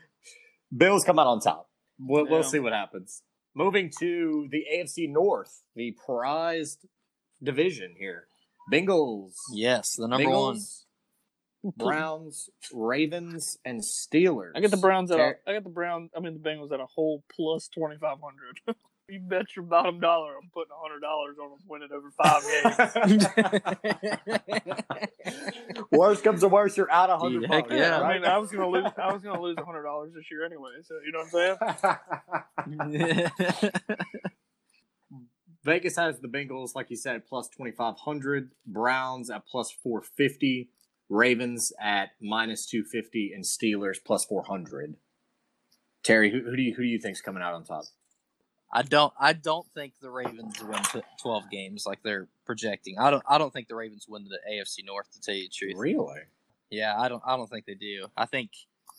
Bills 0.76 1.04
come 1.06 1.20
out 1.20 1.28
on 1.28 1.40
top. 1.40 1.70
We'll, 2.00 2.26
we'll 2.28 2.44
see 2.44 2.60
what 2.60 2.74
happens. 2.74 3.22
Moving 3.54 3.92
to 4.00 4.48
the 4.50 4.64
AFC 4.76 5.10
North, 5.10 5.62
the 5.76 5.96
prized 6.06 6.86
division 7.44 7.94
here. 8.00 8.26
Bengals. 8.74 9.34
yes, 9.54 9.96
the 9.98 10.08
number 10.08 10.30
one. 10.30 10.60
Bengals 11.63 11.78
Browns, 11.78 12.50
Ravens, 12.74 13.58
and 13.65 13.82
Steelers. 13.82 14.52
I 14.56 14.60
get 14.62 14.71
the 14.71 14.78
Browns 14.78 15.12
at 15.12 15.19
a, 15.19 15.21
Ter- 15.21 15.39
I 15.47 15.54
got 15.54 15.63
the 15.63 15.69
Browns. 15.69 16.10
I 16.15 16.19
mean 16.19 16.34
the 16.34 16.39
Bengals 16.50 16.71
at 16.71 16.80
a 16.80 16.86
whole 16.86 17.24
plus 17.34 17.67
twenty 17.67 17.97
five 17.97 18.17
hundred. 18.24 18.60
you 19.10 19.19
bet 19.19 19.56
your 19.56 19.65
bottom 19.65 20.00
dollar 20.00 20.36
I'm 20.41 20.50
putting 20.54 20.71
hundred 20.76 21.02
dollars 21.02 21.38
on 21.41 21.50
them 21.52 21.60
winning 21.67 21.89
over 21.93 22.12
five 22.12 22.41
games. 23.13 23.95
worst 25.91 26.24
comes 26.24 26.39
to 26.41 26.47
worst, 26.47 26.78
you're 26.78 26.91
out 26.91 27.10
a 27.10 27.13
Dude, 27.13 27.43
hundred 27.43 27.52
heck 27.52 27.63
bucks. 27.69 27.80
yeah. 27.80 28.02
I 28.02 28.13
mean 28.13 28.26
I 28.26 28.38
was 28.38 28.52
gonna 28.52 28.69
lose. 28.69 28.91
I 28.97 29.13
was 29.13 29.21
gonna 29.21 29.41
lose 29.41 29.58
hundred 29.63 29.84
dollars 29.84 30.13
this 30.15 30.32
year 30.32 30.45
anyway. 30.45 30.71
So 30.84 30.95
you 31.06 31.12
know 31.12 31.26
what 31.30 31.60
I'm 32.65 32.91
saying? 32.91 33.32
Vegas 35.63 35.95
has 35.95 36.19
the 36.19 36.28
Bengals, 36.28 36.74
like 36.74 36.89
you 36.89 36.95
said, 36.95 37.28
plus 37.28 37.47
2,500. 37.50 38.50
Browns 38.65 39.30
at 39.30 39.45
plus 39.45 39.69
450. 39.69 40.69
Ravens 41.12 41.71
at 41.80 42.10
minus 42.21 42.65
250. 42.65 43.32
And 43.34 43.43
Steelers 43.43 43.97
plus 44.04 44.26
400. 44.26 44.95
Terry, 46.04 46.32
who, 46.32 46.41
who 46.41 46.56
do 46.56 46.62
you 46.63 46.74
who 46.74 46.82
do 46.82 46.88
you 46.88 46.97
think's 47.00 47.21
coming 47.21 47.43
out 47.43 47.54
on 47.54 47.63
top? 47.63 47.84
I 48.74 48.82
don't. 48.84 49.13
I 49.19 49.34
don't 49.34 49.67
think 49.76 49.93
the 50.02 50.10
Ravens 50.10 50.63
win 50.63 50.82
twelve 51.21 51.43
games 51.52 51.84
like 51.86 52.02
they're 52.04 52.28
projecting. 52.45 52.97
I 52.97 53.12
don't. 53.12 53.21
I 53.30 53.38
don't 53.38 53.52
think 53.54 53.67
the 53.67 53.76
Ravens 53.76 54.06
win 54.10 54.24
the 54.24 54.39
AFC 54.52 54.84
North. 54.86 55.12
To 55.13 55.21
tell 55.21 55.36
you 55.36 55.43
the 55.43 55.50
truth, 55.50 55.76
Really? 55.78 56.21
yeah, 56.71 56.95
I 57.00 57.08
don't. 57.10 57.21
I 57.26 57.36
don't 57.38 57.50
think 57.50 57.65
they 57.65 57.76
do. 57.76 58.08
I 58.17 58.26
think. 58.26 58.50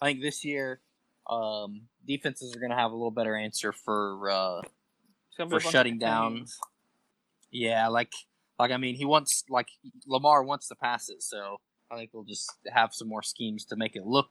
I 0.00 0.06
think 0.06 0.20
this 0.20 0.44
year, 0.44 0.80
um, 1.28 1.82
defenses 2.06 2.54
are 2.54 2.60
going 2.60 2.70
to 2.70 2.76
have 2.76 2.90
a 2.92 2.94
little 2.94 3.10
better 3.10 3.34
answer 3.34 3.72
for. 3.72 4.30
Uh, 4.30 4.58
It's 4.60 5.36
For 5.38 5.42
a 5.42 5.46
bunch 5.46 5.64
of 5.64 5.70
shutting 5.72 5.98
down. 5.98 6.32
contains. 6.32 6.58
yeah, 7.50 7.88
like, 7.88 8.12
like 8.60 8.70
I 8.70 8.76
mean, 8.76 8.94
he 8.94 9.06
wants 9.06 9.42
like 9.48 9.68
Lamar 10.06 10.44
wants 10.44 10.68
to 10.68 10.74
pass 10.76 11.08
it, 11.08 11.22
so 11.22 11.56
I 11.92 11.96
think 11.96 12.12
they'll 12.12 12.24
just 12.24 12.50
have 12.72 12.94
some 12.94 13.08
more 13.08 13.22
schemes 13.22 13.64
to 13.66 13.76
make 13.76 13.96
it 13.96 14.06
look 14.06 14.30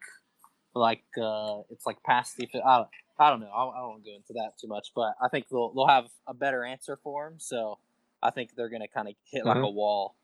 like 0.73 1.03
uh, 1.21 1.59
it's 1.69 1.85
like 1.85 2.01
past 2.03 2.37
the. 2.37 2.47
I 2.65 2.77
don't, 2.77 2.87
I 3.19 3.29
don't 3.29 3.39
know. 3.41 3.49
I, 3.53 3.63
I 3.63 3.79
don't 3.81 3.89
want 3.89 4.03
to 4.05 4.09
go 4.09 4.15
into 4.15 4.33
that 4.33 4.51
too 4.59 4.67
much, 4.67 4.91
but 4.95 5.13
I 5.21 5.27
think 5.29 5.47
they'll 5.49 5.71
they'll 5.73 5.87
have 5.87 6.05
a 6.27 6.33
better 6.33 6.63
answer 6.63 6.97
for 7.03 7.27
him. 7.27 7.35
So 7.37 7.77
I 8.23 8.31
think 8.31 8.51
they're 8.55 8.69
going 8.69 8.81
to 8.81 8.87
kind 8.87 9.07
of 9.07 9.13
hit 9.31 9.45
like 9.45 9.57
Mhm. 9.57 9.67
a 9.67 9.69
wall. 9.69 10.15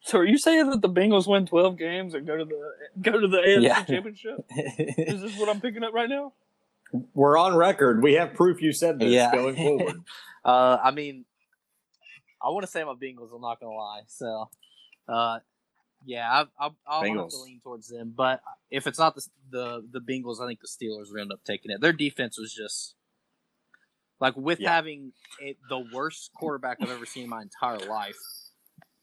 So 0.00 0.18
are 0.18 0.24
you 0.24 0.38
saying 0.38 0.70
that 0.70 0.80
the 0.80 0.88
Bengals 0.88 1.26
win 1.26 1.44
twelve 1.44 1.76
games 1.76 2.14
and 2.14 2.26
go 2.26 2.36
to 2.36 2.44
the 2.44 2.70
go 3.02 3.20
to 3.20 3.26
the 3.28 3.38
AFC 3.38 3.62
Yeah. 3.62 3.82
Championship? 3.84 4.38
Is 4.56 5.20
this 5.22 5.38
what 5.38 5.48
I'm 5.48 5.60
picking 5.60 5.82
up 5.82 5.92
right 5.92 6.08
now? 6.08 6.32
We're 7.14 7.36
on 7.36 7.54
record. 7.56 8.02
We 8.02 8.14
have 8.14 8.32
proof 8.34 8.62
you 8.62 8.72
said 8.72 8.98
this 9.00 9.10
Yeah. 9.12 9.32
going 9.32 9.56
forward. 9.56 10.00
uh, 10.44 10.78
I 10.82 10.92
mean, 10.92 11.24
I 12.42 12.48
want 12.50 12.62
to 12.64 12.70
say 12.70 12.82
my 12.84 12.94
Bengals. 12.94 13.34
I'm 13.34 13.40
not 13.42 13.58
gonna 13.60 13.72
lie. 13.74 14.02
So, 14.06 14.48
uh, 15.08 15.40
yeah, 16.04 16.30
I, 16.30 16.66
I, 16.66 16.70
I'll 16.86 17.00
have 17.02 17.08
Bengals. 17.10 17.30
to 17.30 17.36
lean 17.38 17.60
towards 17.62 17.88
them. 17.88 18.12
But 18.16 18.40
if 18.70 18.86
it's 18.86 18.98
not 18.98 19.14
the 19.14 19.26
the 19.50 19.88
the 19.92 20.00
Bengals, 20.00 20.40
I 20.42 20.46
think 20.46 20.60
the 20.60 20.68
Steelers 20.68 21.12
will 21.12 21.20
end 21.20 21.32
up 21.32 21.40
taking 21.44 21.70
it. 21.70 21.80
Their 21.80 21.92
defense 21.92 22.38
was 22.38 22.52
just 22.52 22.94
like 24.20 24.36
with 24.36 24.60
Yeah. 24.60 24.70
having 24.74 25.12
it, 25.40 25.56
the 25.68 25.78
worst 25.92 26.30
quarterback 26.34 26.78
I've 26.82 26.90
ever 26.90 27.06
seen 27.06 27.24
in 27.24 27.30
my 27.30 27.42
entire 27.42 27.78
life 27.78 28.16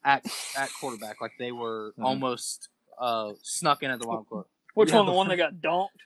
at 0.03 0.25
at 0.57 0.69
quarterback. 0.79 1.21
Like 1.21 1.31
they 1.39 1.51
were 1.51 1.93
Mhm. 1.97 2.03
almost 2.05 2.69
uh, 2.99 3.33
snuck 3.43 3.83
in 3.83 3.91
at 3.91 3.99
the 3.99 4.07
wild 4.07 4.27
card. 4.29 4.45
Which 4.73 4.89
Yeah, 4.89 4.97
one? 4.97 5.05
The 5.05 5.11
one 5.13 5.27
that 5.29 5.37
got 5.37 5.61
donked? 5.61 6.03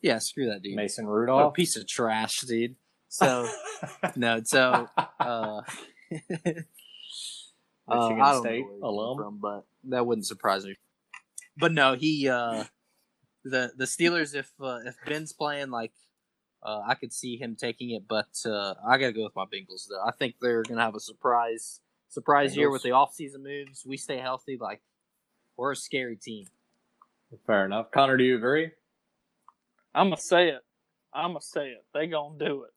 Yeah, 0.00 0.18
screw 0.18 0.46
that 0.50 0.62
dude. 0.62 0.74
Mason 0.76 1.06
What 1.06 1.12
a 1.12 1.16
Rudolph. 1.16 1.54
piece 1.54 1.76
of 1.76 1.86
trash, 1.86 2.40
dude. 2.40 2.76
So 3.08 3.48
no, 4.16 4.40
so 4.44 4.88
uh, 5.20 5.60
Michigan 7.88 8.20
I 8.20 8.32
don't 8.32 8.42
State 8.42 8.60
know 8.60 8.66
where 8.66 8.74
he 8.76 8.80
came 8.80 8.84
alum. 8.84 9.16
from, 9.18 9.38
but 9.38 9.64
that 9.84 10.06
wouldn't 10.06 10.26
surprise 10.26 10.64
me. 10.64 10.76
But 11.56 11.72
no, 11.72 11.94
he 11.94 12.28
uh, 12.28 12.64
the 13.44 13.72
the 13.76 13.84
Steelers. 13.84 14.34
If 14.34 14.50
uh, 14.60 14.80
if 14.86 14.96
Ben's 15.06 15.32
playing, 15.32 15.70
like 15.70 15.92
uh, 16.62 16.80
I 16.86 16.94
could 16.94 17.12
see 17.12 17.36
him 17.36 17.56
taking 17.56 17.90
it, 17.90 18.04
but 18.08 18.28
uh, 18.46 18.74
I 18.86 18.98
got 18.98 19.06
to 19.08 19.12
go 19.12 19.24
with 19.24 19.36
my 19.36 19.44
Bengals. 19.44 19.86
Though 19.88 20.02
I 20.04 20.12
think 20.12 20.36
they're 20.40 20.62
gonna 20.62 20.80
have 20.80 20.94
a 20.94 21.00
surprise 21.00 21.80
surprise 22.08 22.56
year 22.56 22.70
with 22.70 22.82
the 22.82 22.90
offseason 22.90 23.42
moves. 23.42 23.84
We 23.86 23.96
stay 23.96 24.18
healthy, 24.18 24.56
like 24.60 24.80
we're 25.56 25.72
a 25.72 25.76
scary 25.76 26.16
team. 26.16 26.46
Fair 27.46 27.64
enough. 27.64 27.90
Connor, 27.90 28.16
do 28.16 28.24
you 28.24 28.36
agree? 28.36 28.70
I'm 29.94 30.06
gonna 30.06 30.16
say 30.16 30.48
it. 30.48 30.60
I'm 31.12 31.30
gonna 31.30 31.40
say 31.40 31.68
it. 31.68 31.84
They 31.92 32.06
gonna 32.06 32.38
do 32.38 32.64
it. 32.64 32.70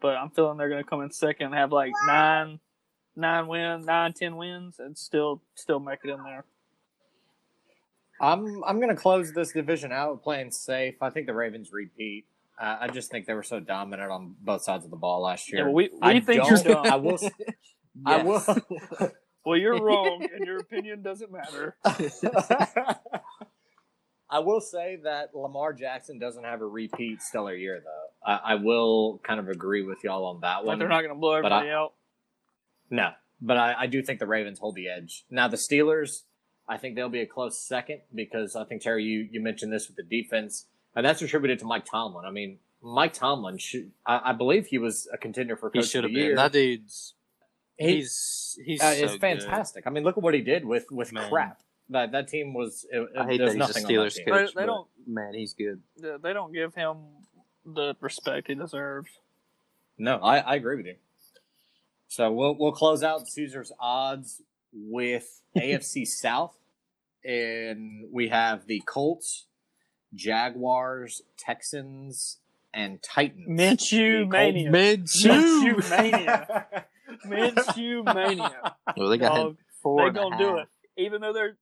But 0.00 0.16
I'm 0.16 0.30
feeling 0.30 0.58
they're 0.58 0.68
gonna 0.68 0.84
come 0.84 1.00
in 1.02 1.10
second, 1.10 1.46
and 1.46 1.54
have 1.54 1.72
like 1.72 1.92
nine, 2.06 2.60
nine 3.16 3.46
wins, 3.46 3.86
nine, 3.86 4.12
ten 4.12 4.36
wins, 4.36 4.78
and 4.78 4.96
still, 4.96 5.42
still 5.54 5.80
make 5.80 6.00
it 6.04 6.10
in 6.10 6.22
there. 6.22 6.44
I'm 8.20 8.62
I'm 8.64 8.80
gonna 8.80 8.94
close 8.96 9.32
this 9.32 9.52
division 9.52 9.90
out 9.92 10.22
playing 10.22 10.52
safe. 10.52 10.94
I 11.02 11.10
think 11.10 11.26
the 11.26 11.34
Ravens 11.34 11.72
repeat. 11.72 12.26
Uh, 12.60 12.76
I 12.82 12.88
just 12.88 13.10
think 13.10 13.26
they 13.26 13.34
were 13.34 13.42
so 13.42 13.58
dominant 13.58 14.10
on 14.12 14.36
both 14.40 14.62
sides 14.62 14.84
of 14.84 14.90
the 14.92 14.96
ball 14.96 15.22
last 15.22 15.50
Yeah, 15.52 15.56
year. 15.56 15.64
well, 15.66 15.74
we 15.74 15.88
we 15.92 15.98
I 16.00 16.20
think 16.20 16.46
you're 16.48 16.58
dumb. 16.58 16.86
I 16.86 16.96
will. 16.96 17.18
I 18.06 18.22
will. 18.22 18.42
Well, 19.46 19.58
you're 19.58 19.78
wrong, 19.78 20.26
and 20.34 20.46
your 20.46 20.56
opinion 20.56 21.02
doesn't 21.02 21.30
matter. 21.30 21.76
I 24.30 24.38
will 24.38 24.62
say 24.62 24.98
that 25.04 25.34
Lamar 25.34 25.74
Jackson 25.74 26.18
doesn't 26.18 26.42
have 26.44 26.62
a 26.62 26.66
repeat 26.66 27.20
stellar 27.20 27.54
year, 27.54 27.82
though. 27.84 28.30
I, 28.32 28.52
I 28.52 28.54
will 28.54 29.20
kind 29.22 29.38
of 29.38 29.48
agree 29.50 29.82
with 29.82 30.02
y'all 30.02 30.24
on 30.24 30.40
that 30.40 30.64
one. 30.64 30.78
they're 30.78 30.88
not 30.88 31.02
gonna 31.02 31.14
blow 31.14 31.42
But 31.42 31.52
I- 31.52 31.56
everybody 31.58 31.74
out. 31.74 31.92
No, 32.94 33.10
but 33.40 33.56
I, 33.56 33.74
I 33.80 33.86
do 33.88 34.02
think 34.02 34.20
the 34.20 34.26
Ravens 34.26 34.58
hold 34.60 34.76
the 34.76 34.88
edge. 34.88 35.24
Now 35.28 35.48
the 35.48 35.56
Steelers, 35.56 36.22
I 36.68 36.76
think 36.76 36.94
they'll 36.94 37.08
be 37.08 37.20
a 37.22 37.26
close 37.26 37.58
second 37.58 38.02
because 38.14 38.54
I 38.54 38.64
think 38.64 38.82
Terry, 38.82 39.02
you 39.04 39.28
you 39.32 39.40
mentioned 39.42 39.72
this 39.72 39.88
with 39.88 39.96
the 39.96 40.04
defense, 40.04 40.66
and 40.94 41.04
that's 41.04 41.20
attributed 41.20 41.58
to 41.58 41.64
Mike 41.64 41.86
Tomlin. 41.86 42.24
I 42.24 42.30
mean, 42.30 42.58
Mike 42.80 43.12
Tomlin 43.12 43.58
should, 43.58 43.90
I, 44.06 44.30
I 44.30 44.32
believe 44.32 44.66
he 44.66 44.78
was 44.78 45.08
a 45.12 45.18
contender 45.18 45.56
for 45.56 45.70
he 45.72 45.80
coach 45.80 45.88
should 45.88 46.04
of 46.04 46.10
have 46.10 46.14
the 46.14 46.20
been. 46.20 46.26
year. 46.26 46.36
That 46.36 46.52
dude's 46.52 47.14
He- 47.76 47.96
he's 47.96 48.58
he's 48.64 48.80
uh, 48.80 48.94
so 48.94 49.04
it's 49.06 49.16
fantastic. 49.16 49.86
I 49.86 49.90
mean, 49.90 50.04
look 50.04 50.16
at 50.16 50.22
what 50.22 50.34
he 50.34 50.42
did 50.42 50.64
with 50.64 50.86
with 50.92 51.12
Man. 51.12 51.28
crap. 51.28 51.60
That 51.90 52.12
that 52.12 52.28
team 52.28 52.54
was. 52.54 52.86
It, 52.90 53.08
I 53.18 53.24
hate 53.26 53.38
that 53.38 53.46
he's 53.48 53.54
a 53.56 53.58
nothing 53.58 53.84
on 53.86 53.90
Steelers 53.90 54.14
team. 54.14 54.26
coach. 54.26 54.54
They- 54.54 54.60
they 54.60 54.66
but, 54.66 54.66
don't- 54.66 54.88
Man, 55.06 55.34
he's 55.34 55.52
good. 55.54 55.82
They 56.00 56.12
they 56.22 56.32
don't 56.32 56.52
give 56.52 56.74
him 56.76 56.96
the 57.66 57.94
respect 58.00 58.46
he 58.46 58.54
deserves. 58.54 59.08
No, 59.98 60.16
I, 60.16 60.38
I 60.38 60.54
agree 60.56 60.76
with 60.76 60.86
you. 60.86 60.96
So 62.08 62.30
we'll 62.32 62.56
we'll 62.58 62.72
close 62.72 63.02
out 63.02 63.26
Caesar's 63.28 63.72
odds 63.80 64.42
with 64.72 65.40
AFC 65.56 66.06
South, 66.06 66.54
and 67.24 68.06
we 68.12 68.28
have 68.28 68.66
the 68.66 68.82
Colts, 68.86 69.46
Jaguars, 70.14 71.22
Texans, 71.36 72.38
and 72.72 73.02
Titans. 73.02 73.48
Minshew 73.48 74.22
The 74.22 74.26
mania. 74.26 74.70
Minshew. 74.70 75.76
Minshew 75.76 75.90
mania. 75.90 76.66
Minshew 77.26 78.14
mania. 78.14 78.76
Well, 78.96 79.08
they 79.08 79.18
got 79.18 79.36
him 79.36 79.42
Dog, 79.42 79.56
four. 79.82 80.02
they 80.02 80.08
and 80.08 80.16
a 80.16 80.20
gonna 80.20 80.38
do 80.38 80.56
it. 80.58 80.68
Even 80.96 81.20
though 81.20 81.32
they're 81.32 81.56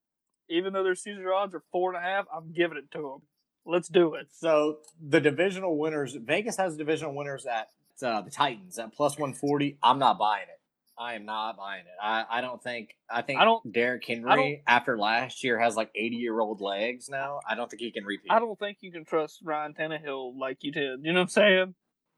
even 0.49 0.73
though 0.73 0.83
their 0.85 0.95
Caesar 0.95 1.33
odds 1.33 1.55
are 1.55 1.63
four 1.73 1.95
and 1.95 2.03
a 2.03 2.07
half, 2.07 2.27
I'm 2.35 2.53
giving 2.53 2.77
it 2.77 2.91
to 2.93 2.99
them. 2.99 3.23
Let's 3.65 3.89
do 3.89 4.15
it. 4.15 4.27
So 4.33 4.79
the 5.01 5.21
divisional 5.21 5.79
winners, 5.79 6.15
Vegas 6.15 6.57
has 6.57 6.77
divisional 6.77 7.15
winners 7.15 7.47
at 7.47 7.69
uh, 8.03 8.21
the 8.23 8.31
Titans 8.31 8.79
at 8.79 8.93
plus 8.95 9.19
one 9.19 9.35
forty. 9.35 9.79
I'm 9.83 9.99
not 9.99 10.19
buying 10.19 10.45
it. 10.45 10.59
I 10.99 11.15
am 11.15 11.25
not 11.25 11.57
buying 11.57 11.81
it. 11.81 11.93
I, 12.01 12.25
I 12.31 12.41
don't 12.43 12.63
think. 12.63 12.91
I 13.11 13.23
think 13.23 13.41
I 13.41 13.45
don't- 13.45 13.73
Derrick 13.73 14.05
I 14.09 14.15
don't- 14.15 14.29
Henry 14.29 14.63
after 14.67 14.99
last 14.99 15.43
year 15.43 15.59
has 15.59 15.75
like 15.75 15.91
80 15.95 16.17
year 16.17 16.39
old 16.39 16.61
legs 16.61 17.09
now. 17.09 17.41
I 17.49 17.55
don't 17.55 17.69
think 17.71 17.81
he 17.81 17.91
can 17.91 18.05
repeat. 18.05 18.31
I 18.31 18.39
don't 18.39 18.59
think 18.59 18.79
you 18.83 18.93
can 18.93 19.05
trust 19.05 19.41
Ryan 19.43 19.73
Tannehill 19.75 20.39
like 20.39 20.59
you 20.63 20.71
did. 20.71 21.01
You 21.03 21.13
know 21.13 21.21
what 21.21 21.23
I'm 21.23 21.29
saying? 21.29 21.75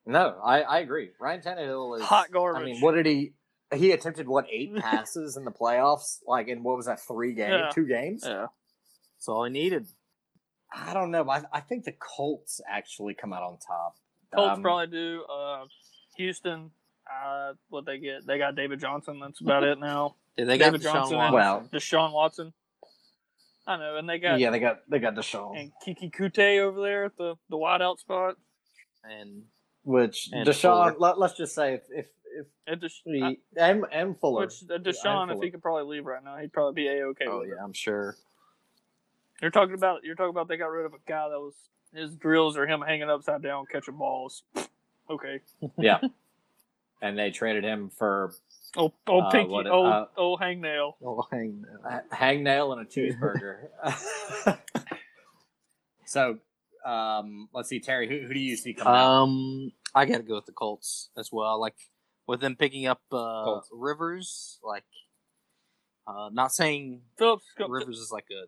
No, 0.06 0.38
I, 0.44 0.62
I 0.62 0.78
agree. 0.80 1.10
Ryan 1.20 1.40
Tannehill 1.40 1.98
is 1.98 2.04
Hot 2.04 2.30
garbage. 2.32 2.62
I 2.62 2.64
mean, 2.64 2.80
what 2.80 2.94
did 2.96 3.06
he? 3.06 3.32
He 3.72 3.92
attempted 3.92 4.28
what 4.28 4.46
eight 4.50 4.74
passes 4.78 5.36
in 5.36 5.44
the 5.44 5.52
playoffs? 5.52 6.18
Like 6.26 6.48
in 6.48 6.62
what 6.64 6.76
was 6.76 6.86
that? 6.86 7.00
Three 7.00 7.32
games? 7.32 7.52
Yeah. 7.54 7.70
Two 7.72 7.86
games? 7.86 8.22
Yeah. 8.26 8.46
That's 9.16 9.28
all 9.28 9.44
he 9.44 9.50
needed. 9.52 9.86
I 10.74 10.92
don't 10.92 11.12
know. 11.12 11.30
I, 11.30 11.42
I 11.52 11.60
think 11.60 11.84
the 11.84 11.92
Colts 11.92 12.60
actually 12.68 13.14
come 13.14 13.32
out 13.32 13.44
on 13.44 13.56
top. 13.66 13.94
Colts 14.34 14.56
Um, 14.56 14.62
probably 14.62 14.86
do. 14.88 15.24
Uh, 15.24 15.64
Houston, 16.16 16.70
uh, 17.10 17.52
what 17.68 17.86
they 17.86 17.98
get? 17.98 18.26
They 18.26 18.38
got 18.38 18.54
David 18.54 18.80
Johnson. 18.80 19.18
That's 19.20 19.40
about 19.40 19.64
it 19.64 19.78
now. 19.78 20.16
Yeah, 20.36 20.46
they 20.46 20.58
got 20.58 20.72
Deshaun 20.74 20.82
Johnson 20.82 21.16
Watson. 21.16 21.34
Well, 21.34 21.68
Deshaun 21.72 22.12
Watson. 22.12 22.52
I 23.68 23.76
know, 23.76 23.96
and 23.98 24.08
they 24.08 24.18
got 24.18 24.40
yeah, 24.40 24.50
they 24.50 24.58
got 24.58 24.80
they 24.90 24.98
got 24.98 25.14
Deshaun, 25.14 25.56
and 25.60 25.70
Keke 25.86 26.12
Coutee 26.12 26.58
over 26.58 26.80
there 26.82 27.04
at 27.04 27.16
the 27.16 27.36
the 27.48 27.56
wideout 27.56 28.00
spot. 28.00 28.34
and 29.04 29.44
which 29.84 30.30
and 30.32 30.44
Deshaun. 30.44 30.96
Let, 30.98 31.20
let's 31.20 31.34
just 31.34 31.54
say 31.54 31.74
if 31.74 31.82
if, 31.88 32.06
if 32.36 32.46
And 32.66 32.80
Desha- 32.80 33.06
we 33.06 33.38
and 33.56 33.84
and 33.92 34.18
Fuller, 34.18 34.46
which 34.46 34.64
uh, 34.68 34.78
Deshaun, 34.78 35.32
if 35.32 35.40
he 35.40 35.52
could 35.52 35.62
probably 35.62 35.84
leave 35.96 36.04
right 36.04 36.24
now, 36.24 36.36
he'd 36.36 36.52
probably 36.52 36.82
be 36.82 36.88
a 36.88 37.06
okay. 37.10 37.26
oh 37.28 37.38
with 37.38 37.48
it. 37.50 37.54
yeah, 37.56 37.62
I'm 37.64 37.72
sure. 37.72 38.16
You're 39.40 39.52
talking 39.52 39.74
about 39.74 40.02
you're 40.02 40.16
talking 40.16 40.30
about 40.30 40.48
they 40.48 40.56
got 40.56 40.66
rid 40.72 40.84
of 40.84 40.94
a 40.94 40.98
guy 41.06 41.28
that 41.28 41.38
was 41.38 41.54
his 41.94 42.14
drills 42.16 42.56
are 42.56 42.66
him 42.66 42.80
hanging 42.80 43.08
upside 43.10 43.42
down 43.42 43.66
catching 43.66 43.96
balls. 43.96 44.42
Okay, 45.10 45.40
yeah. 45.76 46.00
and 47.02 47.18
they 47.18 47.30
traded 47.30 47.62
him 47.62 47.90
for 47.90 48.32
Oh, 48.74 48.90
old 49.06 49.24
Uh, 49.24 49.30
pinky, 49.30 49.50
what- 49.52 49.66
old 49.66 49.86
uh, 49.86 50.06
old 50.16 50.40
hangnail. 50.40 50.94
Oh, 51.04 51.26
hang 51.30 51.62
a 51.84 52.00
hangnail 52.14 52.72
and 52.72 52.80
a 52.80 52.84
cheeseburger. 52.86 53.68
so, 56.06 56.38
um, 56.86 57.48
let's 57.52 57.68
see, 57.68 57.80
Terry, 57.80 58.08
who, 58.08 58.26
who 58.26 58.32
do 58.32 58.40
you 58.40 58.56
see 58.56 58.72
coming 58.72 58.94
out? 58.94 59.06
Um, 59.22 59.72
I 59.94 60.06
got 60.06 60.16
to 60.16 60.22
go 60.22 60.36
with 60.36 60.46
the 60.46 60.52
Colts 60.52 61.10
as 61.18 61.30
well. 61.30 61.60
Like 61.60 61.76
with 62.26 62.40
them 62.40 62.56
picking 62.56 62.86
up 62.86 63.02
uh, 63.12 63.60
Rivers, 63.72 64.58
like 64.64 64.84
uh, 66.06 66.30
not 66.32 66.52
saying 66.52 67.02
Phillips. 67.18 67.44
Rivers 67.68 67.98
is 67.98 68.10
like 68.10 68.26
a 68.30 68.46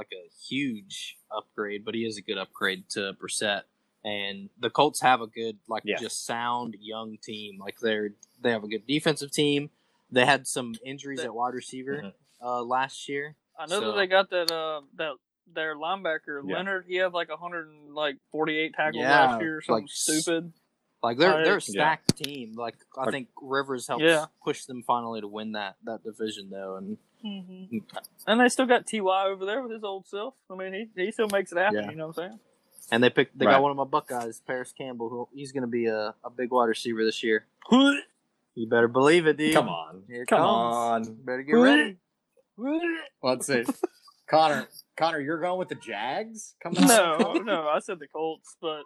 like 0.00 0.12
a 0.12 0.30
huge 0.48 1.18
upgrade, 1.30 1.84
but 1.84 1.94
he 1.94 2.06
is 2.06 2.16
a 2.16 2.22
good 2.22 2.38
upgrade 2.38 2.88
to 2.90 3.12
Brissett. 3.22 3.62
And 4.02 4.48
the 4.58 4.70
Colts 4.70 5.00
have 5.02 5.20
a 5.20 5.26
good, 5.26 5.58
like, 5.68 5.82
Yeah. 5.84 5.96
just 5.98 6.24
sound 6.24 6.74
young 6.80 7.18
team. 7.18 7.58
Like 7.58 7.78
they're 7.80 8.14
they 8.40 8.50
have 8.50 8.64
a 8.64 8.68
good 8.68 8.86
defensive 8.86 9.30
team. 9.30 9.68
They 10.10 10.24
had 10.24 10.46
some 10.46 10.74
injuries 10.82 11.18
They- 11.20 11.26
at 11.26 11.34
wide 11.34 11.52
receiver 11.52 11.96
Mhm. 12.02 12.12
uh, 12.40 12.62
last 12.62 13.08
year. 13.10 13.36
I 13.58 13.66
know 13.66 13.80
so- 13.80 13.86
that 13.92 13.96
they 13.98 14.06
got 14.06 14.30
that 14.30 14.50
uh 14.50 14.80
that 14.94 15.12
their 15.46 15.76
linebacker 15.76 16.40
Yeah. 16.46 16.56
Leonard. 16.56 16.86
He 16.88 16.96
had 16.96 17.12
like 17.12 17.28
hundred 17.30 17.68
like 17.90 18.16
forty 18.32 18.56
eight 18.56 18.72
tackles 18.74 19.02
Yeah, 19.02 19.26
last 19.32 19.42
year 19.42 19.58
or 19.58 19.60
something 19.60 19.82
like, 19.84 19.90
stupid. 19.90 20.52
Like 21.02 21.18
they're 21.18 21.44
they're 21.44 21.56
a 21.56 21.66
Yeah. 21.68 21.74
stacked 21.76 22.16
team. 22.16 22.54
Like 22.54 22.76
I 22.96 23.10
think 23.10 23.28
Rivers 23.42 23.86
helps 23.86 24.02
Yeah. 24.04 24.26
push 24.42 24.64
them 24.64 24.82
finally 24.82 25.20
to 25.20 25.28
win 25.28 25.52
that 25.52 25.76
that 25.84 26.02
division 26.02 26.48
though. 26.48 26.76
And 26.76 26.96
Mm-hmm. 27.24 27.78
And 28.26 28.40
they 28.40 28.48
still 28.48 28.66
got 28.66 28.86
Ty 28.86 28.98
over 28.98 29.44
there 29.44 29.62
with 29.62 29.72
his 29.72 29.84
old 29.84 30.06
self. 30.06 30.34
I 30.50 30.54
mean, 30.56 30.72
he 30.94 31.04
he 31.04 31.12
still 31.12 31.28
makes 31.30 31.52
it 31.52 31.58
happen. 31.58 31.84
Yeah. 31.84 31.90
You 31.90 31.96
know 31.96 32.06
what 32.08 32.18
I'm 32.18 32.28
saying? 32.30 32.38
and 32.92 33.02
they 33.04 33.10
picked 33.10 33.38
they 33.38 33.46
Right. 33.46 33.52
got 33.52 33.62
one 33.62 33.70
of 33.70 33.76
my 33.76 33.84
Buckeyes, 33.84 34.40
Parris 34.46 34.72
Campbell. 34.72 35.08
Who 35.08 35.28
he's 35.32 35.52
going 35.52 35.62
to 35.62 35.68
be 35.68 35.86
a, 35.86 36.14
a 36.24 36.30
big 36.30 36.50
wide 36.50 36.66
receiver 36.66 37.04
this 37.04 37.22
year. 37.22 37.46
You 38.56 38.68
better 38.68 38.88
believe 38.88 39.26
it, 39.28 39.36
dude. 39.36 39.54
Come 39.54 39.68
on. 39.68 40.02
Here 40.08 40.26
Come 40.26 40.40
comes. 40.40 41.08
on. 41.08 41.14
Better 41.24 41.42
get 41.44 41.52
ready. 41.52 41.96
Let's 43.22 43.46
see. 43.46 43.64
Connor, 44.28 44.66
Connor, 44.96 45.20
you're 45.20 45.40
going 45.40 45.58
with 45.58 45.68
the 45.68 45.76
Jags? 45.76 46.56
Coming 46.62 46.82
out? 46.90 47.20
no, 47.20 47.32
no, 47.44 47.68
I 47.68 47.78
said 47.78 48.00
the 48.00 48.08
Colts, 48.08 48.56
but 48.60 48.82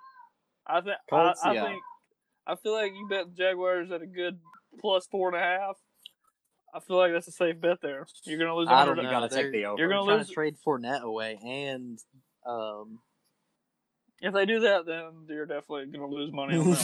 I 0.67 0.83
think 0.83 0.97
I, 1.11 1.35
I 1.43 1.53
yeah. 1.55 1.65
think 1.65 1.83
I 2.47 2.57
feel 2.57 2.75
like 2.75 2.93
you 2.93 3.07
bet 3.09 3.27
the 3.35 3.43
Jaguars 3.43 3.91
at 3.91 4.03
a 4.03 4.07
good 4.07 4.39
plus 4.81 5.07
four 5.07 5.29
and 5.29 5.37
a 5.37 5.41
half. 5.41 5.79
I 6.75 6.81
feel 6.81 6.97
like 6.97 7.13
that's 7.13 7.29
a 7.29 7.33
safe 7.33 7.61
bet 7.61 7.81
there. 7.83 8.07
You're 8.25 8.39
gonna 8.39 8.55
lose. 8.57 8.69
I 8.69 8.85
don't 8.85 8.97
know. 8.97 9.03
You 9.03 9.11
gotta 9.11 9.29
take 9.29 9.45
They're- 9.45 9.53
the 9.53 9.65
over. 9.67 9.79
You're 9.81 9.89
gonna 9.89 10.05
trying 10.05 10.19
lose 10.19 10.27
to 10.29 10.33
trade 10.35 10.57
Fournette 10.67 11.03
away, 11.03 11.39
and 11.45 11.99
um, 12.47 12.99
If 14.21 14.35
they 14.35 14.45
do 14.47 14.61
that, 14.61 14.85
then 14.87 15.27
you're 15.29 15.47
definitely 15.47 15.87
gonna 15.87 16.09
lose 16.09 16.33
money 16.33 16.57
on 16.59 16.71
them. 16.73 16.77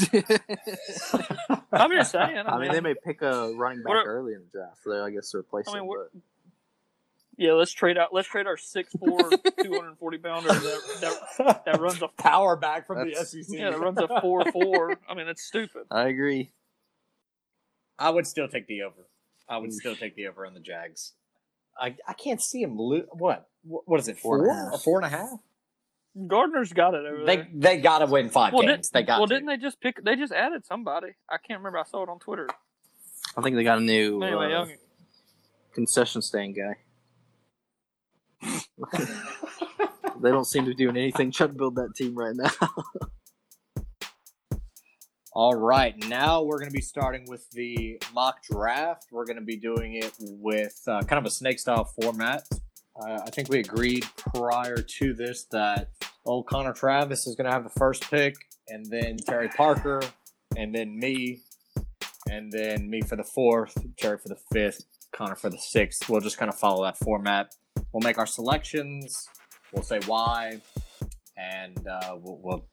I'm 1.73 1.91
just 1.91 2.13
saying. 2.13 2.37
I, 2.39 2.43
I 2.57 2.59
mean, 2.61 2.73
they 2.73 2.81
may 2.81 2.95
pick 2.95 3.23
a 3.23 3.53
running 3.55 3.83
back 3.83 3.93
are- 3.95 4.05
early 4.05 4.35
in 4.35 4.41
the 4.41 4.59
draft, 4.59 4.79
so 4.85 5.05
I 5.05 5.11
guess 5.11 5.31
to 5.33 5.39
replace 5.39 5.67
I 5.69 5.81
mean, 5.81 5.91
him. 5.91 6.23
Yeah, 7.37 7.53
let's 7.53 7.73
trade 7.73 7.97
out. 7.97 8.13
Let's 8.13 8.29
trade 8.29 8.47
our 8.47 8.57
6'4", 8.57 8.85
240 9.63 10.19
pounder 10.19 10.49
that, 10.51 10.81
that 11.39 11.65
that 11.65 11.81
runs 11.81 12.03
a 12.03 12.09
power 12.23 12.55
back 12.55 12.87
from 12.87 13.09
the 13.09 13.15
SEC. 13.15 13.45
yeah 13.49 13.71
that 13.71 13.81
runs 13.81 13.99
a 13.99 14.21
four 14.21 14.45
four. 14.53 14.97
I 15.09 15.15
mean, 15.15 15.27
that's 15.27 15.43
stupid. 15.43 15.85
I 15.91 16.09
agree. 16.09 16.53
I 17.99 18.11
would 18.11 18.27
still 18.27 18.47
take 18.49 18.67
the 18.67 18.83
over. 18.83 19.07
I 19.51 19.59
would 19.59 19.73
still 19.75 19.97
take 19.97 20.15
the 20.17 20.29
over 20.29 20.47
on 20.47 20.55
the 20.55 20.61
Jags. 20.61 21.13
I 21.79 21.97
I 22.09 22.13
can't 22.15 22.41
see 22.41 22.63
him 22.63 22.77
lo- 22.79 23.07
what 23.13 23.49
Wh- 23.63 23.87
what 23.87 24.01
is 24.01 24.09
it 24.09 24.19
Four 24.19 24.39
four 24.39 24.49
and 24.49 24.57
a 24.57 24.65
half. 24.65 24.73
Or 24.73 24.79
four 24.79 24.99
and 25.03 25.07
a 25.07 25.09
half? 25.11 25.29
Gardner's 26.27 26.73
got 26.73 26.95
it 26.95 27.05
over 27.07 27.25
They 27.25 27.37
there. 27.37 27.49
they 27.53 27.77
got 27.79 27.99
to 28.01 28.07
win 28.07 28.31
five 28.31 28.53
Well, 28.53 28.63
games. 28.63 28.89
did, 28.89 28.95
they 28.95 29.03
got 29.07 29.19
well, 29.21 29.29
to. 29.29 29.35
didn't 29.35 29.49
they 29.49 29.57
just 29.59 29.81
pick? 29.81 30.03
They 30.05 30.17
just 30.17 30.33
added 30.33 30.65
somebody. 30.65 31.09
I 31.29 31.37
can't 31.39 31.61
remember. 31.61 31.79
I 31.79 31.85
saw 31.85 32.03
it 32.03 32.09
on 32.09 32.19
Twitter. 32.19 32.49
I 33.37 33.43
think 33.43 33.55
they 33.57 33.63
got 33.65 33.79
a 33.79 33.83
new 33.83 34.23
Anyway, 34.23 34.53
uh, 34.53 34.67
concession 35.75 36.21
stand 36.23 36.57
guy. 36.57 36.77
they 40.21 40.31
don't 40.31 40.47
seem 40.47 40.65
to 40.65 40.71
be 40.71 40.75
doing 40.75 40.97
anything 40.97 41.31
trying 41.31 41.51
to 41.51 41.55
build 41.55 41.77
that 41.77 41.95
team 41.95 42.15
right 42.17 42.35
now. 42.35 42.51
All 45.33 45.55
right, 45.55 45.97
now 46.09 46.43
we're 46.43 46.59
going 46.59 46.73
to 46.73 46.77
be 46.77 46.83
starting 46.83 47.25
with 47.29 47.49
the 47.53 48.03
mock 48.13 48.43
draft. 48.43 49.07
We're 49.13 49.27
going 49.27 49.39
to 49.39 49.45
be 49.45 49.57
doing 49.57 49.95
it 49.95 50.13
with 50.19 50.83
uh, 50.89 51.03
kind 51.03 51.21
of 51.21 51.25
a 51.25 51.31
snake 51.31 51.61
style 51.61 51.85
format. 51.85 52.49
Uh, 53.01 53.21
I 53.25 53.31
think 53.31 53.49
we 53.49 53.61
agreed 53.61 54.05
prior 54.17 54.79
to 54.79 55.15
this 55.15 55.47
that 55.53 55.93
old 56.27 56.49
Connor 56.49 56.73
Travis 56.73 57.29
is 57.29 57.37
going 57.37 57.45
to 57.45 57.53
have 57.53 57.63
the 57.63 57.71
first 57.79 58.11
pick, 58.11 58.35
and 58.67 58.85
then 58.87 59.19
Terry 59.19 59.49
Parker, 59.51 60.03
and 60.57 60.75
then 60.75 60.99
me, 60.99 61.43
and 62.29 62.51
then 62.51 62.91
me 62.91 63.01
for 63.01 63.15
the 63.15 63.23
fourth, 63.23 63.79
Terry 63.99 64.19
for 64.19 64.31
the 64.31 64.41
fifth, 64.53 64.83
Connor 65.13 65.37
for 65.37 65.49
the 65.49 65.59
sixth. 65.59 66.09
We'll 66.09 66.23
just 66.23 66.39
kind 66.39 66.49
of 66.49 66.59
follow 66.59 66.83
that 66.83 66.99
format. 66.99 67.55
We'll 67.93 68.03
make 68.03 68.19
our 68.19 68.27
selections. 68.27 69.29
We'll 69.73 69.85
say 69.85 70.01
why, 70.07 70.61
and 71.37 71.87
uh, 71.87 72.17
we'll, 72.21 72.41
we'll 72.43 72.67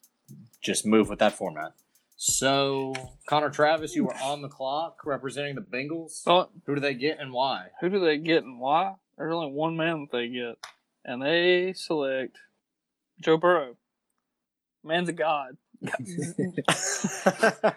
just 0.63 0.87
move 0.87 1.07
with 1.07 1.19
that 1.19 1.33
format. 1.33 1.73
So, 2.19 2.93
Connor 3.29 3.51
Travis, 3.51 3.95
you 3.95 4.03
were 4.05 4.15
on 4.15 4.41
the 4.41 4.49
clock 4.49 5.05
representing 5.05 5.53
the 5.53 5.61
Bengals. 5.61 6.11
so 6.11 6.49
Who 6.65 6.73
do 6.73 6.81
they 6.81 6.95
get 6.95 7.19
and 7.19 7.31
why? 7.31 7.67
who 7.79 7.89
do 7.89 7.99
they 7.99 8.17
get 8.17 8.43
and 8.43 8.59
why? 8.59 8.95
There's 9.17 9.31
only 9.33 9.51
one 9.51 9.77
man 9.77 10.01
that 10.11 10.17
they 10.17 10.27
get, 10.27 10.57
and 11.05 11.21
they 11.21 11.73
select 11.73 12.37
Joe 13.21 13.37
Burrow. 13.37 13.77
Man's 14.83 15.09
a 15.09 15.13
god. 15.13 15.57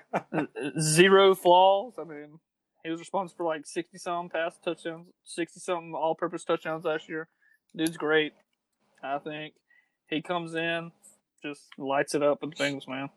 Zero 0.80 1.34
flaws. 1.34 1.94
I 1.98 2.04
mean, 2.04 2.38
he 2.82 2.90
was 2.90 2.98
responsible 3.00 3.36
for 3.36 3.44
like 3.44 3.66
sixty 3.66 3.98
some 3.98 4.30
pass 4.30 4.56
touchdowns, 4.64 5.08
60 5.24 5.60
some 5.60 5.94
all 5.94 6.14
purpose 6.14 6.44
touchdowns 6.44 6.84
last 6.84 7.08
year. 7.10 7.28
Dude's 7.76 7.98
great. 7.98 8.32
I 9.02 9.18
think 9.18 9.54
he 10.08 10.22
comes 10.22 10.54
in, 10.54 10.92
just 11.42 11.62
lights 11.78 12.14
it 12.14 12.22
up 12.22 12.40
with 12.42 12.56
the 12.56 12.64
Bengals, 12.64 12.88
man. 12.88 13.10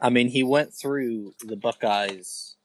I 0.00 0.10
mean, 0.10 0.28
he 0.28 0.42
went 0.42 0.72
through 0.74 1.34
the 1.44 1.56
Buckeyes 1.56 2.56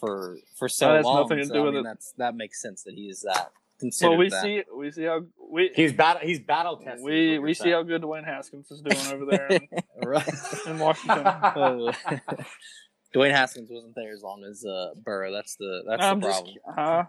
for 0.00 0.36
for 0.56 0.68
so 0.68 0.88
That 0.88 0.96
has 0.96 1.04
long. 1.04 1.22
nothing 1.22 1.38
to 1.38 1.46
so, 1.46 1.54
do 1.54 1.60
I 1.60 1.64
with 1.64 1.74
mean, 1.74 1.80
it. 1.80 1.84
That's 1.88 2.12
that 2.18 2.34
makes 2.36 2.60
sense 2.60 2.82
that 2.84 2.94
he 2.94 3.08
is 3.08 3.22
that 3.22 3.50
considered. 3.80 4.10
Well, 4.10 4.18
we 4.18 4.28
that. 4.30 4.42
see 4.42 4.62
we 4.76 4.90
see 4.90 5.04
how 5.04 5.22
we 5.50 5.70
he's 5.74 5.92
battle. 5.92 6.22
He's 6.22 6.40
battle 6.40 6.76
tested. 6.76 6.98
is 6.98 7.02
we 7.04 7.38
we 7.38 7.54
see 7.54 7.70
how 7.70 7.82
good 7.82 8.02
Dwayne 8.02 8.24
Haskins 8.24 8.70
is 8.70 8.80
doing 8.82 9.06
over 9.12 9.24
there 9.30 9.46
in, 9.48 9.68
Right. 10.08 10.28
in 10.66 10.78
Washington. 10.78 11.26
Uh, 11.26 11.92
Dwayne 13.14 13.30
Haskins 13.30 13.68
wasn't 13.70 13.94
there 13.94 14.12
as 14.12 14.22
long 14.22 14.44
as 14.44 14.64
uh, 14.64 14.90
Burrow. 14.96 15.32
That's 15.32 15.54
the 15.56 15.84
that's 15.88 16.02
I'm 16.02 16.20
the 16.20 16.26
just, 16.28 16.44
problem. 16.74 17.06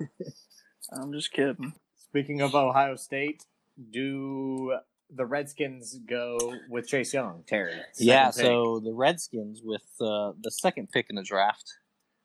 I'm 0.91 1.11
just 1.13 1.31
kidding. 1.31 1.73
Speaking 2.09 2.41
of 2.41 2.53
Ohio 2.53 2.95
State, 2.95 3.43
do 3.91 4.77
the 5.09 5.25
Redskins 5.25 5.97
go 6.07 6.37
with 6.69 6.87
Chase 6.87 7.13
Young, 7.13 7.43
Terry? 7.47 7.73
Yeah, 7.97 8.27
pick. 8.27 8.35
so 8.35 8.79
the 8.83 8.93
Redskins 8.93 9.61
with 9.63 9.83
uh, 10.01 10.33
the 10.41 10.51
second 10.51 10.89
pick 10.91 11.07
in 11.09 11.15
the 11.15 11.23
draft. 11.23 11.71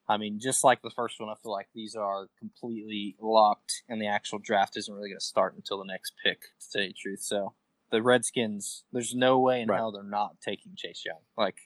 I 0.08 0.16
mean, 0.16 0.40
just 0.40 0.64
like 0.64 0.82
the 0.82 0.90
first 0.90 1.20
one, 1.20 1.28
I 1.28 1.34
feel 1.40 1.52
like 1.52 1.68
these 1.72 1.94
are 1.94 2.28
completely 2.38 3.16
locked, 3.20 3.82
and 3.88 4.02
the 4.02 4.08
actual 4.08 4.40
draft 4.40 4.76
isn't 4.76 4.92
really 4.92 5.08
going 5.10 5.20
to 5.20 5.24
start 5.24 5.54
until 5.54 5.78
the 5.78 5.84
next 5.84 6.14
pick. 6.24 6.40
To 6.40 6.70
tell 6.72 6.82
you 6.82 6.88
the 6.88 6.94
truth, 6.94 7.20
so 7.22 7.54
the 7.92 8.02
Redskins, 8.02 8.84
there's 8.92 9.14
no 9.14 9.38
way 9.38 9.60
in 9.60 9.68
Right. 9.68 9.76
hell 9.76 9.92
they're 9.92 10.02
not 10.02 10.40
taking 10.40 10.72
Chase 10.76 11.04
Young. 11.06 11.20
Like 11.36 11.56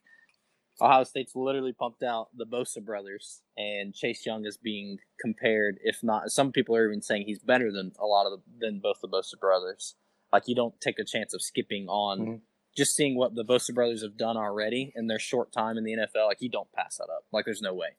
Ohio 0.81 1.05
State's 1.05 1.35
literally 1.37 1.73
pumped 1.73 2.03
out 2.03 2.29
the 2.37 2.45
Bosa 2.47 2.85
brothers, 2.85 3.41
and 3.57 3.95
Chase 3.95 4.27
Young 4.27 4.45
is 4.45 4.57
being 4.59 4.99
compared, 5.21 5.79
if 5.83 6.03
not, 6.03 6.31
some 6.31 6.53
people 6.53 6.77
are 6.77 6.87
even 6.87 7.01
saying 7.01 7.25
he's 7.27 7.39
better 7.39 7.71
than 7.73 7.93
a 7.99 8.05
lot 8.05 8.27
of 8.27 8.33
the, 8.33 8.43
than 8.67 8.81
both 8.81 9.01
the 9.01 9.09
Bosa 9.09 9.39
brothers. 9.41 9.95
Like 10.35 10.49
you 10.49 10.57
don't 10.57 10.75
take 10.81 10.99
a 10.99 11.05
chance 11.05 11.33
of 11.33 11.41
skipping 11.41 11.87
on 11.89 12.19
Mhm. 12.19 12.41
just 12.77 12.97
seeing 12.97 13.17
what 13.17 13.37
the 13.37 13.45
Bosa 13.45 13.73
brothers 13.73 14.03
have 14.03 14.17
done 14.17 14.37
already 14.37 14.93
in 14.97 15.07
their 15.07 15.21
short 15.21 15.53
time 15.53 15.79
in 15.79 15.85
the 15.85 15.93
NFL. 15.93 16.27
Like 16.27 16.41
you 16.43 16.49
don't 16.49 16.73
pass 16.73 16.97
that 16.97 17.09
up. 17.09 17.25
Like 17.31 17.45
there's 17.45 17.63
no 17.63 17.73
way. 17.73 17.91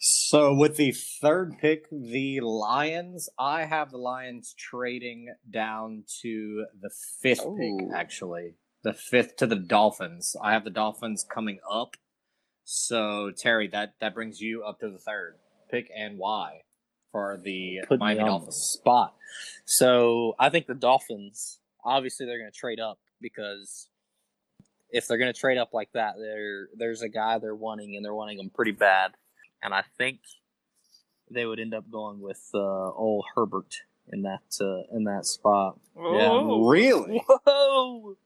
So 0.00 0.52
with 0.52 0.76
the 0.76 0.90
third 0.90 1.58
pick, 1.58 1.88
the 1.92 2.40
Lions, 2.40 3.28
I 3.38 3.66
have 3.66 3.92
the 3.92 3.98
Lions 3.98 4.52
trading 4.58 5.32
down 5.48 6.04
to 6.22 6.66
the 6.80 6.90
fifth 7.22 7.46
Ooh. 7.46 7.56
pick, 7.56 7.88
actually. 7.94 8.56
The 8.82 8.94
fifth 8.94 9.36
to 9.36 9.46
the 9.46 9.56
Dolphins. 9.56 10.34
I 10.42 10.52
have 10.52 10.64
the 10.64 10.70
Dolphins 10.70 11.24
coming 11.28 11.60
up. 11.70 11.96
So 12.64 13.30
Terry, 13.30 13.68
that 13.68 13.94
that 14.00 14.12
brings 14.14 14.40
you 14.40 14.64
up 14.64 14.80
to 14.80 14.90
the 14.90 14.98
third 14.98 15.38
pick 15.70 15.88
and 15.96 16.18
why 16.18 16.62
for 17.12 17.38
the 17.42 17.80
Put 17.88 17.98
Miami 18.00 18.20
on 18.20 18.26
the 18.26 18.30
Dolphins. 18.32 18.56
spot. 18.80 19.14
So 19.64 20.34
I 20.38 20.48
think 20.50 20.66
the 20.66 20.74
Dolphins. 20.74 21.58
Obviously, 21.84 22.26
they're 22.26 22.38
going 22.38 22.50
to 22.50 22.56
trade 22.58 22.80
up 22.80 22.98
because 23.20 23.88
if 24.90 25.06
they're 25.06 25.18
going 25.18 25.32
to 25.32 25.38
trade 25.38 25.58
up 25.58 25.72
like 25.72 25.90
that, 25.92 26.14
there 26.18 26.68
there's 26.76 27.02
a 27.02 27.08
guy 27.08 27.38
they're 27.38 27.54
wanting, 27.54 27.96
and 27.96 28.04
they're 28.04 28.14
wanting 28.14 28.38
him 28.38 28.50
pretty 28.50 28.72
bad. 28.72 29.12
And 29.62 29.72
I 29.74 29.84
think 29.96 30.20
they 31.30 31.46
would 31.46 31.60
end 31.60 31.74
up 31.74 31.90
going 31.90 32.20
with 32.20 32.40
uh, 32.54 32.58
old 32.92 33.24
Herbert 33.34 33.74
in 34.12 34.22
that 34.22 34.40
uh, 34.60 34.94
in 34.96 35.04
that 35.04 35.24
spot. 35.26 35.78
Whoa. 35.94 36.68
Really? 36.68 37.22
Whoa! 37.46 38.16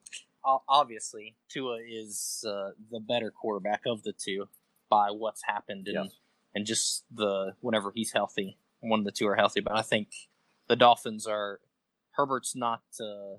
Obviously 0.68 1.37
Tua 1.49 1.78
is 1.89 2.45
uh, 2.49 2.70
the 2.91 2.99
better 3.01 3.30
quarterback 3.30 3.83
of 3.87 4.03
the 4.03 4.12
two, 4.12 4.49
by 4.91 5.11
what's 5.11 5.43
happened 5.47 5.87
and 5.89 6.05
Yes. 6.07 6.14
and 6.55 6.66
just 6.66 7.05
the 7.14 7.53
whenever 7.61 7.93
he's 7.95 8.12
healthy, 8.12 8.59
one 8.83 8.99
of 9.01 9.05
the 9.05 9.12
two 9.12 9.26
are 9.28 9.37
healthy. 9.37 9.61
But 9.61 9.74
I 9.76 9.83
think 9.83 10.09
the 10.68 10.76
Dolphins 10.76 11.26
are 11.26 11.61
Herbert's 12.12 12.55
not 12.55 12.83
uh, 13.01 13.37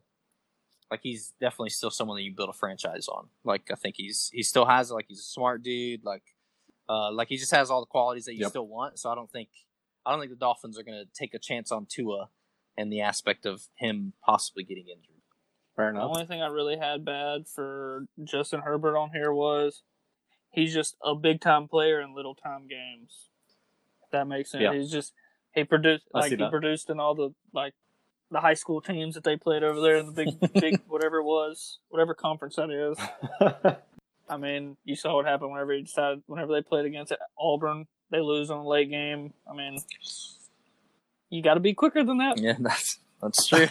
like 0.89 1.01
he's 1.03 1.33
definitely 1.39 1.69
still 1.69 1.91
someone 1.91 2.17
that 2.17 2.23
you 2.23 2.33
build 2.35 2.49
a 2.49 2.53
franchise 2.53 3.07
on. 3.07 3.27
Like 3.43 3.69
I 3.71 3.75
think 3.75 3.95
he's 3.97 4.29
he 4.33 4.43
still 4.43 4.65
has 4.65 4.91
like 4.91 5.05
he's 5.07 5.19
a 5.19 5.23
smart 5.23 5.63
dude. 5.63 6.03
Like 6.03 6.23
uh, 6.89 7.11
like 7.11 7.27
he 7.29 7.37
just 7.37 7.51
has 7.53 7.69
all 7.69 7.79
the 7.81 7.85
qualities 7.85 8.25
that 8.25 8.33
you 8.33 8.41
Yep. 8.41 8.49
still 8.49 8.67
want. 8.67 8.99
So 8.99 9.09
I 9.09 9.15
don't 9.15 9.31
think 9.31 9.49
I 10.05 10.11
don't 10.11 10.19
think 10.19 10.31
the 10.31 10.37
Dolphins 10.37 10.77
are 10.77 10.83
going 10.83 10.97
to 10.99 11.07
take 11.13 11.33
a 11.33 11.39
chance 11.39 11.71
on 11.71 11.85
Tua 11.85 12.29
and 12.77 12.91
the 12.91 13.01
aspect 13.01 13.45
of 13.45 13.67
him 13.75 14.13
possibly 14.25 14.63
getting 14.63 14.87
injured. 14.87 15.09
Fair 15.75 15.89
enough. 15.89 16.03
The 16.03 16.07
only 16.19 16.25
thing 16.25 16.41
I 16.41 16.47
really 16.47 16.77
had 16.77 17.05
bad 17.05 17.47
for 17.47 18.05
Justin 18.23 18.61
Herbert 18.61 18.97
on 18.97 19.09
here 19.11 19.31
was 19.33 19.83
he's 20.51 20.73
just 20.73 20.95
a 21.03 21.15
big 21.15 21.39
time 21.41 21.67
player 21.67 22.01
in 22.01 22.13
little 22.13 22.35
time 22.35 22.67
games. 22.67 23.29
If 24.03 24.11
that 24.11 24.27
makes 24.27 24.51
sense. 24.51 24.61
Yeah. 24.61 24.73
He's 24.73 24.91
just 24.91 25.13
he 25.53 25.63
produced 25.63 26.05
I 26.13 26.19
like 26.19 26.31
he 26.31 26.35
that. 26.37 26.49
produced 26.51 26.89
in 26.89 26.99
all 26.99 27.15
the 27.15 27.33
like 27.53 27.73
the 28.31 28.39
high 28.39 28.55
school 28.55 28.81
teams 28.81 29.15
that 29.15 29.23
they 29.23 29.37
played 29.37 29.63
over 29.63 29.79
there 29.79 29.97
in 29.97 30.07
the 30.07 30.11
big 30.11 30.53
big 30.53 30.81
whatever 30.87 31.17
it 31.17 31.23
was, 31.23 31.79
whatever 31.89 32.13
conference 32.13 32.55
that 32.55 32.69
is. 32.69 33.75
I 34.29 34.37
mean, 34.37 34.77
you 34.83 34.95
saw 34.95 35.15
what 35.15 35.25
happened 35.25 35.51
whenever 35.51 35.73
he 35.73 35.83
decided 35.83 36.23
whenever 36.27 36.53
they 36.53 36.61
played 36.61 36.85
against 36.85 37.13
Auburn, 37.37 37.87
they 38.09 38.19
lose 38.19 38.49
on 38.49 38.59
a 38.59 38.67
late 38.67 38.89
game. 38.89 39.33
I 39.49 39.53
mean, 39.55 39.77
you 41.29 41.43
got 41.43 41.55
to 41.55 41.59
be 41.59 41.73
quicker 41.73 42.03
than 42.03 42.17
that. 42.17 42.39
Yeah, 42.39 42.55
that's 42.59 42.99
that's 43.21 43.47
true. 43.47 43.67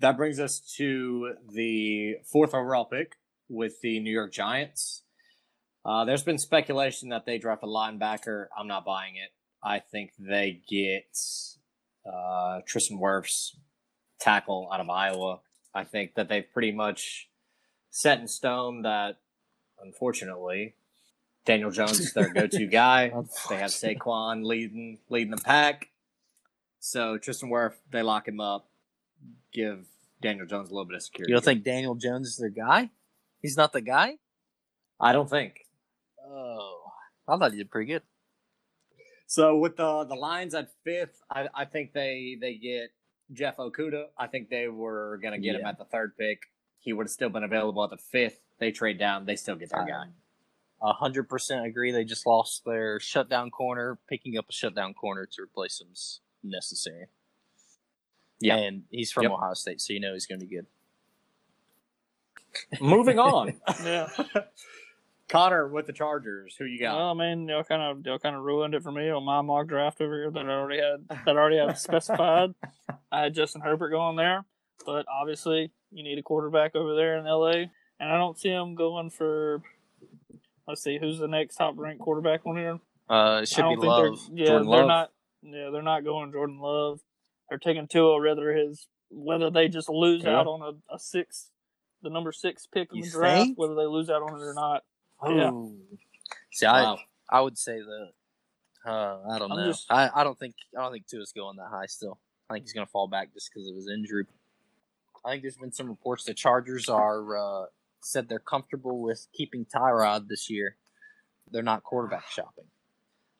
that 0.00 0.16
brings 0.16 0.38
us 0.38 0.60
to 0.76 1.34
the 1.50 2.16
fourth 2.30 2.54
overall 2.54 2.84
pick 2.84 3.16
with 3.48 3.80
the 3.80 4.00
New 4.00 4.12
York 4.12 4.32
Giants. 4.32 5.02
Uh, 5.84 6.04
there's 6.04 6.24
been 6.24 6.38
speculation 6.38 7.10
that 7.10 7.26
they 7.26 7.38
draft 7.38 7.62
a 7.62 7.66
linebacker. 7.66 8.46
I'm 8.58 8.66
not 8.66 8.84
buying 8.84 9.14
it. 9.16 9.30
I 9.62 9.78
think 9.80 10.12
they 10.18 10.60
get 10.68 11.18
uh, 12.10 12.60
Tristan 12.66 12.98
Wirfs, 12.98 13.56
tackle 14.20 14.68
out 14.72 14.80
of 14.80 14.88
Iowa. 14.88 15.40
I 15.74 15.84
think 15.84 16.14
that 16.14 16.28
they've 16.28 16.50
pretty 16.52 16.72
much 16.72 17.28
set 17.90 18.20
in 18.20 18.28
stone 18.28 18.82
that, 18.82 19.18
unfortunately, 19.82 20.74
Daniel 21.44 21.70
Jones 21.70 22.00
is 22.00 22.12
their 22.12 22.32
go-to 22.32 22.66
guy. 22.70 23.12
They 23.48 23.56
have 23.56 23.70
Saquon 23.70 24.44
leading 24.44 24.98
leading 25.08 25.30
the 25.30 25.42
pack. 25.42 25.88
So 26.80 27.18
Tristan 27.18 27.50
Wirf, 27.50 27.74
they 27.90 28.02
lock 28.02 28.28
him 28.28 28.40
up, 28.40 28.68
give 29.52 29.86
Daniel 30.20 30.46
Jones 30.46 30.70
a 30.70 30.72
little 30.72 30.86
bit 30.86 30.96
of 30.96 31.02
security. 31.02 31.30
You 31.30 31.36
don't 31.36 31.44
think 31.44 31.64
Daniel 31.64 31.94
Jones 31.94 32.28
is 32.28 32.36
their 32.36 32.50
guy? 32.50 32.90
He's 33.42 33.56
not 33.56 33.72
the 33.72 33.80
guy. 33.80 34.16
I 35.00 35.12
don't 35.12 35.28
think. 35.28 35.66
Oh, 36.24 36.84
I 37.28 37.36
thought 37.36 37.52
he 37.52 37.58
did 37.58 37.70
pretty 37.70 37.92
good. 37.92 38.02
So 39.26 39.56
with 39.56 39.76
the 39.76 40.04
the 40.04 40.14
Lions 40.14 40.54
at 40.54 40.68
fifth, 40.84 41.22
I, 41.30 41.48
I 41.54 41.64
think 41.64 41.92
they 41.92 42.36
they 42.40 42.54
get 42.54 42.90
Jeff 43.32 43.56
Okudah. 43.56 44.06
I 44.16 44.26
think 44.28 44.48
they 44.50 44.68
were 44.68 45.18
gonna 45.22 45.38
get 45.38 45.56
him 45.56 45.66
at 45.66 45.78
the 45.78 45.84
third 45.84 46.16
pick. 46.16 46.42
He 46.78 46.92
would 46.92 47.06
have 47.06 47.10
still 47.10 47.28
been 47.28 47.42
available 47.44 47.82
at 47.84 47.90
the 47.90 47.96
fifth. 47.96 48.38
They 48.58 48.70
trade 48.70 48.98
down, 48.98 49.26
they 49.26 49.36
still 49.36 49.56
get 49.56 49.70
their 49.70 49.84
guy. 49.84 50.06
A 50.82 50.92
hundred 50.92 51.28
percent 51.28 51.66
agree. 51.66 51.90
They 51.90 52.04
just 52.04 52.26
lost 52.26 52.64
their 52.64 53.00
shutdown 53.00 53.50
corner. 53.50 53.98
Picking 54.08 54.36
up 54.38 54.46
a 54.48 54.52
shutdown 54.52 54.94
corner 54.94 55.26
to 55.32 55.42
replace 55.42 55.80
him's 55.80 56.20
necessary. 56.44 57.06
Yeah. 58.38 58.56
and 58.56 58.82
he's 58.90 59.10
from 59.10 59.22
Yep. 59.24 59.32
Ohio 59.32 59.54
State, 59.54 59.80
so 59.80 59.94
you 59.94 60.00
know 60.00 60.12
he's 60.12 60.26
going 60.26 60.38
to 60.40 60.46
be 60.46 60.54
good. 60.56 60.66
Moving 62.80 63.18
on. 63.18 63.54
Yeah. 63.84 64.08
Connor 65.28 65.68
with 65.68 65.86
the 65.86 65.92
Chargers. 65.92 66.54
Who 66.58 66.64
you 66.64 66.78
got? 66.78 66.96
Well, 66.96 67.10
I 67.10 67.14
mean, 67.14 67.48
y'all 67.48 67.64
kind 67.64 67.82
of 67.82 68.04
y'all 68.06 68.18
kind 68.18 68.36
of 68.36 68.42
ruined 68.42 68.74
it 68.74 68.82
for 68.82 68.92
me 68.92 69.10
on 69.10 69.24
my 69.24 69.40
mock 69.42 69.66
draft 69.66 70.00
over 70.00 70.14
here 70.14 70.30
that 70.30 70.46
I 70.46 70.50
already 70.52 70.80
had 70.80 71.08
that 71.24 71.36
I 71.36 71.38
already 71.40 71.58
had 71.58 71.76
specified. 71.78 72.50
I 73.10 73.22
had 73.24 73.34
Justin 73.34 73.60
Herbert 73.62 73.90
going 73.90 74.16
there, 74.16 74.44
but 74.84 75.06
obviously 75.08 75.72
you 75.90 76.02
need 76.04 76.18
a 76.18 76.22
quarterback 76.22 76.74
over 76.76 76.94
there 76.94 77.18
in 77.18 77.26
L.A. 77.26 77.70
And 77.98 78.12
I 78.12 78.18
don't 78.18 78.38
see 78.38 78.50
him 78.50 78.74
going 78.74 79.10
for. 79.10 79.62
Let's 80.68 80.82
see, 80.82 80.98
who's 80.98 81.18
the 81.18 81.28
next 81.28 81.54
top 81.56 81.74
ranked 81.76 82.02
quarterback 82.02 82.44
on 82.44 82.56
here? 82.56 82.78
Uh, 83.08 83.40
it 83.42 83.48
should 83.48 83.64
I 83.64 83.68
be 83.68 83.74
don't 83.76 83.80
think 83.82 83.90
Love. 83.90 84.02
they're. 84.28 84.36
Yeah, 84.38 84.46
Jordan 84.52 84.70
they're 84.70 84.78
Love. 84.80 84.86
not. 84.88 85.12
Yeah, 85.42 85.70
they're 85.70 85.82
not 85.82 86.04
going 86.04 86.32
Jordan 86.32 86.58
Love. 86.60 87.00
They're 87.48 87.58
taking 87.58 87.86
Tua, 87.86 88.20
rather 88.20 88.52
his 88.52 88.88
whether 89.08 89.48
they 89.50 89.68
just 89.68 89.88
lose 89.88 90.22
Okay. 90.24 90.34
out 90.34 90.48
on 90.48 90.62
a, 90.62 90.94
a 90.94 90.98
six, 90.98 91.50
the 92.02 92.10
number 92.10 92.32
six 92.32 92.66
pick 92.66 92.88
in 92.90 92.98
You 92.98 93.04
the 93.04 93.10
draft, 93.10 93.36
think? 93.44 93.58
whether 93.58 93.76
they 93.76 93.86
lose 93.86 94.10
out 94.10 94.22
on 94.22 94.40
it 94.40 94.44
or 94.44 94.54
not. 94.54 94.82
Yeah. 95.24 95.50
Ooh. 95.50 95.76
See, 96.52 96.66
I 96.66 96.82
Wow. 96.82 96.98
I 97.28 97.40
would 97.40 97.58
say 97.58 97.78
that. 97.78 98.10
Uh, 98.84 99.20
I 99.30 99.38
don't 99.38 99.50
I'm 99.50 99.58
know. 99.58 99.66
just- 99.66 99.90
I, 99.90 100.10
I 100.14 100.24
don't 100.24 100.38
think 100.38 100.54
I 100.78 100.82
don't 100.82 100.92
think 100.92 101.06
Tua's 101.06 101.32
going 101.32 101.56
that 101.56 101.68
high. 101.70 101.86
Still, 101.86 102.18
I 102.48 102.54
think 102.54 102.64
he's 102.64 102.72
going 102.72 102.86
to 102.86 102.90
fall 102.90 103.08
back 103.08 103.32
just 103.34 103.50
because 103.52 103.68
of 103.68 103.74
his 103.74 103.88
injury. 103.88 104.26
I 105.24 105.30
think 105.30 105.42
there's 105.42 105.56
been 105.56 105.72
some 105.72 105.88
reports 105.88 106.24
the 106.24 106.34
Chargers 106.34 106.88
are 106.88 107.36
uh, 107.36 107.66
said 108.00 108.28
they're 108.28 108.38
comfortable 108.38 109.00
with 109.02 109.26
keeping 109.32 109.64
Tyrod 109.66 110.28
this 110.28 110.48
year. 110.48 110.76
They're 111.50 111.62
not 111.64 111.82
quarterback 111.82 112.28
shopping. 112.30 112.66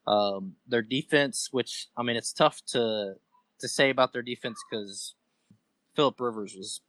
Um, 0.07 0.55
their 0.67 0.83
defense, 0.83 1.49
which 1.53 1.89
I 1.97 2.03
mean, 2.03 2.17
it's 2.17 2.33
tough 2.33 2.61
to 2.69 3.15
to 3.61 3.69
say 3.69 3.91
about 3.91 4.13
their 4.13 4.23
defense 4.23 4.59
because 4.69 5.15
Philip 5.95 6.21
Rivers 6.21 6.55
was 6.57 6.81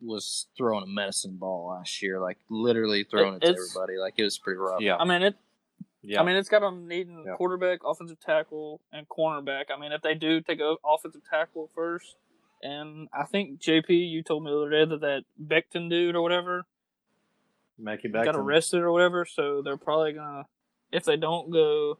was 0.00 0.46
throwing 0.56 0.84
a 0.84 0.86
medicine 0.86 1.36
ball 1.36 1.68
last 1.68 2.02
year, 2.02 2.20
like 2.20 2.38
literally 2.48 3.04
throwing 3.04 3.34
it, 3.34 3.40
to 3.40 3.48
everybody. 3.48 3.98
Like 3.98 4.14
it 4.18 4.24
was 4.24 4.38
pretty 4.38 4.58
rough. 4.58 4.80
Yeah. 4.80 4.96
I 4.96 5.04
mean, 5.04 5.22
it 5.22 5.36
yeah. 6.02 6.20
I 6.20 6.24
mean, 6.24 6.36
it's 6.36 6.48
got 6.48 6.60
them 6.60 6.88
needing 6.88 7.24
Yeah. 7.26 7.36
quarterback, 7.36 7.80
offensive 7.84 8.20
tackle, 8.20 8.80
and 8.92 9.08
cornerback. 9.08 9.64
I 9.74 9.78
mean, 9.78 9.92
if 9.92 10.02
they 10.02 10.14
do 10.14 10.40
take 10.40 10.60
a 10.60 10.76
offensive 10.84 11.22
tackle 11.28 11.70
first, 11.74 12.16
and 12.62 13.08
I 13.12 13.24
think 13.24 13.60
JP, 13.60 13.88
you 13.88 14.22
told 14.22 14.44
me 14.44 14.50
the 14.50 14.56
other 14.58 14.70
day 14.70 14.84
that 14.84 15.00
that 15.00 15.24
Becton 15.74 15.88
dude 15.88 16.14
or 16.14 16.22
whatever 16.22 16.66
Mekhi 17.80 18.12
got 18.12 18.36
arrested 18.36 18.80
or 18.80 18.92
whatever, 18.92 19.24
so 19.24 19.62
they're 19.62 19.76
probably 19.76 20.12
gonna 20.12 20.46
if 20.90 21.04
they 21.04 21.16
don't 21.16 21.50
go 21.50 21.98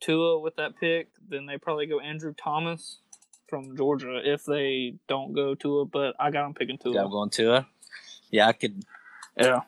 Tua 0.00 0.38
with 0.40 0.56
that 0.56 0.78
pick, 0.78 1.08
then 1.28 1.46
they 1.46 1.56
probably 1.56 1.86
go 1.86 2.00
Andrew 2.00 2.34
Thomas 2.34 2.98
from 3.54 3.76
Georgia. 3.76 4.20
If 4.24 4.44
they 4.44 4.96
don't 5.08 5.32
go 5.32 5.54
to 5.54 5.82
it, 5.82 5.90
but 5.92 6.16
I 6.18 6.30
got 6.32 6.42
them 6.42 6.54
picking 6.54 6.76
Tua. 6.78 6.94
Yeah, 6.94 7.04
I'm 7.04 7.10
going 7.10 7.30
Tua. 7.30 7.66
Yeah, 8.30 8.48
I 8.48 8.52
could. 8.52 8.82
Yeah. 9.36 9.60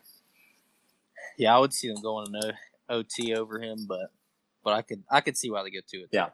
Yeah, 1.38 1.54
I 1.54 1.58
would 1.60 1.72
see 1.72 1.86
them 1.88 2.02
going 2.02 2.26
an 2.34 2.52
O- 2.90 2.96
OT 2.98 3.34
over 3.36 3.60
him, 3.60 3.86
but 3.86 4.10
but 4.64 4.72
I 4.72 4.82
could 4.82 5.04
I 5.10 5.20
could 5.20 5.36
see 5.36 5.50
why 5.50 5.62
they 5.62 5.70
go 5.70 5.80
to 5.86 5.96
it. 5.98 6.08
Yeah. 6.10 6.30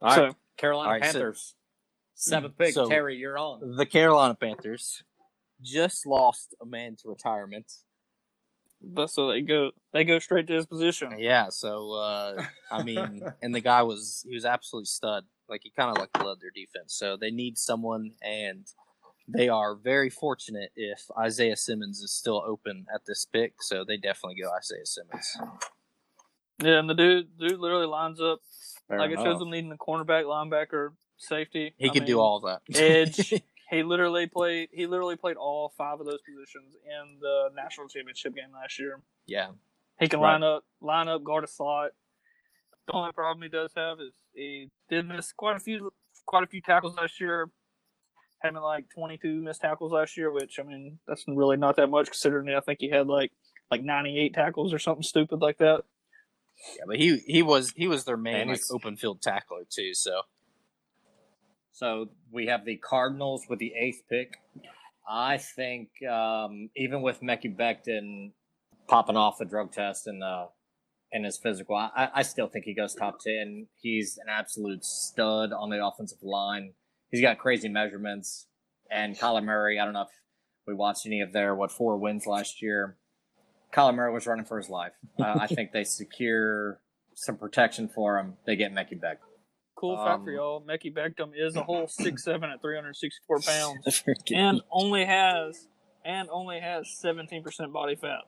All 0.00 0.08
right. 0.08 0.14
So 0.14 0.36
Carolina 0.56 0.88
All 0.88 0.92
right, 0.94 1.04
so- 1.04 1.12
Panthers. 1.12 1.54
Mm, 1.54 1.58
Seventh 2.14 2.58
pick. 2.58 2.72
So- 2.74 2.88
Terry, 2.88 3.16
you're 3.16 3.36
on. 3.38 3.76
The 3.76 3.86
Carolina 3.86 4.34
Panthers 4.34 5.02
just 5.60 6.06
lost 6.06 6.54
a 6.62 6.66
man 6.66 6.96
to 7.02 7.08
retirement. 7.08 7.70
But 8.82 9.10
so 9.10 9.28
they 9.28 9.40
go 9.40 9.70
they 9.92 10.04
go 10.04 10.18
straight 10.18 10.46
to 10.48 10.54
his 10.54 10.66
position. 10.66 11.14
Yeah, 11.18 11.48
so 11.50 11.92
uh, 11.92 12.44
I 12.70 12.82
mean, 12.82 13.22
and 13.42 13.54
the 13.54 13.60
guy 13.60 13.82
was 13.82 14.24
he 14.28 14.34
was 14.34 14.44
absolutely 14.44 14.86
stud. 14.86 15.24
Like 15.48 15.60
he 15.62 15.70
kind 15.70 15.90
of 15.90 15.98
like 15.98 16.10
led 16.24 16.40
their 16.40 16.50
defense. 16.54 16.94
So 16.94 17.16
they 17.16 17.30
need 17.30 17.58
someone, 17.58 18.12
and 18.22 18.66
they 19.28 19.48
are 19.48 19.74
very 19.74 20.10
fortunate 20.10 20.70
if 20.76 21.10
Isaiah 21.18 21.56
Simmons 21.56 22.00
is 22.00 22.12
still 22.12 22.42
open 22.46 22.86
at 22.94 23.02
this 23.06 23.24
pick. 23.24 23.54
So 23.60 23.84
they 23.84 23.96
definitely 23.96 24.40
go 24.42 24.50
Isaiah 24.56 24.86
Simmons. 24.86 25.36
Yeah, 26.62 26.78
and 26.78 26.88
the 26.88 26.94
dude 26.94 27.38
dude 27.38 27.58
literally 27.58 27.86
lines 27.86 28.20
up 28.20 28.40
Fair 28.88 28.98
like 28.98 29.10
it 29.10 29.18
shows 29.18 29.38
them 29.38 29.50
needing 29.50 29.72
a 29.72 29.76
cornerback, 29.76 30.24
linebacker, 30.24 30.90
safety. 31.16 31.74
He 31.76 31.88
I 31.88 31.92
could 31.92 32.04
do 32.04 32.20
all 32.20 32.40
that. 32.40 32.62
edge. 32.74 33.42
he 33.72 33.82
literally 33.82 34.26
played. 34.26 34.68
He 34.72 34.86
literally 34.86 35.16
played 35.16 35.36
all 35.36 35.72
five 35.76 35.98
of 36.00 36.06
those 36.06 36.20
positions 36.22 36.74
in 36.84 37.18
the 37.20 37.48
national 37.56 37.88
championship 37.88 38.34
game 38.34 38.52
last 38.52 38.78
year. 38.78 39.00
yeah, 39.26 39.48
He 39.98 40.08
can 40.08 40.20
Right. 40.20 40.32
line 40.32 40.42
up, 40.42 40.64
line 40.80 41.08
up, 41.08 41.24
guard 41.24 41.44
a 41.44 41.46
slot. 41.46 41.90
The 42.86 42.92
only 42.94 43.12
problem 43.12 43.42
he 43.42 43.48
does 43.48 43.72
have 43.76 44.00
is 44.00 44.12
he 44.34 44.70
did 44.88 45.06
miss 45.06 45.32
quite 45.32 45.56
a 45.56 45.60
few, 45.60 45.92
quite 46.26 46.42
a 46.42 46.46
few 46.46 46.60
tackles 46.60 46.96
last 46.96 47.20
year. 47.20 47.50
Having 48.40 48.60
like 48.62 48.86
22 48.92 49.40
missed 49.40 49.60
tackles 49.60 49.92
last 49.92 50.16
year, 50.16 50.30
which 50.32 50.58
I 50.58 50.64
mean 50.64 50.98
that's 51.06 51.24
really 51.28 51.56
not 51.56 51.76
that 51.76 51.86
much 51.88 52.06
considering 52.06 52.48
I 52.54 52.58
think 52.60 52.80
he 52.80 52.90
had 52.90 53.06
like 53.06 53.30
like 53.70 53.82
98 53.84 54.34
tackles 54.34 54.74
or 54.74 54.80
something 54.80 55.04
stupid 55.04 55.40
like 55.40 55.58
that. 55.58 55.84
yeah, 56.76 56.82
but 56.86 56.96
he 56.96 57.18
he 57.18 57.42
was 57.42 57.72
he 57.76 57.86
was 57.86 58.04
their 58.04 58.16
main 58.16 58.48
like 58.48 58.60
open 58.72 58.96
field 58.96 59.22
tackler 59.22 59.62
too. 59.70 59.94
So 59.94 60.22
So 61.72 62.10
we 62.30 62.46
have 62.46 62.64
the 62.64 62.76
Cardinals 62.76 63.46
with 63.48 63.58
the 63.58 63.72
eighth 63.74 64.02
pick. 64.10 64.34
I 65.08 65.38
think 65.38 65.88
um, 66.08 66.70
even 66.76 67.02
with 67.02 67.20
Mekhi 67.22 67.56
Becton 67.56 68.32
popping 68.88 69.16
off 69.16 69.38
the 69.38 69.44
drug 69.44 69.72
test 69.72 70.06
and 70.06 70.22
uh, 70.22 70.46
and 71.12 71.24
his 71.24 71.38
physical, 71.38 71.76
I, 71.76 72.08
I 72.14 72.22
still 72.22 72.46
think 72.46 72.64
he 72.64 72.74
goes 72.74 72.94
top 72.94 73.18
ten. 73.20 73.66
He's 73.80 74.18
an 74.18 74.28
absolute 74.30 74.84
stud 74.84 75.52
on 75.52 75.70
the 75.70 75.84
offensive 75.84 76.22
line. 76.22 76.74
He's 77.10 77.20
got 77.20 77.38
crazy 77.38 77.68
measurements. 77.68 78.46
And 78.90 79.18
Kyler 79.18 79.42
Murray, 79.42 79.80
I 79.80 79.84
don't 79.84 79.94
know 79.94 80.02
if 80.02 80.08
we 80.66 80.74
watched 80.74 81.06
any 81.06 81.20
of 81.20 81.32
their 81.32 81.54
what 81.54 81.72
four 81.72 81.96
wins 81.96 82.26
last 82.26 82.62
year. 82.62 82.96
Kyler 83.74 83.94
Murray 83.94 84.12
was 84.12 84.26
running 84.26 84.44
for 84.44 84.58
his 84.58 84.68
life. 84.68 84.92
Uh, 85.18 85.38
I 85.40 85.46
think 85.46 85.72
they 85.72 85.84
secure 85.84 86.80
some 87.14 87.36
protection 87.36 87.88
for 87.88 88.18
him. 88.18 88.34
They 88.46 88.56
get 88.56 88.72
Mekhi 88.72 89.00
Beck. 89.00 89.18
Cool 89.82 89.96
fact 89.96 90.22
for 90.22 90.30
Um, 90.30 90.36
y'all: 90.36 90.62
Mekhi 90.62 90.94
Beckham 90.94 91.32
is 91.34 91.56
a 91.56 91.62
whole 91.64 91.88
six 91.88 92.22
seven 92.24 92.50
at 92.50 92.62
three 92.62 92.76
hundred 92.76 92.94
sixty 92.96 93.20
four 93.26 93.40
pounds, 93.40 93.80
Freaking- 94.06 94.36
and 94.36 94.62
only 94.70 95.04
has 95.04 95.66
and 96.04 96.28
only 96.30 96.60
has 96.60 96.88
seventeen 96.88 97.42
percent 97.42 97.72
body 97.72 97.96
fat. 97.96 98.20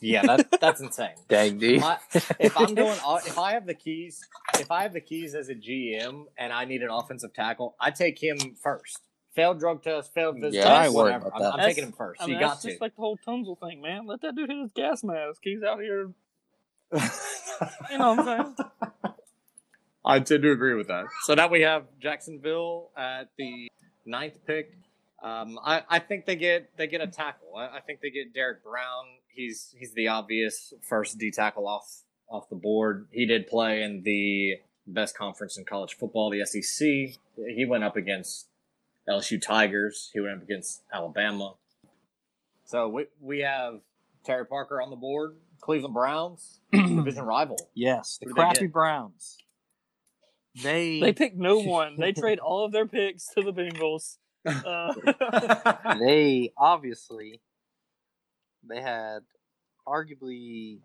Yeah, 0.00 0.22
that, 0.22 0.60
that's 0.60 0.80
insane. 0.80 1.10
Dang, 1.28 1.58
dude. 1.58 1.80
My- 1.80 1.98
if 2.38 2.56
I'm 2.56 2.74
going, 2.74 2.98
if 3.26 3.36
I 3.38 3.52
have 3.52 3.66
the 3.66 3.74
keys, 3.74 4.20
if 4.58 4.70
I 4.70 4.84
have 4.84 4.92
the 4.94 5.00
keys 5.02 5.34
as 5.34 5.48
a 5.50 5.54
GM 5.54 6.24
and 6.38 6.50
I 6.52 6.64
need 6.64 6.82
an 6.82 6.90
offensive 6.90 7.34
tackle, 7.34 7.74
I 7.78 7.90
take 7.90 8.22
him 8.22 8.38
first. 8.62 9.00
Failed 9.34 9.58
drug 9.60 9.82
test, 9.82 10.14
failed 10.14 10.36
physical 10.40 10.54
Yeah, 10.54 10.72
I 10.72 10.78
test, 10.78 10.86
ain't 10.86 10.94
worried 10.94 11.04
whatever. 11.12 11.28
about 11.28 11.54
I'm. 11.54 11.60
I'm 11.60 11.66
taking 11.68 11.84
him 11.84 11.92
first. 11.92 12.22
I 12.22 12.26
mean, 12.26 12.36
you 12.36 12.40
got 12.40 12.48
that's 12.50 12.62
to. 12.62 12.68
just 12.68 12.80
like 12.80 12.94
the 12.96 13.02
whole 13.02 13.18
Tunsil 13.26 13.58
thing, 13.60 13.82
man. 13.82 14.06
Let 14.06 14.22
that 14.22 14.34
dude 14.34 14.48
hit 14.48 14.58
his 14.62 14.72
gas 14.72 15.04
mask. 15.04 15.40
He's 15.42 15.62
out 15.62 15.80
here. 15.80 16.10
You 16.92 17.98
know 17.98 18.14
what 18.14 18.28
I'm 18.28 18.54
saying? 18.54 19.09
I 20.10 20.20
tend 20.20 20.42
to 20.42 20.50
agree 20.50 20.74
with 20.74 20.88
that. 20.88 21.04
So 21.22 21.34
now 21.34 21.48
we 21.48 21.60
have 21.62 21.84
Jacksonville 22.00 22.90
at 22.96 23.30
the 23.38 23.68
ninth 24.04 24.38
pick. 24.46 24.76
Um, 25.22 25.58
I, 25.62 25.82
I 25.88 25.98
think 26.00 26.26
they 26.26 26.36
get 26.36 26.70
they 26.76 26.86
get 26.86 27.00
a 27.00 27.06
tackle. 27.06 27.56
I, 27.56 27.76
I 27.76 27.80
think 27.80 28.00
they 28.00 28.10
get 28.10 28.34
Derrick 28.34 28.64
Brown. 28.64 29.04
He's 29.28 29.74
he's 29.78 29.92
the 29.94 30.08
obvious 30.08 30.72
first 30.82 31.18
D 31.18 31.30
tackle 31.30 31.68
off 31.68 32.02
off 32.28 32.48
the 32.48 32.56
board. 32.56 33.06
He 33.12 33.26
did 33.26 33.46
play 33.46 33.82
in 33.82 34.02
the 34.02 34.56
best 34.86 35.16
conference 35.16 35.56
in 35.56 35.64
college 35.64 35.94
football, 35.94 36.30
the 36.30 36.44
SEC. 36.44 36.88
He 37.36 37.64
went 37.68 37.84
up 37.84 37.96
against 37.96 38.48
LSU 39.08 39.40
Tigers. 39.40 40.10
He 40.12 40.20
went 40.20 40.38
up 40.38 40.42
against 40.42 40.82
Alabama. 40.92 41.54
So 42.64 42.88
we 42.88 43.06
we 43.20 43.40
have 43.40 43.80
Terry 44.24 44.46
Parker 44.46 44.80
on 44.80 44.90
the 44.90 44.96
board. 44.96 45.36
Cleveland 45.60 45.94
Browns, 45.94 46.60
division 46.72 47.24
rival. 47.24 47.58
Yes, 47.74 48.18
the 48.18 48.26
Who 48.26 48.34
do 48.34 48.34
they 48.34 48.40
crappy? 48.40 48.66
Browns. 48.66 49.36
They 50.62 51.00
They 51.00 51.12
pick 51.12 51.36
no 51.36 51.58
one. 51.62 51.96
They 51.98 52.12
trade 52.12 52.38
all 52.38 52.64
of 52.64 52.72
their 52.72 52.86
picks 52.86 53.26
to 53.34 53.42
the 53.42 53.52
Bengals. 53.52 54.16
Uh, 54.46 54.94
they 56.00 56.50
obviously 56.56 57.42
they 58.66 58.80
had 58.80 59.18
arguably 59.86 60.78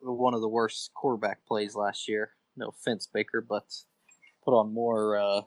one 0.00 0.32
of 0.32 0.40
the 0.40 0.48
worst 0.48 0.90
quarterback 0.94 1.44
plays 1.44 1.74
last 1.74 2.08
year. 2.08 2.30
No 2.56 2.68
offense, 2.68 3.06
Baker, 3.12 3.44
but 3.46 3.66
put 4.42 4.58
on 4.58 4.72
more 4.72 5.18
uh, 5.18 5.42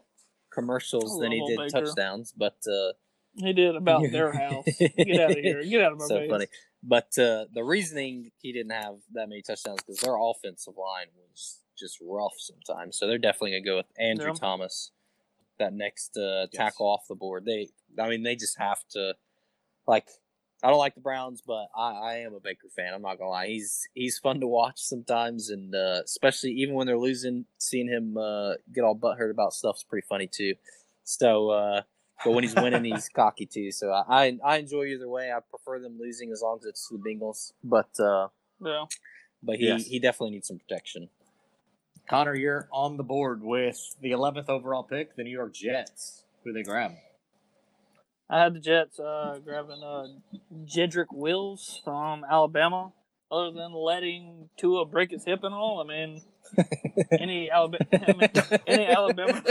commercials 0.53 1.19
than 1.19 1.31
he 1.31 1.43
did 1.47 1.57
Baker. 1.57 1.83
touchdowns. 1.85 2.31
But 2.31 2.57
uh, 2.71 2.93
he 3.37 3.53
did 3.53 3.75
about 3.75 4.03
their 4.11 4.31
house. 4.31 4.65
Get 4.77 5.19
out 5.19 5.31
of 5.31 5.37
here. 5.37 5.63
Get 5.63 5.81
out 5.81 5.93
of 5.93 5.97
my 5.97 6.05
so 6.05 6.19
face. 6.19 6.29
funny. 6.29 6.47
But 6.83 7.17
uh, 7.17 7.45
the 7.53 7.63
reasoning 7.63 8.31
he 8.37 8.53
didn't 8.53 8.71
have 8.71 8.95
that 9.13 9.29
many 9.29 9.41
touchdowns 9.41 9.81
because 9.81 9.99
their 10.01 10.15
offensive 10.15 10.75
line 10.77 11.07
was 11.15 11.59
just 11.79 11.97
rough 12.01 12.33
sometimes. 12.37 12.97
So 12.97 13.07
they're 13.07 13.17
definitely 13.17 13.51
gonna 13.51 13.61
go 13.65 13.77
with 13.77 13.87
Andrew 13.97 14.27
Yeah. 14.27 14.33
Thomas, 14.33 14.91
that 15.57 15.73
next 15.73 16.17
uh, 16.17 16.47
tackle 16.53 16.87
off 16.87 17.07
the 17.07 17.15
board. 17.15 17.45
They, 17.45 17.69
I 17.99 18.09
mean, 18.09 18.23
they 18.23 18.35
just 18.35 18.57
have 18.59 18.79
to. 18.91 19.15
Like, 19.87 20.07
I 20.61 20.69
don't 20.69 20.77
like 20.77 20.93
the 20.95 21.01
Browns, 21.01 21.41
but 21.41 21.67
I, 21.75 21.91
I 21.91 22.13
am 22.17 22.33
a 22.35 22.39
Baker 22.39 22.67
fan. 22.75 22.93
I'm 22.93 23.01
not 23.01 23.17
gonna 23.17 23.29
lie. 23.29 23.47
He's 23.47 23.87
he's 23.93 24.17
fun 24.19 24.39
to 24.41 24.47
watch 24.47 24.79
sometimes, 24.81 25.49
and 25.49 25.73
uh, 25.73 26.01
especially 26.03 26.51
even 26.51 26.75
when 26.75 26.85
they're 26.85 26.97
losing, 26.97 27.45
seeing 27.57 27.87
him 27.87 28.17
uh, 28.17 28.53
get 28.73 28.83
all 28.83 28.95
butthurt 28.95 29.31
about 29.31 29.53
stuff's 29.53 29.83
pretty 29.83 30.05
funny 30.07 30.27
too. 30.27 30.55
So. 31.03 31.49
Uh, 31.49 31.81
but 32.25 32.31
when 32.33 32.43
he's 32.43 32.53
winning, 32.53 32.83
he's 32.83 33.07
cocky 33.15 33.45
too. 33.45 33.71
So 33.71 33.91
I, 33.91 34.25
I 34.25 34.37
I 34.43 34.57
enjoy 34.57 34.83
either 34.87 35.07
way. 35.07 35.31
I 35.31 35.39
prefer 35.39 35.79
them 35.79 35.97
losing 35.97 36.33
as 36.33 36.41
long 36.41 36.57
as 36.59 36.65
it's 36.65 36.85
the 36.89 36.97
Bengals. 36.97 37.53
But 37.63 37.97
uh, 37.97 38.27
Yeah. 38.61 38.87
but 39.41 39.55
he, 39.55 39.67
Yes. 39.67 39.85
he 39.85 39.99
definitely 39.99 40.31
needs 40.31 40.49
some 40.49 40.59
protection. 40.59 41.07
Connor, 42.09 42.35
you're 42.35 42.67
on 42.73 42.97
the 42.97 43.03
board 43.03 43.43
with 43.43 43.95
the 44.01 44.11
11th 44.11 44.49
overall 44.49 44.81
pick, 44.81 45.15
the 45.15 45.23
New 45.23 45.29
York 45.29 45.53
Jets. 45.53 46.23
Who 46.43 46.51
they 46.51 46.63
grab? 46.63 46.93
I 48.27 48.41
had 48.41 48.55
the 48.55 48.59
Jets 48.59 48.99
uh, 48.99 49.37
grabbing 49.43 49.83
uh, 49.83 50.07
Jedrick 50.65 51.11
Wills 51.11 51.79
from 51.83 52.25
Alabama. 52.29 52.93
Other 53.31 53.51
than 53.51 53.73
letting 53.73 54.49
Tua 54.57 54.85
break 54.85 55.11
his 55.11 55.23
hip 55.23 55.43
and 55.43 55.53
all, 55.53 55.81
I 55.81 55.87
mean, 55.87 56.21
any 57.19 57.51
Alabama, 57.51 57.85
I 57.93 58.13
mean, 58.13 58.29
any 58.65 58.87
Alabama, 58.87 59.43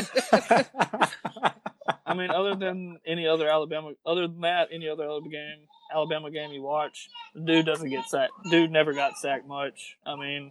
I 2.04 2.14
mean, 2.14 2.30
other 2.30 2.56
than 2.56 2.98
any 3.06 3.28
other 3.28 3.48
Alabama, 3.48 3.92
other 4.04 4.26
than 4.26 4.40
that, 4.40 4.70
any 4.72 4.88
other 4.88 5.04
Alabama 5.04 5.30
game, 5.30 5.68
Alabama 5.94 6.30
game 6.32 6.50
you 6.50 6.62
watch, 6.62 7.08
dude 7.44 7.66
doesn't 7.66 7.88
get 7.88 8.04
sacked. 8.06 8.32
Dude 8.50 8.72
never 8.72 8.94
got 8.94 9.16
sacked 9.16 9.46
much. 9.46 9.96
I 10.04 10.16
mean, 10.16 10.50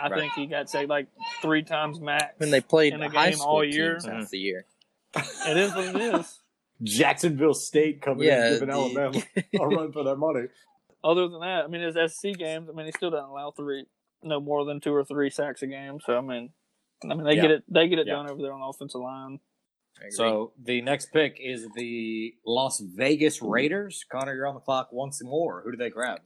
I 0.00 0.08
Right. 0.08 0.20
think 0.20 0.32
he 0.34 0.46
got 0.46 0.68
sacked 0.68 0.88
like 0.88 1.08
three 1.42 1.62
times 1.62 2.00
max. 2.00 2.34
When 2.38 2.50
they 2.50 2.60
played 2.60 2.92
in 2.94 3.02
a 3.02 3.08
high 3.10 3.30
game 3.30 3.38
school 3.38 3.46
all 3.48 3.62
teams 3.62 3.74
year. 3.76 3.98
half 4.04 4.30
the 4.30 4.38
year. 4.38 4.66
it 5.16 5.56
is 5.56 5.74
what 5.74 5.94
it 5.96 6.14
is. 6.14 6.40
Jacksonville 6.82 7.54
State 7.54 8.02
coming 8.02 8.26
Yeah, 8.26 8.48
in 8.48 8.52
giving 8.54 8.68
the- 8.68 8.74
Alabama 8.74 9.22
a 9.60 9.66
run 9.68 9.92
for 9.92 10.04
their 10.04 10.16
money. 10.16 10.46
Other 11.02 11.28
than 11.28 11.40
that, 11.40 11.64
I 11.64 11.66
mean, 11.68 11.80
his 11.82 11.94
SC 12.12 12.36
games. 12.36 12.68
I 12.68 12.72
mean, 12.72 12.86
he 12.86 12.92
still 12.92 13.10
doesn't 13.10 13.30
allow 13.30 13.50
three, 13.52 13.86
no 14.22 14.40
more 14.40 14.64
than 14.64 14.80
two 14.80 14.92
or 14.94 15.04
three 15.04 15.30
sacks 15.30 15.62
a 15.62 15.66
game. 15.66 15.98
So 16.04 16.18
I 16.18 16.20
mean, 16.20 16.50
I 17.04 17.14
mean, 17.14 17.24
they 17.24 17.34
Yeah. 17.36 17.42
get 17.42 17.50
it. 17.52 17.64
They 17.68 17.88
get 17.88 17.98
it 17.98 18.06
Yeah. 18.06 18.14
done 18.14 18.30
over 18.30 18.42
there 18.42 18.52
on 18.52 18.60
the 18.60 18.66
offensive 18.66 19.00
line. 19.00 19.40
So 20.10 20.52
the 20.62 20.82
next 20.82 21.10
pick 21.10 21.38
is 21.40 21.66
the 21.74 22.34
Las 22.44 22.80
Vegas 22.80 23.40
Raiders. 23.40 24.04
Connor, 24.10 24.34
you're 24.34 24.46
on 24.46 24.54
the 24.54 24.60
clock 24.60 24.92
once 24.92 25.22
more. 25.24 25.62
Who 25.62 25.70
do 25.70 25.78
they 25.78 25.88
grab? 25.88 26.20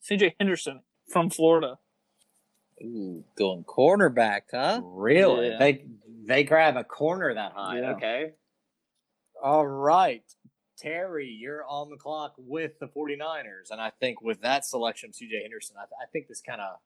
C.J. 0.00 0.34
Henderson 0.40 0.80
from 1.10 1.28
Florida. 1.28 1.78
Ooh, 2.84 3.24
going 3.36 3.64
cornerback, 3.64 4.42
huh? 4.50 4.80
Really? 4.84 5.48
Yeah. 5.50 5.58
They 5.58 5.84
they 6.24 6.44
grab 6.44 6.76
a 6.76 6.84
corner 6.84 7.34
that 7.34 7.52
high. 7.52 7.80
Yeah. 7.80 7.90
Okay. 7.92 8.32
All 9.42 9.66
right. 9.66 10.22
Terry, 10.78 11.28
you're 11.28 11.64
on 11.68 11.90
the 11.90 11.96
clock 11.96 12.34
with 12.36 12.78
the 12.80 12.86
49ers. 12.86 13.70
And 13.70 13.80
I 13.80 13.90
think 14.00 14.20
with 14.20 14.40
that 14.42 14.64
selection, 14.64 15.10
CJ 15.10 15.42
Henderson, 15.42 15.76
I, 15.78 15.82
I 15.82 16.06
think 16.12 16.26
this 16.28 16.40
kind 16.40 16.60
of 16.60 16.76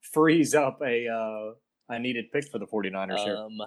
frees 0.00 0.54
up 0.54 0.80
a 0.82 1.06
uh, 1.08 1.52
a 1.88 1.98
needed 1.98 2.32
pick 2.32 2.48
for 2.50 2.58
the 2.58 2.66
49ers 2.66 3.18
here. 3.24 3.36
Um, 3.36 3.58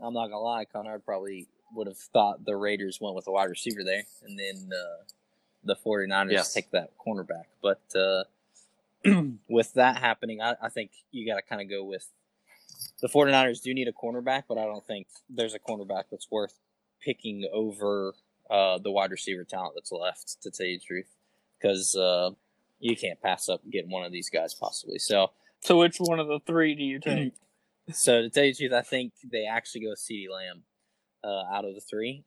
I'm 0.00 0.14
not 0.14 0.26
gonna 0.28 0.38
lie, 0.38 0.64
Connor 0.66 0.98
probably 0.98 1.48
would 1.74 1.86
have 1.86 1.98
thought 1.98 2.44
the 2.44 2.54
Raiders 2.56 2.98
went 3.00 3.16
with 3.16 3.26
a 3.26 3.32
wide 3.32 3.50
receiver 3.50 3.82
there, 3.84 4.04
and 4.22 4.38
then 4.38 4.70
uh, 4.72 5.04
the 5.64 5.76
49ers 5.76 6.30
Yes. 6.32 6.52
take 6.52 6.70
that 6.70 6.90
cornerback. 7.04 7.44
But 7.62 7.80
uh, 7.94 8.24
with 9.48 9.72
that 9.74 9.98
happening, 9.98 10.40
I, 10.40 10.54
I 10.62 10.68
think 10.68 10.90
you 11.10 11.26
got 11.26 11.36
to 11.36 11.42
kind 11.42 11.60
of 11.62 11.68
go 11.68 11.84
with 11.84 12.06
the 13.00 13.08
49ers 13.08 13.62
do 13.62 13.74
need 13.74 13.88
a 13.88 13.92
cornerback, 13.92 14.44
but 14.48 14.58
I 14.58 14.64
don't 14.64 14.86
think 14.86 15.06
there's 15.28 15.54
a 15.54 15.58
cornerback 15.58 16.04
that's 16.10 16.30
worth 16.30 16.58
picking 17.00 17.48
over 17.52 18.14
uh, 18.50 18.78
the 18.78 18.90
wide 18.90 19.10
receiver 19.10 19.44
talent 19.44 19.72
that's 19.74 19.92
left, 19.92 20.36
to 20.42 20.50
tell 20.50 20.66
you 20.66 20.78
the 20.78 20.84
truth, 20.84 21.08
because 21.60 21.94
uh, 21.94 22.30
you 22.80 22.96
can't 22.96 23.20
pass 23.20 23.48
up 23.48 23.60
getting 23.70 23.90
one 23.90 24.04
of 24.04 24.12
these 24.12 24.30
guys 24.30 24.54
possibly. 24.54 24.98
So. 24.98 25.30
So 25.60 25.78
which 25.78 25.96
one 25.98 26.20
of 26.20 26.28
the 26.28 26.38
three 26.46 26.74
do 26.74 26.84
you 26.84 27.00
take? 27.00 27.34
So 27.92 28.22
to 28.22 28.30
tell 28.30 28.42
you 28.42 28.52
the 28.52 28.58
truth, 28.58 28.72
I 28.72 28.82
think 28.82 29.12
they 29.30 29.46
actually 29.46 29.82
go 29.82 29.90
with 29.90 30.00
CeeDee 30.00 30.26
Lamb 30.28 30.64
uh, 31.22 31.54
out 31.54 31.64
of 31.64 31.76
the 31.76 31.80
three. 31.80 32.24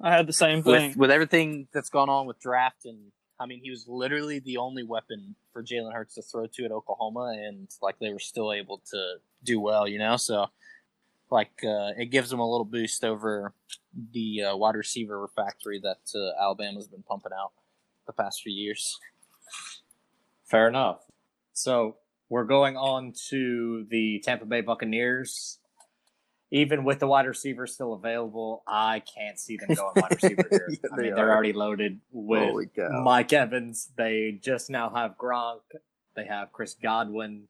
I 0.00 0.10
had 0.10 0.26
the 0.26 0.32
same 0.32 0.64
thing. 0.64 0.88
With 0.88 0.96
with 0.96 1.10
everything 1.12 1.68
that's 1.72 1.90
gone 1.90 2.08
on 2.08 2.26
with 2.26 2.40
draft 2.40 2.84
and 2.84 3.12
I 3.40 3.46
mean 3.46 3.60
he 3.62 3.70
was 3.70 3.86
literally 3.88 4.38
the 4.38 4.58
only 4.58 4.84
weapon 4.84 5.34
for 5.52 5.64
Jalen 5.64 5.94
Hurts 5.94 6.14
to 6.14 6.22
throw 6.22 6.46
to 6.46 6.64
at 6.64 6.72
Oklahoma 6.72 7.34
and 7.34 7.68
like 7.80 7.98
they 7.98 8.12
were 8.12 8.18
still 8.18 8.52
able 8.52 8.82
to 8.90 9.14
do 9.42 9.58
well, 9.58 9.88
you 9.88 9.98
know. 9.98 10.16
So 10.16 10.46
like 11.30 11.52
uh, 11.64 11.92
it 11.96 12.10
gives 12.10 12.30
them 12.30 12.40
a 12.40 12.48
little 12.48 12.64
boost 12.64 13.04
over 13.04 13.54
the 14.12 14.42
uh, 14.42 14.56
wide 14.56 14.74
receiver 14.74 15.28
factory 15.34 15.80
that 15.80 16.00
uh, 16.14 16.42
Alabama's 16.42 16.88
been 16.88 17.02
pumping 17.02 17.32
out 17.32 17.52
the 18.06 18.12
past 18.12 18.42
few 18.42 18.52
years. 18.52 18.98
Fair 20.44 20.68
enough. 20.68 20.98
So 21.52 21.96
we're 22.28 22.44
going 22.44 22.76
on 22.76 23.12
to 23.30 23.86
the 23.88 24.20
Tampa 24.24 24.44
Bay 24.44 24.60
Buccaneers. 24.60 25.59
Even 26.52 26.82
with 26.82 26.98
the 26.98 27.06
wide 27.06 27.26
receiver 27.26 27.66
still 27.66 27.92
available, 27.92 28.64
I 28.66 29.00
can't 29.00 29.38
see 29.38 29.56
them 29.56 29.74
going 29.74 29.92
wide 29.94 30.10
receiver 30.22 30.44
here. 30.50 30.68
Yeah, 30.70 30.76
I 30.92 30.96
they 30.96 31.02
mean, 31.04 31.14
they're 31.14 31.30
already 31.30 31.52
loaded 31.52 32.00
with 32.10 32.68
Mike 33.04 33.32
Evans. 33.32 33.90
They 33.96 34.38
just 34.42 34.68
now 34.68 34.90
have 34.90 35.16
Gronk. 35.16 35.60
They 36.16 36.24
have 36.24 36.52
Chris 36.52 36.74
Godwin. 36.74 37.44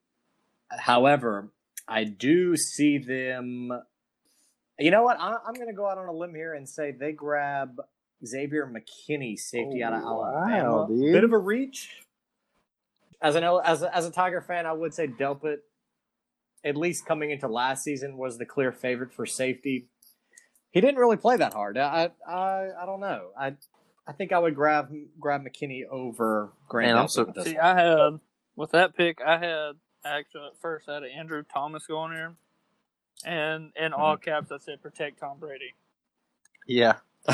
However, 0.69 1.49
I 1.89 2.05
do 2.05 2.57
see 2.57 2.99
them. 2.99 3.73
You 4.79 4.91
know 4.91 5.03
what? 5.03 5.19
I, 5.19 5.37
I'm 5.47 5.55
going 5.55 5.69
to 5.69 5.75
go 5.75 5.89
out 5.89 5.99
on 5.99 6.07
a 6.09 6.13
limb 6.13 6.35
here 6.35 6.55
and 6.55 6.69
say 6.69 6.91
they 6.93 7.13
grab 7.13 7.81
Xavier 8.25 8.67
McKinney, 8.67 9.39
safety 9.39 9.83
out 9.83 9.95
of 9.95 10.03
Oh, 10.05 10.21
wow, 10.21 10.87
Alabama. 10.91 11.13
Bit 11.13 11.25
of 11.25 11.33
a 11.33 11.39
reach. 11.39 12.05
As 13.23 13.35
an 13.35 13.45
as 13.45 13.83
a, 13.83 13.95
as 13.95 14.07
a 14.07 14.11
Tiger 14.11 14.41
fan, 14.41 14.67
I 14.67 14.73
would 14.73 14.95
say 14.95 15.07
Delpit, 15.07 15.59
at 16.65 16.77
least 16.77 17.07
coming 17.07 17.31
into 17.31 17.49
last 17.49 17.85
season, 17.85 18.17
was 18.17 18.39
the 18.39 18.47
clear 18.47 18.73
favorite 18.73 19.13
for 19.13 19.27
safety. 19.27 19.89
He 20.73 20.81
didn't 20.81 20.97
really 20.99 21.17
play 21.17 21.37
that 21.37 21.53
hard. 21.55 21.77
I 21.79 22.11
I 22.29 22.69
I 22.83 22.87
don't 22.87 23.01
know. 23.01 23.31
I 23.39 23.55
I 24.07 24.13
think 24.13 24.33
I 24.33 24.39
would 24.39 24.55
grab 24.55 24.93
grab 25.19 25.43
McKinney 25.45 25.83
over 25.91 26.53
Grant. 26.69 26.91
Man, 26.95 26.99
I'm 27.03 27.09
so- 27.09 27.33
See, 27.45 27.55
one. 27.55 27.61
I 27.65 27.81
had 27.81 28.21
with 28.57 28.71
that 28.73 28.97
pick, 28.97 29.21
I 29.25 29.39
had 29.39 29.73
actually 30.05 30.47
at 30.47 30.61
first 30.61 30.89
I 30.89 30.95
had 30.95 31.05
Andrew 31.05 31.43
Thomas 31.53 31.87
going 31.87 32.13
here, 32.13 32.35
and 33.25 33.73
in 33.77 33.93
all 33.93 34.17
Mm-hmm. 34.17 34.25
caps 34.31 34.53
I 34.53 34.59
said 34.59 34.81
protect 34.83 35.19
Tom 35.21 35.39
Brady. 35.39 35.75
Yeah, 36.67 36.97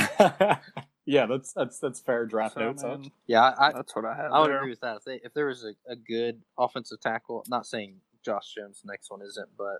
yeah, 1.04 1.26
that's 1.26 1.52
that's 1.52 1.78
that's 1.78 2.00
fair 2.00 2.26
draft 2.26 2.54
So, 2.54 2.60
notes. 2.60 2.82
man, 2.82 3.10
yeah. 3.26 3.42
I, 3.42 3.68
I, 3.68 3.72
that's 3.72 3.94
what 3.94 4.04
I 4.04 4.14
had. 4.16 4.26
I 4.26 4.40
would 4.40 4.50
there. 4.50 4.58
agree 4.58 4.70
with 4.70 4.80
that. 4.80 4.96
If, 4.98 5.04
they, 5.04 5.20
if 5.22 5.34
there 5.34 5.46
was 5.46 5.64
a, 5.64 5.74
a 5.90 5.96
good 5.96 6.40
offensive 6.58 7.00
tackle, 7.00 7.44
not 7.48 7.66
saying 7.66 7.96
Josh 8.26 8.54
Jones 8.54 8.82
next 8.84 9.10
one 9.10 9.22
isn't, 9.22 9.48
but 9.56 9.78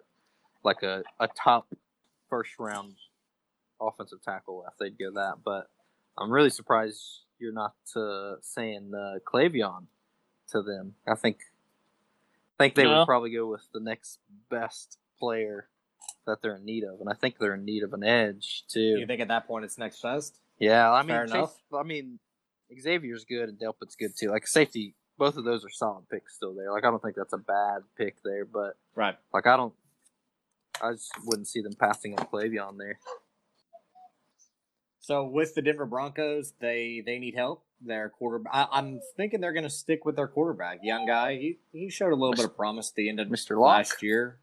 like 0.62 0.82
a, 0.82 1.03
a 1.20 1.28
top 1.28 1.74
first 2.30 2.53
round 2.59 2.94
offensive 3.80 4.22
tackle, 4.22 4.64
if 4.68 4.78
they'd 4.78 4.99
go 4.99 5.11
that. 5.14 5.38
But 5.44 5.68
I'm 6.16 6.30
really 6.30 6.51
surprised 6.51 7.24
you're 7.38 7.53
not 7.53 7.74
uh, 7.94 8.36
saying 8.40 8.92
uh, 8.94 9.18
K'Lavon 9.30 9.86
to 10.53 10.62
them. 10.62 10.94
I 11.07 11.16
think 11.16 11.38
I 12.59 12.64
think 12.64 12.74
they 12.76 12.84
Yeah. 12.84 13.01
would 13.01 13.07
probably 13.07 13.30
go 13.32 13.47
with 13.47 13.66
the 13.74 13.80
next 13.80 14.20
best 14.49 14.99
player 15.18 15.68
that 16.26 16.40
they're 16.40 16.57
in 16.57 16.64
need 16.64 16.84
of, 16.84 17.01
and 17.01 17.09
I 17.11 17.14
think 17.14 17.38
they're 17.38 17.55
in 17.55 17.64
need 17.64 17.82
of 17.82 17.92
an 17.92 18.03
edge 18.05 18.64
too. 18.68 18.80
You 18.99 19.07
think 19.07 19.20
at 19.20 19.28
that 19.28 19.47
point 19.47 19.64
it's 19.64 19.76
next 19.76 20.01
best? 20.03 20.38
Yeah, 20.59 20.90
I 20.90 21.03
mean, 21.03 21.09
Fair 21.09 21.26
Chase- 21.26 21.34
enough. 21.34 21.57
I 21.74 21.82
mean, 21.82 22.18
Xavier's 22.80 23.24
good 23.26 23.49
and 23.51 23.59
Delpit's 23.59 23.94
good 23.97 24.12
too. 24.18 24.30
Like 24.30 24.47
safety, 24.47 24.94
both 25.18 25.36
of 25.36 25.44
those 25.44 25.64
are 25.64 25.70
solid 25.70 26.08
picks 26.10 26.34
still 26.34 26.54
there. 26.54 26.70
Like 26.72 26.84
I 26.84 26.90
don't 26.90 27.02
think 27.02 27.16
that's 27.16 27.32
a 27.32 27.38
bad 27.38 27.82
pick 27.96 28.16
there, 28.24 28.44
but 28.44 28.76
Right. 28.94 29.16
like 29.32 29.46
I 29.46 29.56
don't, 29.56 29.74
I 30.82 30.92
just 30.92 31.10
wouldn't 31.24 31.48
see 31.48 31.60
them 31.62 31.72
passing 31.78 32.18
on 32.18 32.26
K'Lavon 32.26 32.76
there. 32.78 32.98
So 35.00 35.24
with 35.24 35.54
the 35.54 35.62
Denver 35.62 35.86
Broncos, 35.86 36.52
they 36.60 37.02
they 37.04 37.18
need 37.18 37.34
help. 37.34 37.62
Their 37.80 38.08
quarterback. 38.08 38.52
I, 38.54 38.66
I'm 38.72 39.00
thinking 39.18 39.40
they're 39.40 39.52
going 39.52 39.62
to 39.64 39.70
stick 39.70 40.06
with 40.06 40.16
their 40.16 40.28
quarterback, 40.28 40.78
young 40.82 41.06
guy. 41.06 41.36
He 41.36 41.58
he 41.72 41.90
showed 41.90 42.12
a 42.12 42.16
little 42.16 42.32
bit 42.34 42.46
of 42.46 42.56
promise 42.56 42.88
at 42.90 42.94
the 42.96 43.08
end 43.08 43.20
of 43.20 43.28
Mr. 43.28 43.50
Lock. 43.60 43.76
last 43.76 44.02
year, 44.02 44.38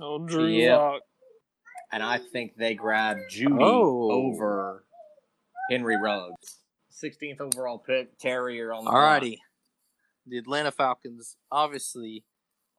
Oh, 0.00 0.18
Drew 0.18 0.46
Yeah. 0.46 0.76
Lock. 0.76 1.02
and 1.92 2.02
I 2.02 2.18
think 2.18 2.56
they 2.56 2.74
grabbed 2.74 3.20
Jeudy 3.30 3.56
Oh. 3.62 4.10
over 4.10 4.84
Henry 5.70 5.96
Ruggs. 5.96 6.58
16th 6.90 7.40
overall 7.40 7.78
pick. 7.78 8.18
Terrier 8.18 8.72
on 8.72 8.84
the 8.84 8.90
clock. 8.90 9.22
Alrighty, 9.22 9.38
the 10.26 10.38
Atlanta 10.38 10.70
Falcons 10.72 11.36
obviously 11.50 12.24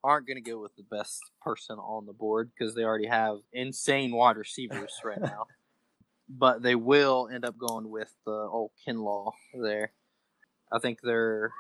aren't 0.03 0.27
going 0.27 0.41
to 0.43 0.49
go 0.51 0.61
with 0.61 0.75
the 0.75 0.83
best 0.83 1.19
person 1.41 1.77
on 1.79 2.05
the 2.05 2.13
board 2.13 2.51
because 2.57 2.75
they 2.75 2.83
already 2.83 3.07
have 3.07 3.37
insane 3.53 4.11
wide 4.15 4.37
receivers 4.37 4.93
right 5.03 5.21
now. 5.21 5.47
But 6.27 6.63
they 6.63 6.73
will 6.73 7.29
end 7.31 7.45
up 7.45 7.55
going 7.55 7.87
with 7.91 8.11
the 8.25 8.31
old 8.31 8.71
Kinlaw 8.87 9.33
there. 9.53 9.91
I 10.71 10.79
think 10.79 11.01
they're 11.03 11.51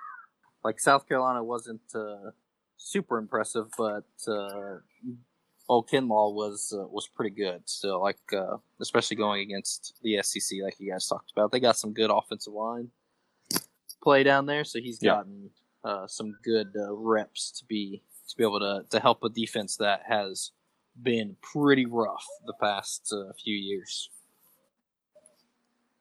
like 0.63 0.79
South 0.79 1.07
Carolina 1.07 1.43
wasn't 1.43 1.83
uh, 1.93 2.31
super 2.75 3.19
impressive, 3.19 3.67
but 3.77 4.05
uh, 4.27 4.77
old 5.69 5.87
Kinlaw 5.87 6.33
was 6.33 6.73
uh, 6.75 6.87
was 6.87 7.07
pretty 7.07 7.29
good 7.35 7.69
still. 7.69 8.01
Like 8.01 8.17
uh, 8.35 8.57
especially 8.81 9.17
going 9.17 9.43
against 9.43 9.99
the 10.01 10.19
SEC, 10.23 10.57
like 10.63 10.79
you 10.79 10.91
guys 10.91 11.05
talked 11.05 11.31
about, 11.31 11.51
they 11.51 11.59
got 11.59 11.77
some 11.77 11.93
good 11.93 12.09
offensive 12.09 12.53
line 12.53 12.89
play 14.01 14.23
down 14.23 14.47
there, 14.47 14.63
so 14.63 14.79
he's 14.79 14.97
Yeah. 14.99 15.11
gotten 15.17 15.51
uh, 15.85 16.07
some 16.07 16.35
good 16.43 16.75
uh, 16.75 16.91
reps 16.93 17.51
to 17.51 17.65
be 17.65 18.01
to 18.27 18.35
be 18.35 18.43
able 18.43 18.59
to 18.59 18.83
to 18.89 18.99
help 18.99 19.23
a 19.23 19.29
defense 19.29 19.77
that 19.77 20.01
has 20.09 20.51
been 21.01 21.35
pretty 21.41 21.85
rough 21.85 22.25
the 22.45 22.53
past 22.59 23.13
uh, 23.13 23.31
few 23.41 23.55
years. 23.55 24.09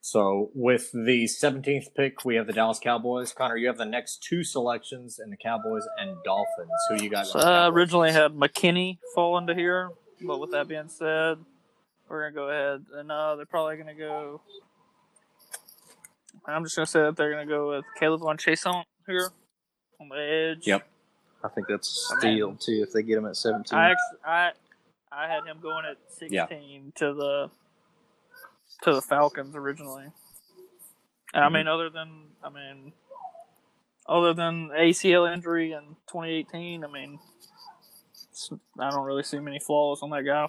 So 0.00 0.50
with 0.54 0.90
the 0.92 1.24
17th 1.24 1.94
pick, 1.96 2.26
we 2.26 2.34
have 2.36 2.46
the 2.46 2.52
Dallas 2.52 2.78
Cowboys. 2.78 3.32
Connor, 3.32 3.56
you 3.56 3.68
have 3.68 3.78
the 3.78 3.86
next 3.86 4.22
two 4.22 4.44
selections 4.44 5.18
in 5.18 5.30
the 5.30 5.36
Cowboys 5.36 5.84
and 5.98 6.14
Dolphins. 6.24 6.70
Who 6.90 7.02
you 7.02 7.08
got? 7.08 7.26
So 7.26 7.38
I 7.38 7.68
originally 7.68 8.12
had 8.12 8.32
McKinney 8.32 8.98
fall 9.14 9.38
into 9.38 9.54
here, 9.54 9.90
but 10.20 10.40
with 10.40 10.50
that 10.52 10.68
being 10.68 10.88
said, 10.88 11.38
we're 12.08 12.30
gonna 12.30 12.34
go 12.34 12.48
ahead 12.48 12.84
and 12.94 13.10
uh, 13.10 13.36
they're 13.36 13.46
probably 13.46 13.76
gonna 13.76 13.94
go. 13.94 14.40
I'm 16.46 16.64
just 16.64 16.76
gonna 16.76 16.86
say 16.86 17.00
that 17.00 17.16
they're 17.16 17.30
gonna 17.30 17.46
go 17.46 17.70
with 17.70 17.84
K'Lavon 18.00 18.36
Chaisson 18.36 18.84
here 19.06 19.30
on 20.10 20.16
the 20.16 20.52
edge. 20.56 20.66
Yep. 20.66 20.86
I 21.42 21.48
think 21.48 21.66
that's 21.68 22.10
a 22.10 22.14
I 22.14 22.18
steal 22.18 22.48
mean- 22.48 22.58
too 22.58 22.84
if 22.86 22.92
they 22.92 23.02
get 23.02 23.18
him 23.18 23.26
at 23.26 23.36
seventeen. 23.36 23.78
I 23.78 23.90
actually, 23.90 24.18
I 24.24 24.52
I 25.12 25.28
had 25.28 25.44
him 25.44 25.58
going 25.62 25.84
at 25.84 25.98
16 26.08 26.92
to 26.96 27.14
the 27.14 27.50
to 28.82 28.94
the 28.94 29.02
Falcons 29.02 29.54
originally. 29.54 30.06
And 31.32 31.44
I 31.44 31.46
mm-hmm. 31.46 31.54
mean, 31.54 31.68
other 31.68 31.90
than 31.90 32.08
I 32.42 32.50
mean, 32.50 32.92
other 34.06 34.34
than 34.34 34.70
ACL 34.70 35.32
injury 35.32 35.72
in 35.72 35.96
2018, 36.08 36.84
I 36.84 36.88
mean, 36.88 37.18
I 38.78 38.90
don't 38.90 39.04
really 39.04 39.22
see 39.22 39.38
many 39.38 39.60
flaws 39.60 40.02
on 40.02 40.10
that 40.10 40.22
guy. 40.22 40.48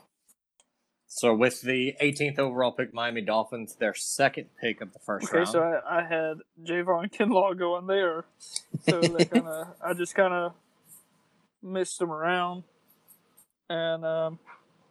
So 1.07 1.33
with 1.33 1.61
the 1.61 1.93
18th 2.01 2.39
overall 2.39 2.71
pick, 2.71 2.93
Miami 2.93 3.21
Dolphins, 3.21 3.75
their 3.75 3.93
second 3.93 4.47
pick 4.59 4.81
of 4.81 4.91
the 4.93 4.99
first 4.99 5.27
Okay, 5.27 5.37
round. 5.37 5.47
so 5.47 5.59
I, 5.61 5.99
I 5.99 6.03
had 6.03 6.37
Javon 6.63 7.11
Kinlaw 7.13 7.57
going 7.57 7.87
there, 7.87 8.25
so 8.81 9.01
that 9.13 9.29
kind 9.31 9.47
of 9.47 9.67
I 9.83 9.93
just 9.93 10.15
kind 10.15 10.33
of 10.33 10.53
missed 11.63 12.01
him 12.01 12.11
around, 12.11 12.63
and 13.69 14.03
um, 14.05 14.39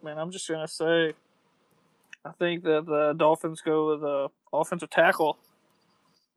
man, 0.03 0.17
I'm 0.17 0.31
just 0.31 0.47
gonna 0.49 0.67
say, 0.67 1.13
I 2.25 2.31
think 2.39 2.63
that 2.63 2.85
the 2.85 3.13
Dolphins 3.15 3.61
go 3.61 3.91
with 3.91 4.03
a 4.03 4.27
offensive 4.51 4.89
tackle. 4.89 5.37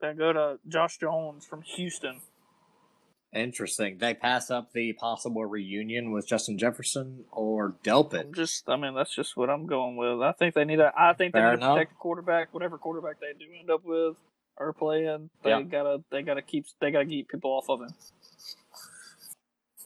They 0.00 0.12
go 0.12 0.32
to 0.32 0.58
Josh 0.68 0.98
Jones 0.98 1.44
from 1.46 1.62
Houston. 1.62 2.20
Interesting. 3.34 3.98
They 3.98 4.14
pass 4.14 4.50
up 4.50 4.72
the 4.72 4.94
possible 4.94 5.44
reunion 5.44 6.12
with 6.12 6.26
Justin 6.26 6.56
Jefferson 6.58 7.24
or 7.30 7.74
Delpit. 7.84 8.20
I'm 8.26 8.34
just, 8.34 8.68
I 8.68 8.76
mean, 8.76 8.94
that's 8.94 9.14
just 9.14 9.36
what 9.36 9.50
I'm 9.50 9.66
going 9.66 9.96
with. 9.96 10.22
I 10.22 10.32
think 10.32 10.54
they 10.54 10.64
need 10.64 10.80
a, 10.80 10.92
I 10.96 11.12
think 11.12 11.34
they 11.34 11.40
Fair 11.40 11.50
need 11.50 11.60
to 11.60 11.64
enough. 11.66 11.76
protect 11.76 11.90
the 11.92 11.96
quarterback, 11.98 12.54
whatever 12.54 12.78
quarterback 12.78 13.20
they 13.20 13.32
do 13.38 13.44
end 13.58 13.70
up 13.70 13.84
with 13.84 14.16
or 14.56 14.72
playing. 14.72 15.28
They 15.44 15.50
Yeah. 15.50 15.62
gotta, 15.62 16.02
they 16.10 16.22
gotta 16.22 16.40
keep, 16.40 16.64
they 16.80 16.90
gotta 16.90 17.04
keep 17.06 17.28
people 17.28 17.50
off 17.50 17.68
of 17.68 17.82
him. 17.82 17.94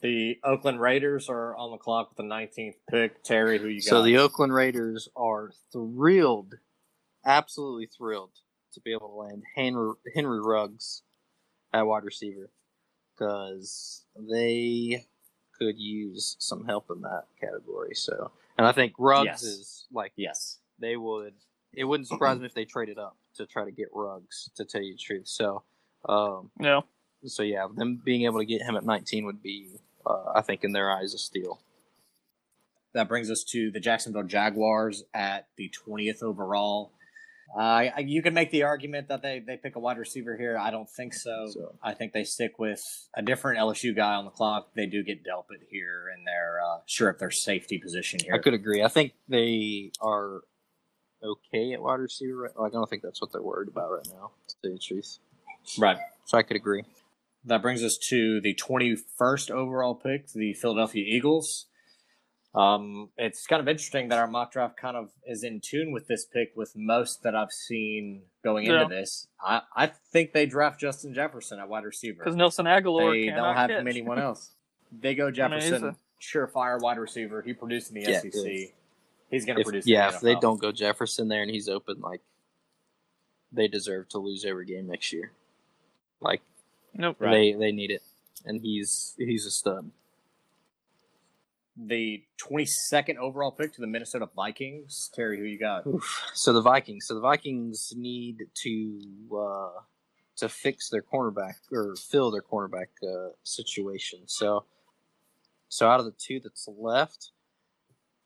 The 0.03 0.39
Oakland 0.45 0.81
Raiders 0.81 1.29
are 1.29 1.57
on 1.57 1.71
the 1.73 1.79
clock 1.79 2.11
with 2.11 2.17
the 2.19 2.23
19th 2.25 2.75
pick. 2.91 3.23
Terry, 3.23 3.59
who 3.59 3.69
you 3.69 3.81
got? 3.81 3.85
So 3.89 4.03
the 4.03 4.19
Oakland 4.19 4.53
Raiders 4.53 5.09
are 5.17 5.51
thrilled, 5.73 6.55
absolutely 7.25 7.87
thrilled 7.87 8.33
to 8.75 8.81
be 8.81 8.93
able 8.93 9.09
to 9.09 9.15
land 9.15 9.43
Henry, 9.57 9.93
Henry 10.15 10.41
Ruggs 10.41 11.03
at 11.73 11.87
wide 11.87 12.05
receiver 12.05 12.51
because 13.17 14.05
they 14.17 15.05
could 15.59 15.79
use 15.79 16.37
some 16.39 16.65
help 16.65 16.87
in 16.95 17.03
that 17.03 17.25
category. 17.41 17.95
So, 17.95 18.31
and 18.59 18.67
I 18.67 18.73
think 18.73 18.95
Ruggs 18.99 19.27
Yes. 19.27 19.43
is 19.43 19.87
like 19.93 20.13
yes. 20.17 20.59
they 20.79 20.97
would. 20.97 21.35
It 21.73 21.85
wouldn't 21.85 22.09
surprise 22.09 22.39
me 22.39 22.47
if 22.47 22.55
they 22.55 22.65
traded 22.65 22.99
up 22.99 23.17
to 23.37 23.47
try 23.47 23.65
to 23.65 23.71
get 23.71 23.89
Ruggs. 23.93 24.51
To 24.57 24.65
tell 24.65 24.83
you 24.83 24.93
the 24.95 24.99
truth, 24.99 25.27
so 25.29 25.63
um, 26.09 26.51
Yeah. 26.61 26.81
so 27.25 27.43
yeah, 27.43 27.67
them 27.75 28.01
being 28.05 28.25
able 28.25 28.41
to 28.41 28.45
get 28.45 28.63
him 28.63 28.77
at 28.77 28.85
19 28.85 29.25
would 29.25 29.43
be, 29.43 29.71
uh, 30.05 30.33
I 30.35 30.43
think, 30.43 30.65
in 30.65 30.73
their 30.73 30.91
eyes, 30.91 31.15
a 31.15 31.19
steal. 31.19 31.61
That 32.95 33.09
brings 33.09 33.31
us 33.31 33.43
to 33.45 33.71
the 33.71 33.81
Jacksonville 33.81 34.25
Jaguars 34.25 35.05
at 35.15 35.47
the 35.57 35.71
20th 35.71 36.23
overall. 36.23 36.93
Uh, 37.59 37.91
you 37.99 38.23
can 38.23 38.33
make 38.33 38.51
the 38.51 38.63
argument 38.63 39.09
that 39.09 39.21
they, 39.23 39.39
they 39.39 39.57
pick 39.57 39.77
a 39.77 39.79
wide 39.79 39.99
receiver 39.99 40.37
here. 40.37 40.57
I 40.59 40.71
don't 40.71 40.89
think 40.89 41.13
so. 41.13 41.49
So- 41.53 41.75
I 41.83 41.93
think 41.95 42.13
they 42.13 42.25
stick 42.25 42.59
with 42.59 42.83
a 43.15 43.23
different 43.23 43.59
LSU 43.59 43.95
guy 43.95 44.15
on 44.15 44.25
the 44.25 44.31
clock. 44.31 44.71
They 44.75 44.87
do 44.87 45.03
get 45.03 45.23
Delpit 45.25 45.67
here, 45.71 46.11
and 46.15 46.27
they're 46.27 46.61
uh, 46.65 46.79
sure 46.87 47.11
at 47.11 47.19
their 47.19 47.31
safety 47.31 47.79
position 47.79 48.21
here. 48.25 48.35
I 48.35 48.39
could 48.39 48.55
agree. 48.55 48.83
I 48.83 48.89
think 48.89 49.13
they 49.29 49.93
are 50.01 50.41
okay 51.23 51.73
at 51.75 51.83
wide 51.83 52.01
receiver. 52.01 52.43
Right? 52.43 52.57
Like, 52.59 52.73
I 52.73 52.75
don't 52.75 52.89
think 52.89 53.03
that's 53.03 53.21
what 53.21 53.33
they're 53.33 53.43
worried 53.43 53.69
about 53.69 53.91
right 53.91 54.09
now, 54.13 54.31
to 54.49 54.55
tell 54.63 54.71
you 54.71 54.77
the 54.79 54.83
truth. 54.83 55.19
Right. 55.79 55.99
So 56.25 56.39
I 56.39 56.43
could 56.43 56.57
agree. 56.57 56.85
That 57.45 57.61
brings 57.61 57.83
us 57.83 57.99
to 58.09 58.41
the 58.41 58.55
21st 58.55 59.51
overall 59.51 59.95
pick, 59.95 60.29
the 60.33 60.55
Philadelphia 60.55 61.05
Eagles. 61.07 61.67
Um, 62.55 63.09
it's 63.17 63.47
kind 63.47 63.61
of 63.63 63.69
interesting 63.69 64.09
that 64.09 64.19
our 64.19 64.27
mock 64.27 64.53
draft 64.53 64.77
kind 64.77 64.95
of 64.97 65.09
is 65.27 65.43
in 65.43 65.61
tune 65.61 65.91
with 65.91 66.07
this 66.07 66.27
pick 66.27 66.53
with 66.55 66.77
most 66.77 67.23
that 67.23 67.35
I've 67.35 67.51
seen 67.53 68.23
going 68.45 68.67
Yeah. 68.67 68.83
into 68.83 68.95
this. 68.95 69.27
I, 69.41 69.63
I 69.75 69.87
think 69.87 70.33
they 70.35 70.45
draft 70.45 70.79
Justin 70.79 71.15
Jefferson 71.15 71.59
at 71.59 71.69
wide 71.69 71.85
receiver. 71.85 72.23
Because 72.23 72.37
Nelson 72.37 72.67
Agholor 72.67 73.13
They 73.13 73.31
don't 73.35 73.55
have 73.57 73.71
catch. 73.71 73.87
anyone 73.87 74.19
else. 74.21 74.51
They 74.91 75.15
go 75.15 75.25
I 75.25 75.27
mean, 75.29 75.35
Jefferson, 75.35 75.85
a- 75.85 75.97
surefire 76.21 76.79
wide 76.81 76.99
receiver. 76.99 77.41
He 77.41 77.55
produced 77.55 77.91
in 77.91 78.03
the 78.03 78.11
Yeah, 78.11 78.21
SEC. 78.21 78.33
if- 78.35 78.71
He's 79.31 79.47
going 79.47 79.57
to 79.57 79.65
produce. 79.65 79.87
yeah, 79.87 80.11
the 80.11 80.17
if 80.17 80.21
they 80.21 80.35
don't 80.35 80.61
go 80.61 80.73
Jefferson 80.73 81.29
there 81.29 81.41
and 81.41 81.51
he's 81.51 81.67
open, 81.71 82.01
like, 82.03 82.21
they 83.51 83.67
deserve 83.67 84.11
to 84.11 84.19
lose 84.19 84.45
every 84.45 84.67
game 84.67 84.87
next 84.89 85.11
year. 85.11 85.33
Like, 86.21 86.43
Nope. 86.93 87.17
Right. 87.19 87.31
they 87.31 87.53
they 87.55 87.73
need 87.73 87.91
it, 87.91 88.03
and 88.45 88.61
he's 88.61 89.15
he's 89.17 89.47
a 89.47 89.51
stud. 89.51 89.91
The 91.77 92.23
22nd 92.41 93.17
overall 93.17 93.51
pick 93.51 93.73
to 93.75 93.81
the 93.81 93.87
Minnesota 93.87 94.29
Vikings. 94.37 95.11
Terry, 95.15 95.39
who 95.39 95.45
you 95.45 95.59
got? 95.59 95.87
Oof. 95.87 96.31
So 96.35 96.53
the 96.53 96.61
Vikings. 96.61 97.07
So 97.07 97.15
the 97.15 97.21
Vikings 97.21 97.93
need 97.97 98.47
to 98.63 99.01
uh, 99.35 99.81
to 100.37 100.49
fix 100.49 100.91
their 100.91 101.03
cornerback 101.03 101.55
or 101.71 101.95
fill 101.97 102.31
their 102.31 102.43
cornerback 102.43 102.89
uh, 103.03 103.31
situation. 103.43 104.21
So 104.27 104.65
so 105.69 105.89
out 105.89 106.01
of 106.01 106.07
the 106.07 106.13
two 106.19 106.39
that's 106.39 106.69
left, 106.77 107.33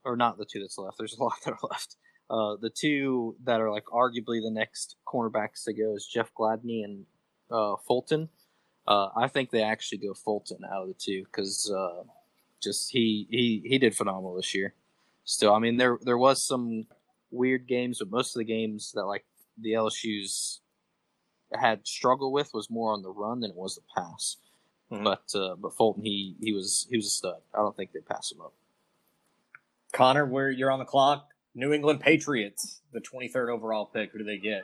or 0.05 0.17
not 0.17 0.37
the 0.37 0.45
two 0.45 0.61
that's 0.61 0.79
left, 0.79 0.99
there's 0.99 1.17
a 1.17 1.23
lot 1.23 1.37
that 1.45 1.53
are 1.53 1.69
left. 1.71 1.97
Uh, 2.29 2.57
the 2.61 2.71
two 2.71 3.37
that 3.45 3.61
are 3.61 3.71
like 3.71 3.85
arguably 3.85 4.43
the 4.43 4.51
next 4.51 4.97
cornerbacks 5.07 5.65
to 5.65 5.73
go 5.73 5.95
is 5.95 6.05
Jeff 6.13 6.33
Gladney 6.35 6.83
and 6.83 7.07
uh, 7.51 7.77
Fulton. 7.87 8.29
Uh, 8.89 9.11
I 9.17 9.29
think 9.29 9.51
they 9.51 9.63
actually 9.63 9.99
go 9.99 10.15
Fulton 10.15 10.59
out 10.65 10.83
of 10.83 10.89
the 10.89 10.95
two 10.95 11.25
because 11.25 11.71
uh, 11.71 12.03
just 12.67 12.91
he, 12.91 13.27
he 13.31 13.63
he 13.65 13.79
did 13.79 13.97
phenomenal 13.97 14.35
this 14.35 14.55
year. 14.55 14.75
Still, 15.25 15.55
I 15.55 15.59
mean 15.59 15.77
there 15.77 15.99
there 16.03 16.19
was 16.19 16.43
some 16.43 16.87
weird 17.31 17.67
games, 17.67 17.99
but 17.99 18.11
most 18.11 18.35
of 18.37 18.41
the 18.41 18.45
games 18.45 18.93
that 18.93 19.05
like 19.07 19.25
the 19.59 19.73
LSU's 19.73 20.61
had 21.53 21.87
struggled 21.87 22.33
with 22.33 22.53
was 22.53 22.69
more 22.69 22.93
on 22.93 23.03
the 23.03 23.11
run 23.11 23.41
than 23.41 23.51
it 23.51 23.57
was 23.57 23.77
the 23.77 23.83
pass. 23.97 24.37
Mhm. 24.91 25.05
But 25.05 25.39
uh, 25.39 25.57
but 25.57 25.75
Fulton 25.75 26.05
he 26.05 26.37
he 26.41 26.53
was 26.53 26.87
he 26.91 26.97
was 26.97 27.07
a 27.07 27.11
stud. 27.11 27.41
I 27.55 27.59
don't 27.59 27.77
think 27.77 27.93
they 27.93 28.01
pass 28.01 28.31
him 28.31 28.41
up. 28.41 28.53
Connor, 29.93 30.27
where 30.27 30.51
you're 30.51 30.71
on 30.71 30.79
the 30.79 30.85
clock. 30.85 31.29
New 31.55 31.73
England 31.73 32.01
Patriots, 32.01 32.83
the 32.93 33.01
23rd 33.01 33.49
overall 33.49 33.87
pick. 33.87 34.13
Who 34.13 34.19
do 34.19 34.25
they 34.25 34.37
get? 34.37 34.63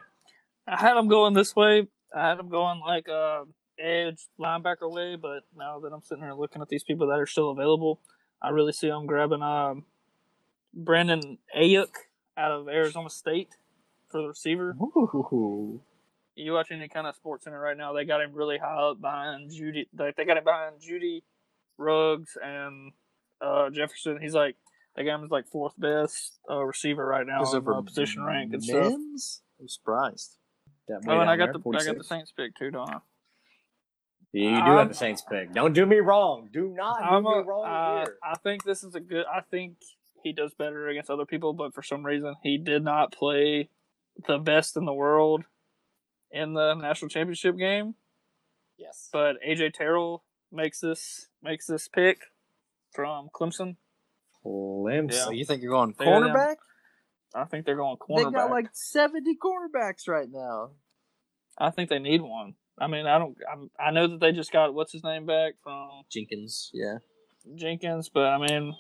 I 0.67 0.77
had 0.79 0.93
them 0.95 1.09
going 1.09 1.33
this 1.33 1.57
way. 1.57 1.89
I 2.15 2.29
had 2.29 2.39
them 2.39 2.51
going 2.51 2.81
like 2.81 3.09
uh, 3.09 3.45
edge 3.83 4.27
linebacker 4.39 4.91
way, 4.91 5.17
but 5.17 5.45
now 5.57 5.79
that 5.81 5.93
I'm 5.93 6.03
sitting 6.03 6.23
here 6.23 6.35
looking 6.35 6.63
at 6.63 6.69
these 6.69 6.85
people 6.85 7.09
that 7.09 7.19
are 7.19 7.27
still 7.27 7.51
available, 7.51 8.01
I 8.41 8.51
really 8.51 8.73
see 8.73 8.89
them 8.89 9.07
grabbing 9.07 9.43
um, 9.43 9.85
Brandon 10.75 11.39
Aiyuk 11.57 11.95
out 12.37 12.51
of 12.51 12.69
Arizona 12.69 13.11
State 13.11 13.57
for 14.09 14.23
the 14.23 14.29
receiver. 14.29 14.77
Ooh. 14.81 15.81
You 16.35 16.53
watch 16.53 16.71
any 16.71 16.89
kind 16.89 17.07
of 17.07 17.15
sports 17.15 17.45
center 17.45 17.61
right 17.61 17.77
now, 17.77 17.93
they 17.93 18.05
got 18.05 18.23
him 18.23 18.33
really 18.33 18.59
high 18.59 18.91
up 18.91 19.01
behind 19.01 19.51
Jeudy. 19.51 19.87
Like 19.97 20.17
they 20.17 20.25
got 20.25 20.39
him 20.39 20.45
behind 20.45 20.77
Jeudy, 20.81 21.23
Ruggs, 21.77 22.39
and 22.43 22.93
uh, 23.41 23.69
Jefferson. 23.71 24.19
He's 24.21 24.35
like 24.35 24.57
they 24.97 25.05
got 25.05 25.17
him 25.17 25.25
as 25.25 25.31
like 25.31 25.47
fourth 25.49 25.75
best 25.79 26.39
uh, 26.51 26.63
receiver 26.63 27.05
right 27.05 27.27
now 27.27 27.43
in 27.51 27.69
uh, 27.69 27.81
position 27.83 28.23
rank 28.25 28.53
and 28.53 28.63
stuff. 28.63 28.93
Mims? 28.93 29.43
I'm 29.61 29.69
surprised. 29.69 30.37
That 30.89 31.03
Oh, 31.07 31.21
and 31.21 31.31
I 31.31 31.37
got 31.37 31.53
there, 31.53 31.55
the 31.55 31.79
I 31.79 31.85
got 31.85 31.99
the 31.99 32.05
Saints 32.05 32.33
pick 32.37 32.57
too, 32.57 32.71
don't 32.71 32.89
I? 32.89 32.99
Yeah, 34.33 34.51
you 34.51 34.57
do 34.57 34.71
I'm- 34.71 34.79
have 34.79 34.89
the 34.89 34.95
Saints 34.95 35.23
pick. 35.29 35.53
Don't 35.53 35.75
do 35.75 35.85
me 35.85 35.97
wrong. 35.97 36.49
Do 36.53 36.69
not 36.69 36.99
do 37.01 37.05
I'm 37.05 37.25
me 37.25 37.31
a, 37.35 37.43
wrong 37.43 37.67
uh, 37.67 38.05
here. 38.05 38.19
I 38.25 38.37
think 38.39 38.65
this 38.65 38.83
is 38.83 38.95
a 38.95 39.01
good. 39.01 39.27
I 39.27 39.41
think 39.41 39.77
he 40.23 40.33
does 40.33 40.55
better 40.55 40.89
against 40.89 41.11
other 41.11 41.27
people, 41.27 41.53
but 41.53 41.75
for 41.75 41.83
some 41.83 42.05
reason 42.05 42.35
he 42.43 42.57
did 42.57 42.83
not 42.83 43.13
play 43.13 43.69
the 44.27 44.39
best 44.39 44.77
in 44.77 44.85
the 44.85 44.93
world 44.93 45.45
in 46.31 46.55
the 46.55 46.75
national 46.75 47.09
championship 47.09 47.59
game. 47.59 47.95
Yes. 48.79 49.11
But 49.13 49.37
AJ 49.47 49.75
Terrell 49.75 50.25
makes 50.51 50.81
this 50.81 51.29
makes 51.43 51.67
this 51.67 51.89
pick 51.89 52.21
from 52.93 53.29
Clemson. 53.35 53.77
Clemson. 54.45 55.13
So 55.13 55.31
you 55.31 55.45
think 55.45 55.63
you're 55.63 55.73
going 55.73 55.95
They 55.99 56.05
cornerback? 56.05 56.57
I 57.35 57.45
think 57.45 57.65
they're 57.65 57.77
going 57.77 57.97
cornerback. 57.97 58.25
They 58.25 58.31
got 58.31 58.51
like 58.51 58.67
70 58.73 59.37
cornerbacks 59.37 60.09
right 60.09 60.29
now. 60.31 60.71
I 61.59 61.71
think 61.71 61.89
they 61.89 61.99
need 61.99 62.21
one. 62.21 62.55
I 62.83 62.89
mean, 62.89 63.07
I 63.07 63.19
don't. 63.19 63.37
I'm, 63.51 63.71
I 63.79 63.91
know 63.93 64.09
that 64.09 64.21
they 64.21 64.33
just 64.33 64.51
got 64.53 64.75
what's 64.75 64.93
his 64.93 65.05
name 65.05 65.25
back 65.25 65.55
from 65.63 65.89
Jenkins, 66.11 66.71
yeah. 66.75 66.99
Jenkins, 67.55 68.09
but 68.09 68.25
I 68.27 68.39
mean, 68.39 68.75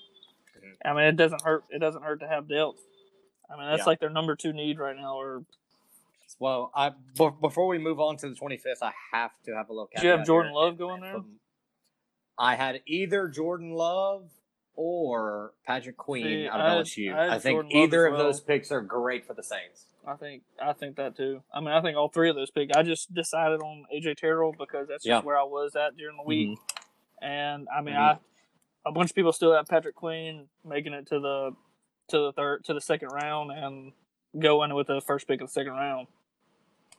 I 0.84 0.92
mean, 0.92 1.04
it 1.04 1.16
doesn't 1.16 1.42
hurt. 1.42 1.64
It 1.70 1.78
doesn't 1.78 2.02
hurt 2.02 2.20
to 2.20 2.26
have 2.28 2.48
depth. 2.48 2.80
I 3.50 3.56
mean, 3.56 3.66
that's 3.70 3.80
Yeah. 3.80 3.84
like 3.86 4.00
their 4.00 4.10
number 4.10 4.34
two 4.34 4.52
need 4.52 4.78
right 4.78 4.96
now. 4.96 5.14
Or 5.16 5.44
Well, 6.38 6.70
I 6.74 6.90
before 7.40 7.66
we 7.68 7.78
move 7.78 8.00
on 8.00 8.16
to 8.18 8.28
the 8.28 8.34
25th, 8.34 8.82
I 8.82 8.92
have 9.12 9.30
to 9.44 9.54
have 9.54 9.68
a 9.68 9.72
look. 9.72 9.90
do 9.96 10.02
you 10.04 10.10
have 10.10 10.26
Jordan 10.26 10.52
Love 10.52 10.78
going 10.78 11.00
there? 11.00 11.16
Um, 11.16 11.38
I 12.38 12.56
had 12.56 12.80
either 12.86 13.28
Jordan 13.28 13.70
Love 13.72 14.30
or 14.74 15.52
Patrick 15.66 15.96
Queen 15.96 16.24
See, 16.24 16.48
out 16.48 16.60
I 16.60 16.70
had- 16.70 16.78
of 16.80 16.86
LSU. 16.86 17.14
I 17.14 17.22
had 17.24 17.30
I, 17.34 17.38
think 17.38 17.56
Jordan 17.56 17.76
either 17.76 18.06
as 18.08 18.12
of 18.12 18.18
those 18.18 18.40
picks 18.40 18.72
are 18.72 18.80
great 18.80 19.26
for 19.26 19.34
the 19.34 19.42
Saints. 19.42 19.86
I 20.06 20.14
think 20.16 20.42
I 20.60 20.72
think 20.72 20.96
that 20.96 21.16
too. 21.16 21.42
I 21.54 21.60
mean, 21.60 21.68
I 21.70 21.80
think 21.80 21.96
all 21.96 22.08
three 22.08 22.28
of 22.28 22.36
those 22.36 22.50
picks. 22.50 22.76
I 22.76 22.82
just 22.82 23.14
decided 23.14 23.60
on 23.60 23.84
AJ 23.94 24.16
Terrell 24.16 24.52
because 24.58 24.88
that's 24.88 25.04
just 25.04 25.24
where 25.24 25.38
I 25.38 25.44
was 25.44 25.76
at 25.76 25.96
during 25.96 26.16
the 26.16 26.24
week. 26.24 26.48
Mm-hmm. 26.50 27.24
And 27.24 27.68
I 27.76 27.80
mean, 27.82 27.94
Mhm. 27.94 27.98
I 27.98 28.18
a 28.84 28.90
bunch 28.92 29.10
of 29.10 29.14
people 29.14 29.32
still 29.32 29.54
have 29.54 29.66
Patrick 29.68 29.94
Queen 29.94 30.48
making 30.64 30.92
it 30.92 31.06
to 31.08 31.20
the 31.20 31.50
to 32.08 32.18
the 32.18 32.32
third 32.32 32.64
to 32.64 32.74
the 32.74 32.80
second 32.80 33.08
round 33.10 33.52
and 33.52 33.92
going 34.38 34.74
with 34.74 34.88
the 34.88 35.00
first 35.00 35.28
pick 35.28 35.40
of 35.40 35.46
the 35.48 35.52
second 35.52 35.72
round. 35.72 36.08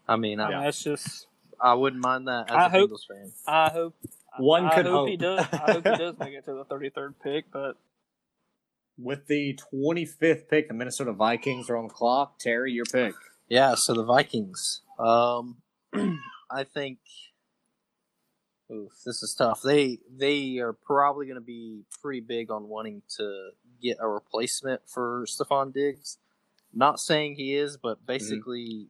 I 0.07 0.15
mean, 0.15 0.39
I, 0.39 0.45
I 0.45 0.49
mean, 0.51 0.63
that's 0.63 0.81
just. 0.83 1.27
I 1.59 1.73
wouldn't 1.75 2.01
mind 2.01 2.27
that 2.29 2.49
as 2.49 2.55
I 2.55 2.65
a 2.65 2.69
hope- 2.69 2.91
Bengals 2.91 3.07
fan. 3.07 3.31
I 3.47 3.69
hope 3.69 3.95
One 4.37 4.65
I 4.65 4.75
could 4.75 4.85
hope, 4.85 5.09
he 5.09 5.17
does. 5.17 5.45
I 5.51 5.71
hope 5.73 5.83
he 5.87 5.95
does 5.97 6.17
make 6.19 6.33
it 6.33 6.45
to 6.45 6.53
the 6.53 6.63
thirty 6.65 6.89
third 6.89 7.15
pick, 7.21 7.51
but 7.51 7.75
With 8.97 9.27
the 9.27 9.59
25th 9.73 10.47
pick, 10.47 10.67
the 10.67 10.73
Minnesota 10.73 11.13
Vikings 11.13 11.69
are 11.69 11.77
on 11.77 11.87
the 11.87 11.93
clock. 11.93 12.37
Terry, 12.39 12.71
your 12.71 12.85
pick. 12.85 13.15
Yeah, 13.49 13.75
so 13.75 13.93
the 13.93 14.03
Vikings. 14.03 14.81
Um, 14.99 15.57
I 16.51 16.63
think. 16.63 16.99
Oof, 18.71 18.91
this 19.05 19.21
is 19.21 19.35
tough. 19.37 19.61
They 19.61 19.99
they 20.09 20.57
are 20.57 20.73
probably 20.73 21.25
going 21.25 21.35
to 21.35 21.41
be 21.41 21.83
pretty 22.01 22.21
big 22.21 22.49
on 22.49 22.69
wanting 22.69 23.01
to 23.17 23.49
get 23.81 23.97
a 23.99 24.07
replacement 24.07 24.81
for 24.87 25.25
Stefon 25.27 25.73
Diggs. 25.73 26.17
Not 26.73 26.99
saying 26.99 27.35
he 27.35 27.53
is, 27.55 27.77
but 27.77 28.05
basically, 28.05 28.87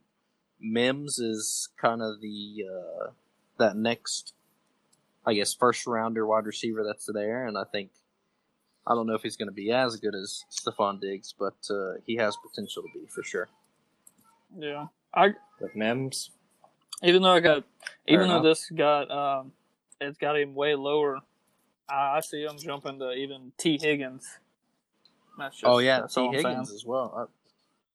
Mims 0.60 1.20
is 1.20 1.70
kind 1.82 2.02
of 2.02 2.22
the 2.22 2.66
uh, 2.70 3.12
that 3.58 3.76
next, 3.76 4.34
I 5.26 5.34
guess, 5.34 5.54
first 5.54 5.86
rounder 5.86 6.26
wide 6.26 6.46
receiver 6.46 6.84
that's 6.86 7.10
there, 7.12 7.46
and 7.46 7.58
I 7.58 7.64
think 7.66 7.90
I 8.86 8.96
don't 8.96 9.08
know 9.08 9.16
if 9.16 9.22
he's 9.22 9.38
going 9.38 9.48
to 9.48 9.54
be 9.54 9.72
as 9.72 9.96
good 9.96 10.14
as 10.14 10.44
Stefon 10.52 11.00
Diggs, 11.00 11.34
but 11.38 11.56
uh, 11.70 11.94
he 12.06 12.16
has 12.18 12.36
potential 12.38 12.84
to 12.84 12.90
be 13.00 13.06
for 13.08 13.24
sure. 13.24 13.48
yeah, 14.58 14.88
I 15.14 15.30
With 15.62 15.76
Mims. 15.76 16.32
even 17.02 17.22
though 17.22 17.32
I 17.32 17.40
got 17.40 17.64
even 18.08 18.28
though 18.28 18.42
this 18.44 18.70
got 18.70 19.10
um 19.10 19.52
it's 20.02 20.18
got 20.18 20.38
him 20.38 20.54
way 20.54 20.76
lower, 20.76 21.20
I, 21.90 22.18
I 22.18 22.20
see 22.22 22.44
him 22.44 22.58
jumping 22.58 23.00
to 23.00 23.12
even 23.14 23.54
Tee 23.58 23.80
Higgins. 23.82 24.40
That's 25.38 25.56
just, 25.56 25.66
oh 25.66 25.80
yeah, 25.80 26.02
T 26.02 26.20
all 26.20 26.28
I'm 26.28 26.34
saying. 26.34 26.46
Higgins 26.46 26.72
as 26.72 26.86
well. 26.86 27.14
Uh, 27.16 27.26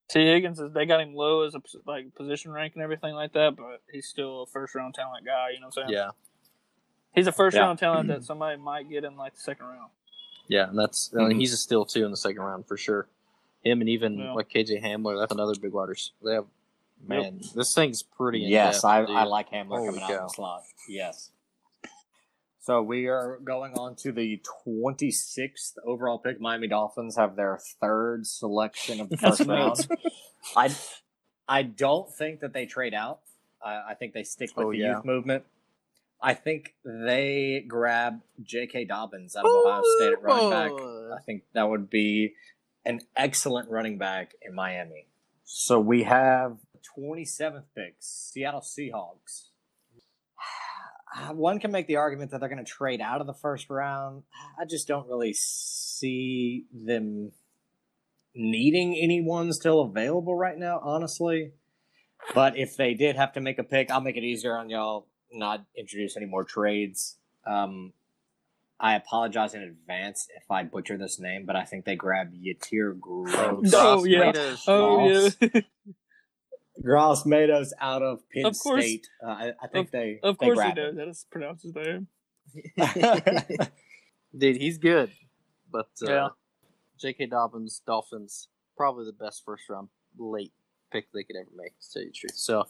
Tee 0.09 0.26
Higgins 0.26 0.59
is 0.59 0.72
they 0.72 0.86
got 0.86 1.03
him 1.03 1.14
low 1.14 1.43
as 1.43 1.55
a 1.55 1.61
like 1.86 2.14
position 2.14 2.51
rank 2.51 2.72
and 2.74 2.82
everything 2.82 3.14
like 3.14 3.34
that, 3.34 3.57
but 3.57 3.82
he's 3.93 4.07
still 4.09 4.43
a 4.43 4.47
first 4.47 4.74
round 4.74 4.95
talent 4.95 5.26
guy. 5.26 5.51
You 5.53 5.61
know 5.61 5.66
what 5.66 5.78
I'm 5.78 5.89
saying? 5.91 5.97
Yeah, 5.99 6.11
he's 7.14 7.26
a 7.26 7.32
first 7.32 7.57
Yeah. 7.57 7.64
round 7.64 7.78
talent 7.78 8.09
that 8.09 8.24
somebody 8.24 8.57
might 8.57 8.89
get 8.89 9.05
in 9.05 9.16
like 9.16 9.34
the 9.34 9.41
second 9.41 9.66
round. 9.66 9.91
Yeah, 10.49 10.68
and 10.68 10.78
that's 10.78 11.12
I 11.14 11.18
mean, 11.28 11.36
Mhm. 11.36 11.40
he's 11.40 11.53
a 11.53 11.57
steal 11.57 11.84
too 11.84 12.05
in 12.05 12.11
the 12.11 12.16
second 12.16 12.42
round 12.42 12.66
for 12.66 12.76
sure. 12.76 13.09
Him 13.64 13.80
and 13.80 13.88
even 13.90 14.18
Yeah. 14.18 14.32
like 14.32 14.49
KJ 14.49 14.82
Hamler, 14.82 15.18
that's 15.20 15.32
another 15.32 15.55
big 15.61 15.72
wide 15.72 15.88
receiver. 15.88 16.14
They 16.22 16.34
have 16.34 16.46
man, 17.07 17.40
this 17.55 17.74
thing's 17.74 18.03
pretty. 18.03 18.40
Yes, 18.40 18.82
I, 18.84 19.05
dude. 19.05 19.11
I 19.16 19.24
like 19.24 19.51
Hamler 19.51 19.78
Holy 19.78 19.86
coming 19.88 20.03
out 20.03 20.11
of 20.12 20.20
the 20.28 20.34
slot. 20.34 20.62
Yes. 20.88 21.30
So 22.61 22.82
we 22.82 23.07
are 23.07 23.38
going 23.42 23.72
on 23.78 23.94
to 23.96 24.12
the 24.12 24.42
26th 24.66 25.74
overall 25.86 26.18
pick. 26.18 26.38
Miami 26.40 26.66
Dolphins 26.68 27.16
have 27.16 27.34
their 27.34 27.59
third 27.80 28.26
selection 28.26 29.01
of 29.01 29.09
the 29.09 29.16
first 29.18 29.40
round. 29.46 29.86
I, 30.55 30.74
I 31.49 31.62
don't 31.62 32.12
think 32.12 32.40
that 32.40 32.53
they 32.53 32.66
trade 32.66 32.92
out. 32.94 33.20
I, 33.64 33.90
I 33.90 33.94
think 33.94 34.12
they 34.12 34.22
stick 34.22 34.55
with 34.57 34.66
Oh, 34.66 34.72
the 34.72 34.78
yeah. 34.78 34.96
youth 34.96 35.05
movement. 35.07 35.44
I 36.20 36.34
think 36.34 36.74
they 36.84 37.64
grab 37.66 38.20
J.K. 38.42 38.86
Dobbins 38.86 39.36
out 39.36 39.44
of 39.44 39.50
Ohio 39.50 39.82
State 39.98 40.12
at 40.14 40.22
running 40.22 40.50
back. 40.50 40.72
I 40.72 41.22
think 41.24 41.44
that 41.54 41.68
would 41.68 41.88
be 41.88 42.34
an 42.84 43.00
excellent 43.16 43.70
running 43.70 43.98
back 43.98 44.32
in 44.42 44.54
Miami. 44.54 45.06
So 45.44 45.78
we 45.78 46.02
have 46.02 46.58
27th 46.98 47.64
pick, 47.74 47.96
Seattle 48.00 48.62
Seahawks. 48.62 49.50
One 51.32 51.60
can 51.60 51.70
make 51.70 51.86
the 51.86 51.96
argument 51.96 52.32
that 52.32 52.40
they're 52.40 52.48
going 52.48 52.64
to 52.64 52.70
trade 52.70 53.00
out 53.00 53.20
of 53.20 53.26
the 53.26 53.34
first 53.34 53.70
round. 53.70 54.24
I 54.60 54.64
just 54.64 54.88
don't 54.88 55.08
really 55.08 55.34
see 55.34 56.64
them 56.72 57.32
needing 58.34 58.96
anyone 59.00 59.52
still 59.52 59.80
available 59.80 60.36
right 60.36 60.58
now, 60.58 60.80
honestly. 60.82 61.52
But 62.34 62.56
if 62.56 62.76
they 62.76 62.94
did 62.94 63.16
have 63.16 63.32
to 63.34 63.40
make 63.40 63.58
a 63.58 63.64
pick, 63.64 63.90
I'll 63.90 64.00
make 64.00 64.16
it 64.16 64.24
easier 64.24 64.56
on 64.56 64.70
y'all. 64.70 65.07
Not 65.33 65.64
introduce 65.76 66.16
any 66.16 66.26
more 66.26 66.45
trades. 66.45 67.16
Um, 67.47 67.93
I 68.81 68.95
apologize 68.95 69.55
in 69.55 69.62
advance 69.62 70.29
if 70.37 70.51
I 70.51 70.62
butcher 70.62 70.97
this 70.97 71.18
name, 71.18 71.45
but 71.47 71.57
I 71.57 71.64
think 71.64 71.85
they 71.85 71.97
grabbed 71.97 72.35
Yetur 72.35 72.99
Gross. 72.99 73.35
Oh, 73.74 74.05
yeah. 74.05 74.33
Tomatoes. 74.33 74.64
Oh 74.68 75.09
yeah, 75.09 75.61
Gross 76.83 77.26
Matos 77.26 77.72
out 77.81 78.03
of 78.03 78.20
Penn 78.31 78.47
Of 78.47 78.59
course- 78.59 78.85
State. 78.85 79.09
Uh, 79.22 79.31
I, 79.31 79.53
I 79.62 79.66
think 79.66 79.91
they 79.91 80.20
of 80.22 80.39
they 80.39 80.47
course 80.47 80.59
he 80.59 80.62
grabbed 80.62 80.76
does. 80.76 80.95
That 80.97 81.09
is 81.09 81.26
pronounced 81.31 81.64
his 81.64 81.74
name. 81.74 82.07
Dude, 84.37 84.57
he's 84.57 84.79
good. 84.79 85.11
But 85.70 85.89
uh, 86.07 86.11
Yeah. 86.11 86.29
J.K. 87.01 87.26
Dobbins, 87.26 87.81
Dolphins, 87.87 88.49
probably 88.76 89.05
the 89.05 89.12
best 89.12 89.43
first 89.45 89.68
round 89.68 89.89
late 90.18 90.53
pick 90.93 91.07
they 91.12 91.22
could 91.22 91.37
ever 91.37 91.49
make. 91.57 91.79
To 91.81 91.93
tell 91.93 92.03
you 92.03 92.09
the 92.09 92.14
truth. 92.14 92.35
So, 92.35 92.66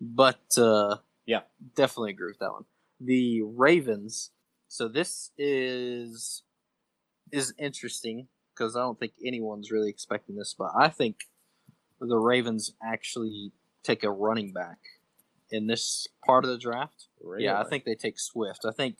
but 0.00 0.40
uh, 0.58 0.96
Yeah. 1.26 1.40
definitely 1.74 2.10
agree 2.10 2.28
with 2.28 2.38
that 2.40 2.52
one. 2.52 2.64
The 3.00 3.42
Ravens. 3.42 4.30
So 4.68 4.88
this 4.88 5.30
is 5.36 6.42
is 7.30 7.54
interesting 7.58 8.28
because 8.54 8.76
I 8.76 8.80
don't 8.80 8.98
think 8.98 9.12
anyone's 9.24 9.70
really 9.70 9.88
expecting 9.88 10.36
this, 10.36 10.54
but 10.56 10.70
I 10.76 10.88
think 10.88 11.16
the 12.00 12.18
Ravens 12.18 12.72
actually 12.82 13.52
take 13.82 14.04
a 14.04 14.10
running 14.10 14.52
back 14.52 14.78
in 15.50 15.66
this 15.66 16.06
part 16.24 16.44
of 16.44 16.50
the 16.50 16.58
draft. 16.58 17.08
Yeah, 17.44 17.60
I 17.60 17.64
think 17.64 17.84
they 17.84 17.94
take 17.94 18.18
Swift. 18.18 18.64
I 18.66 18.72
think 18.72 18.96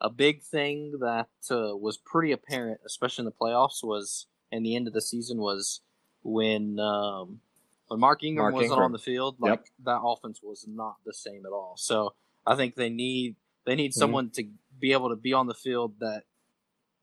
a 0.00 0.10
big 0.10 0.42
thing 0.42 0.98
that 1.00 1.28
uh, 1.50 1.76
was 1.76 1.96
pretty 1.96 2.32
apparent, 2.32 2.80
especially 2.86 3.22
in 3.22 3.26
the 3.26 3.32
playoffs, 3.32 3.82
was 3.82 4.26
in 4.52 4.62
the 4.62 4.76
end 4.76 4.86
of 4.86 4.92
the 4.92 5.00
season 5.00 5.38
was 5.38 5.80
when 6.22 6.78
um, 6.78 7.40
when 7.88 8.00
Mark 8.00 8.22
Ingram 8.22 8.44
Mark 8.44 8.54
wasn't 8.54 8.72
Ingram. 8.72 8.84
on 8.86 8.92
the 8.92 8.98
field. 8.98 9.36
Like 9.38 9.70
that 9.84 10.00
offense 10.02 10.40
was 10.42 10.66
not 10.68 10.96
the 11.04 11.12
same 11.12 11.44
at 11.46 11.52
all. 11.52 11.74
So 11.76 12.14
I 12.46 12.54
think 12.56 12.74
they 12.74 12.90
need 12.90 13.36
they 13.64 13.74
need 13.74 13.92
Mhm. 13.92 13.94
someone 13.94 14.30
to 14.30 14.44
be 14.78 14.92
able 14.92 15.08
to 15.10 15.16
be 15.16 15.32
on 15.32 15.46
the 15.46 15.54
field 15.54 15.98
that 16.00 16.24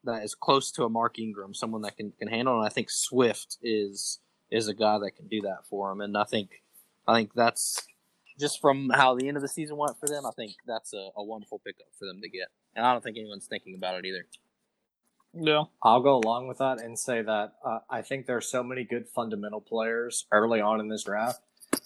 that 0.05 0.23
is 0.23 0.35
close 0.35 0.71
to 0.73 0.83
a 0.83 0.89
Mark 0.89 1.17
Ingram, 1.17 1.53
someone 1.53 1.81
that 1.83 1.95
can, 1.95 2.11
can 2.11 2.27
handle. 2.27 2.57
And 2.57 2.65
I 2.65 2.69
think 2.69 2.89
Swift 2.89 3.57
is 3.61 4.19
is 4.51 4.67
a 4.67 4.73
guy 4.73 4.99
that 4.99 5.11
can 5.15 5.27
do 5.27 5.41
that 5.41 5.65
for 5.69 5.91
him. 5.91 6.01
And 6.01 6.17
I 6.17 6.23
think 6.25 6.63
I 7.07 7.15
think 7.15 7.33
that's 7.33 7.85
just 8.39 8.59
from 8.59 8.89
how 8.89 9.15
the 9.15 9.27
end 9.27 9.37
of 9.37 9.43
the 9.43 9.49
season 9.49 9.77
went 9.77 9.97
for 9.99 10.07
them. 10.07 10.25
I 10.25 10.31
think 10.31 10.53
that's 10.65 10.93
a, 10.93 11.09
a 11.15 11.23
wonderful 11.23 11.59
pickup 11.59 11.87
for 11.97 12.05
them 12.05 12.19
to 12.21 12.29
get. 12.29 12.47
And 12.75 12.85
I 12.85 12.91
don't 12.91 13.03
think 13.03 13.17
anyone's 13.17 13.45
thinking 13.47 13.75
about 13.75 13.95
it 13.99 14.05
either. 14.05 14.25
Yeah. 15.33 15.63
I'll 15.81 16.01
go 16.01 16.17
along 16.17 16.47
with 16.47 16.59
that 16.59 16.79
and 16.81 16.97
say 16.97 17.21
that 17.21 17.53
uh, 17.65 17.79
I 17.89 18.01
think 18.01 18.25
there 18.27 18.37
are 18.37 18.41
so 18.41 18.63
many 18.63 18.83
good 18.83 19.07
fundamental 19.07 19.61
players 19.61 20.25
early 20.31 20.61
on 20.61 20.79
in 20.79 20.89
this 20.89 21.03
draft 21.03 21.39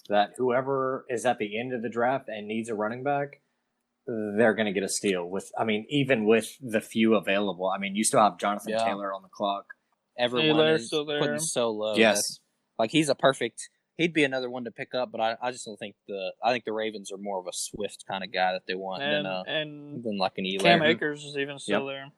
that 0.09 0.31
whoever 0.37 1.05
is 1.09 1.25
at 1.25 1.37
the 1.39 1.57
end 1.59 1.73
of 1.73 1.81
the 1.81 1.89
draft 1.89 2.27
and 2.27 2.47
needs 2.47 2.69
a 2.69 2.75
running 2.75 3.03
back, 3.03 3.41
they're 4.05 4.53
going 4.53 4.65
to 4.67 4.71
get 4.73 4.83
a 4.83 4.89
steal. 4.89 5.25
With 5.29 5.51
I 5.57 5.63
mean, 5.65 5.85
even 5.89 6.25
with 6.25 6.57
the 6.61 6.81
few 6.81 7.15
available, 7.15 7.67
I 7.73 7.77
mean, 7.77 7.95
you 7.95 8.03
still 8.03 8.21
have 8.21 8.37
Jonathan 8.37 8.69
Yeah. 8.73 8.83
Taylor 8.83 9.13
on 9.13 9.21
the 9.21 9.29
clock. 9.29 9.65
Everyone 10.17 10.47
Taylor's 10.57 10.81
is 10.81 10.87
still 10.87 11.05
there. 11.05 11.19
putting 11.19 11.39
so 11.39 11.71
low. 11.71 11.95
Yes. 11.95 12.15
That's- 12.17 12.39
like 12.79 12.91
he's 12.91 13.09
a 13.09 13.15
perfect. 13.15 13.69
He'd 13.97 14.13
be 14.13 14.23
another 14.23 14.49
one 14.51 14.63
to 14.65 14.71
pick 14.71 14.93
up, 14.93 15.11
but 15.11 15.19
I, 15.19 15.35
I 15.41 15.51
just 15.51 15.65
don't 15.65 15.77
think 15.77 15.95
the 16.07 16.31
I 16.43 16.51
think 16.51 16.65
the 16.65 16.71
Ravens 16.73 17.11
are 17.11 17.17
more 17.17 17.39
of 17.39 17.47
a 17.47 17.51
Swift 17.53 18.05
kind 18.07 18.23
of 18.23 18.31
guy 18.31 18.53
that 18.53 18.63
they 18.67 18.75
want 18.75 19.01
And 19.01 19.25
than 19.25 19.31
uh 19.31 19.43
and 19.47 20.03
than 20.03 20.17
like 20.19 20.33
an 20.37 20.45
Eli. 20.45 20.61
Cam 20.63 20.83
Akers 20.83 21.23
is 21.23 21.35
even 21.37 21.57
still 21.57 21.87
Yep. 21.87 21.93
there. 21.95 22.11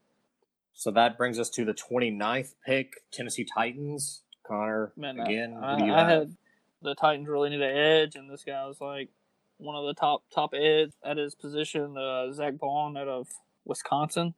So 0.79 0.91
that 0.91 1.17
brings 1.17 1.37
us 1.39 1.49
to 1.49 1.65
the 1.65 1.73
29th 1.73 2.53
pick, 2.65 3.03
Tennessee 3.11 3.43
Titans. 3.43 4.23
Connor, 4.47 4.93
Man, 4.95 5.19
again, 5.19 5.59
I, 5.61 5.73
who 5.73 5.79
do 5.79 5.85
you 5.85 5.93
I 5.93 6.09
had 6.09 6.37
the 6.81 6.95
Titans 6.95 7.27
really 7.27 7.49
need 7.49 7.61
an 7.61 7.75
edge, 7.75 8.15
and 8.15 8.29
this 8.29 8.45
guy 8.45 8.65
was 8.65 8.79
like 8.79 9.09
one 9.57 9.75
of 9.75 9.85
the 9.85 9.93
top 9.93 10.23
top 10.33 10.53
edge 10.55 10.91
at 11.03 11.17
his 11.17 11.35
position. 11.35 11.97
Uh, 11.97 12.31
Zack 12.31 12.57
Baun 12.57 12.95
out 12.95 13.09
of 13.09 13.27
Wisconsin. 13.65 14.33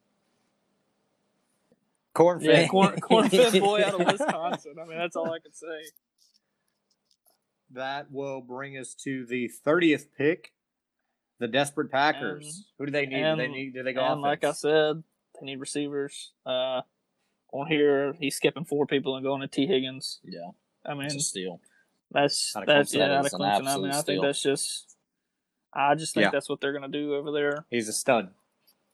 Cornfed. 2.16 2.44
Yeah, 2.44 2.68
corn, 2.68 3.00
corn-fed 3.00 3.54
boy 3.62 3.84
out 3.86 4.02
of 4.02 4.08
Wisconsin. 4.12 4.74
I 4.82 4.86
mean, 4.88 4.98
that's 4.98 5.16
all 5.16 5.32
I 5.32 5.38
can 5.38 5.54
say. 5.54 5.92
That 7.70 8.12
will 8.12 8.42
bring 8.42 8.80
us 8.80 8.96
to 9.04 9.28
the 9.28 9.50
30th 9.64 10.08
pick, 10.18 10.54
the 11.38 11.48
Desperate 11.48 11.92
Packers. 11.92 12.46
And- 12.48 12.66
Who 12.80 12.86
do 12.88 12.92
they 12.92 13.06
need? 13.06 13.22
and- 13.22 13.40
do 13.40 13.44
they 13.48 13.54
need? 13.54 13.74
Do 13.76 13.84
they 13.84 13.94
go 13.94 14.04
And 14.12 14.22
like 14.22 14.44
I 14.44 14.54
said, 14.54 15.04
they 15.42 15.48
need 15.48 15.60
receivers. 15.60 16.32
Uh, 16.46 16.82
on 17.52 17.68
here, 17.68 18.14
he's 18.20 18.36
skipping 18.38 18.64
four 18.64 18.86
people 18.86 19.16
and 19.18 19.26
going 19.26 19.42
to 19.42 19.48
Tee 19.48 19.68
Higgins. 19.68 20.20
Yeah, 20.24 20.52
I 20.86 20.94
mean, 20.94 21.08
it's 21.08 21.16
a 21.16 21.20
steal. 21.20 21.60
that's 22.12 22.56
Out 22.56 22.64
of 22.64 22.68
that's 22.68 22.94
Clemson. 22.94 22.98
yeah, 22.98 23.20
out 23.20 23.26
of 23.26 23.32
Clemson. 23.34 23.68
I 23.68 23.78
mean, 23.78 23.86
I 23.88 23.92
steal. 23.92 24.04
think 24.04 24.22
that's 24.24 24.42
just. 24.42 24.96
I 25.74 25.96
just 25.96 26.14
think 26.14 26.26
Yeah. 26.26 26.32
that's 26.32 26.48
what 26.50 26.62
they're 26.62 26.74
gonna 26.74 26.88
do 26.88 27.16
over 27.16 27.32
there. 27.32 27.66
He's 27.70 27.88
a 27.90 27.94
stud. 27.94 28.30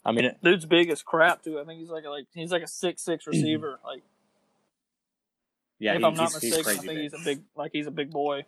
I 0.06 0.12
mean, 0.12 0.26
it, 0.26 0.38
Dude's 0.44 0.66
big 0.66 0.90
as 0.90 1.02
crap 1.04 1.44
too. 1.44 1.60
I 1.60 1.66
think 1.66 1.80
he's 1.80 1.90
like 1.90 2.06
a, 2.06 2.10
like 2.10 2.26
he's 2.34 2.52
like 2.52 2.64
a 2.64 2.68
six 2.68 3.02
six 3.04 3.28
receiver. 3.28 3.80
Like 3.86 4.04
Yeah, 5.80 5.94
if 5.94 6.00
he- 6.00 6.06
I'm 6.06 6.14
not 6.16 6.32
he's, 6.34 6.42
he's 6.42 6.56
mistaken, 6.58 6.72
I 6.72 6.76
think 6.82 6.88
big. 6.94 6.98
he's 7.02 7.14
a 7.14 7.24
big 7.26 7.42
like 7.56 7.72
he's 7.74 7.88
a 7.88 7.92
big 7.92 8.12
boy. 8.12 8.46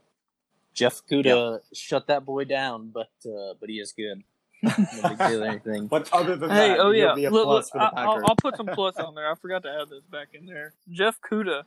Jeff 0.74 1.02
Okudah 1.08 1.60
shut 1.74 2.08
that 2.08 2.26
boy 2.26 2.45
down, 2.45 2.89
but 2.91 3.10
uh, 3.26 3.54
but 3.60 3.70
he 3.70 3.80
is 3.80 3.91
good. 3.91 4.24
No 4.62 4.72
big 4.78 5.18
deal 5.18 5.43
or 5.43 5.47
anything. 5.49 5.88
But 5.88 6.10
other 6.14 6.36
than 6.36 6.49
Hey, 6.49 6.70
that, 6.70 6.80
oh 6.80 6.91
yeah, 6.91 7.16
be 7.16 7.26
a 7.26 7.30
look, 7.32 7.45
plus 7.45 7.66
look, 7.66 7.72
for 7.74 7.78
the 7.95 7.99
I, 7.99 8.05
will 8.07 8.26
I'll 8.26 8.36
put 8.36 8.57
some 8.57 8.68
plus 8.68 8.95
on 8.97 9.16
there. 9.16 9.32
I 9.32 9.36
forgot 9.36 9.64
to 9.64 9.70
add 9.70 9.89
this 9.89 10.03
back 10.12 10.30
in 10.34 10.45
there. 10.45 10.74
Jeff 10.89 11.18
Okudah 11.22 11.64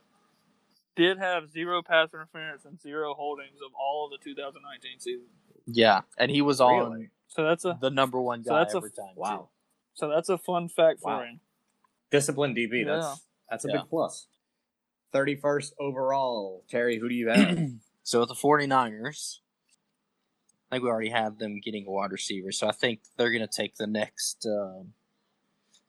did 0.95 1.17
have 1.17 1.49
zero 1.51 1.81
pass 1.81 2.09
interference 2.13 2.65
and 2.65 2.79
zero 2.79 3.13
holdings 3.15 3.57
of 3.65 3.71
all 3.79 4.05
of 4.05 4.11
the 4.11 4.23
2019 4.23 4.99
season. 4.99 5.25
Yeah, 5.65 6.01
and 6.17 6.29
he 6.29 6.41
was 6.41 6.61
on 6.61 6.91
Really? 6.91 7.09
So 7.29 7.43
that's 7.43 7.65
a 7.65 7.77
the 7.81 7.89
number 7.89 8.21
one 8.21 8.43
So 8.43 8.51
guy 8.51 8.59
that's 8.59 8.73
a- 8.75 8.77
every 8.77 8.91
time. 8.91 9.13
Wow. 9.15 9.49
so 9.95 10.07
that's 10.09 10.29
a 10.29 10.37
fun 10.37 10.69
fact 10.69 10.99
Wow. 11.01 11.19
for 11.19 11.25
him. 11.25 11.39
Discipline 12.11 12.53
DB. 12.53 12.85
That's 12.85 13.05
Yeah. 13.05 13.15
that's 13.49 13.65
a 13.65 13.69
Yeah. 13.69 13.77
big 13.81 13.89
plus. 13.89 14.27
31st 15.13 15.73
overall. 15.79 16.63
Terry, 16.69 16.97
who 16.99 17.09
do 17.09 17.15
you 17.15 17.29
have? 17.29 17.57
so 18.03 18.19
with 18.19 18.29
the 18.29 18.35
49ers, 18.35 19.39
I 20.71 20.75
think 20.75 20.83
we 20.83 20.89
already 20.89 21.09
have 21.09 21.37
them 21.37 21.59
getting 21.59 21.85
a 21.87 21.91
wide 21.91 22.11
receiver. 22.11 22.51
So 22.51 22.67
I 22.67 22.71
think 22.71 23.01
they're 23.17 23.29
going 23.31 23.47
to 23.47 23.55
take 23.61 23.75
the 23.75 23.87
next. 23.87 24.45
Um, 24.47 24.93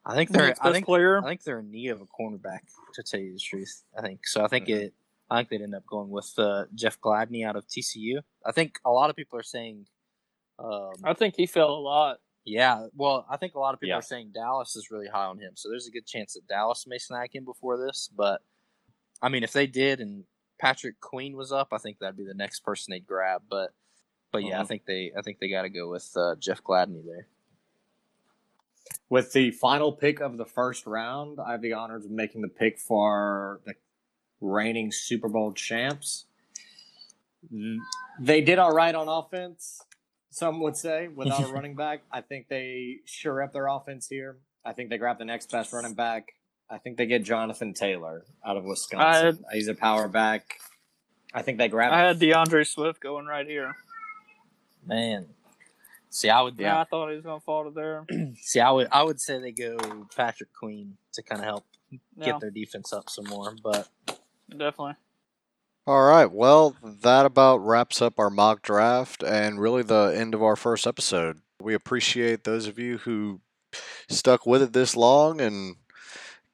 I 0.04 0.14
think 0.14 0.30
they're. 0.30 0.54
I 0.60 0.72
think. 0.72 0.84
player. 0.86 1.18
I 1.24 1.28
think 1.28 1.42
they're 1.44 1.60
in 1.60 1.70
need 1.70 1.88
of 1.88 2.00
a 2.02 2.06
cornerback. 2.06 2.60
To 2.94 3.02
tell 3.02 3.18
you 3.20 3.32
the 3.32 3.38
truth, 3.40 3.82
I 3.96 4.02
think 4.02 4.26
so. 4.26 4.44
I 4.44 4.48
think 4.48 4.66
Mhm. 4.68 4.76
it. 4.76 4.94
I 5.30 5.38
think 5.38 5.48
they'd 5.48 5.62
end 5.62 5.74
up 5.74 5.86
going 5.86 6.10
with 6.10 6.32
uh, 6.38 6.66
Jeff 6.74 7.00
Gladney 7.00 7.46
out 7.46 7.56
of 7.56 7.66
TCU. 7.66 8.20
I 8.44 8.52
think 8.52 8.78
a 8.84 8.90
lot 8.90 9.08
of 9.10 9.16
people 9.16 9.38
are 9.38 9.42
saying. 9.42 9.86
Um, 10.58 10.92
I 11.02 11.14
think 11.14 11.34
he 11.36 11.46
fell 11.46 11.70
a 11.70 11.80
lot. 11.80 12.20
Yeah, 12.44 12.86
well, 12.94 13.26
I 13.28 13.38
think 13.38 13.54
a 13.54 13.58
lot 13.58 13.72
of 13.74 13.80
people 13.80 13.88
Yeah. 13.94 13.98
are 13.98 14.02
saying 14.02 14.32
Dallas 14.34 14.76
is 14.76 14.90
really 14.90 15.08
high 15.08 15.24
on 15.24 15.38
him, 15.40 15.52
so 15.56 15.70
there's 15.70 15.86
a 15.88 15.90
good 15.90 16.06
chance 16.06 16.34
that 16.34 16.46
Dallas 16.46 16.86
may 16.86 16.98
snag 16.98 17.34
him 17.34 17.44
before 17.46 17.78
this. 17.78 18.08
But 18.14 18.42
I 19.22 19.30
mean, 19.30 19.42
if 19.42 19.52
they 19.54 19.66
did 19.66 20.00
and 20.00 20.24
Patrick 20.60 21.00
Queen 21.00 21.36
was 21.36 21.50
up, 21.50 21.68
I 21.72 21.78
think 21.78 21.98
that'd 21.98 22.16
be 22.18 22.26
the 22.26 22.34
next 22.34 22.60
person 22.60 22.92
they'd 22.92 23.06
grab. 23.06 23.42
But 23.48 23.72
but 24.34 24.42
yeah, 24.44 24.58
I 24.60 24.64
Mhm. 24.64 24.68
think 24.68 24.84
they 24.86 25.12
I 25.16 25.22
think 25.22 25.38
they 25.38 25.48
got 25.48 25.62
to 25.62 25.68
go 25.70 25.88
with 25.88 26.10
uh, 26.16 26.34
Jeff 26.40 26.62
Gladney 26.62 27.04
there. 27.06 27.28
With 29.08 29.32
the 29.32 29.50
final 29.52 29.92
pick 29.92 30.20
of 30.20 30.36
the 30.36 30.44
first 30.44 30.86
round, 30.86 31.38
I 31.40 31.52
have 31.52 31.62
the 31.62 31.72
honors 31.72 32.04
of 32.04 32.10
making 32.10 32.42
the 32.42 32.48
pick 32.48 32.78
for 32.78 33.60
the 33.64 33.74
reigning 34.40 34.90
Super 34.92 35.28
Bowl 35.28 35.52
champs. 35.52 36.26
They 38.20 38.40
did 38.40 38.58
all 38.58 38.72
right 38.72 38.94
on 38.94 39.08
offense, 39.08 39.82
some 40.30 40.60
would 40.60 40.76
say, 40.76 41.08
without 41.08 41.44
a 41.44 41.46
running 41.52 41.76
back. 41.76 42.02
I 42.10 42.20
think 42.22 42.48
they 42.48 42.98
sure 43.04 43.42
up 43.42 43.52
their 43.52 43.68
offense 43.68 44.08
here. 44.08 44.38
I 44.64 44.72
think 44.72 44.90
they 44.90 44.98
grab 44.98 45.18
the 45.18 45.24
next 45.26 45.50
best 45.52 45.72
running 45.72 45.94
back. 45.94 46.32
I 46.70 46.78
think 46.78 46.96
they 46.96 47.06
get 47.06 47.22
Jonathan 47.22 47.74
Taylor 47.74 48.24
out 48.44 48.56
of 48.56 48.64
Wisconsin. 48.64 49.44
He's 49.52 49.68
a 49.68 49.74
power 49.74 50.08
back. 50.08 50.58
I 51.34 51.42
think 51.42 51.58
they 51.58 51.68
grab 51.68 51.92
I 51.92 52.00
had 52.00 52.18
D'Andre 52.18 52.64
Swift 52.64 53.00
going 53.00 53.26
right 53.26 53.46
here. 53.46 53.76
Man, 54.86 55.26
see, 56.10 56.28
I 56.28 56.40
would 56.42 56.58
Yeah, 56.58 56.80
I 56.80 56.84
thought 56.84 57.08
he 57.08 57.16
was 57.16 57.24
gonna 57.24 57.40
fall 57.40 57.64
to 57.64 57.70
there. 57.70 58.04
see, 58.40 58.60
I 58.60 58.70
would 58.70 58.88
I 58.92 59.02
would 59.02 59.20
say 59.20 59.38
they 59.40 59.52
go 59.52 59.76
Patrick 60.16 60.52
Queen 60.52 60.96
to 61.12 61.22
kind 61.22 61.40
of 61.40 61.46
help 61.46 61.64
Yeah, 61.90 62.32
get 62.32 62.40
their 62.40 62.50
defense 62.50 62.92
up 62.92 63.08
some 63.08 63.26
more. 63.26 63.54
But 63.62 63.88
definitely. 64.50 64.94
All 65.86 66.04
right. 66.04 66.30
Well, 66.30 66.76
that 66.82 67.26
about 67.26 67.58
wraps 67.58 68.00
up 68.00 68.18
our 68.18 68.30
mock 68.30 68.62
draft 68.62 69.22
and 69.22 69.60
really 69.60 69.82
the 69.82 70.14
end 70.16 70.34
of 70.34 70.42
our 70.42 70.56
first 70.56 70.86
episode. 70.86 71.40
We 71.60 71.74
appreciate 71.74 72.44
those 72.44 72.66
of 72.66 72.78
you 72.78 72.98
who 72.98 73.40
stuck 74.08 74.46
with 74.46 74.62
it 74.62 74.72
this 74.72 74.96
long 74.96 75.42
and 75.42 75.76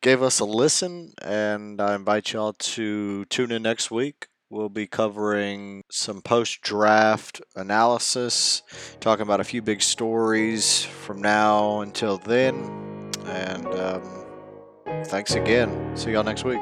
gave 0.00 0.20
us 0.20 0.40
a 0.40 0.44
listen. 0.44 1.12
And 1.22 1.80
I 1.80 1.94
invite 1.94 2.32
y'all 2.32 2.54
to 2.54 3.24
tune 3.26 3.52
in 3.52 3.62
next 3.62 3.92
week. 3.92 4.26
We'll 4.50 4.68
be 4.68 4.88
covering 4.88 5.84
some 5.92 6.22
post 6.22 6.60
draft 6.62 7.40
analysis, 7.54 8.62
talking 8.98 9.22
about 9.22 9.38
a 9.38 9.44
few 9.44 9.62
big 9.62 9.80
stories 9.80 10.82
from 10.82 11.22
now 11.22 11.82
until 11.82 12.18
then. 12.18 12.54
And 13.26 13.66
um, 13.68 14.02
thanks 15.04 15.36
again. 15.36 15.96
See 15.96 16.10
y'all 16.10 16.24
next 16.24 16.42
week. 16.42 16.60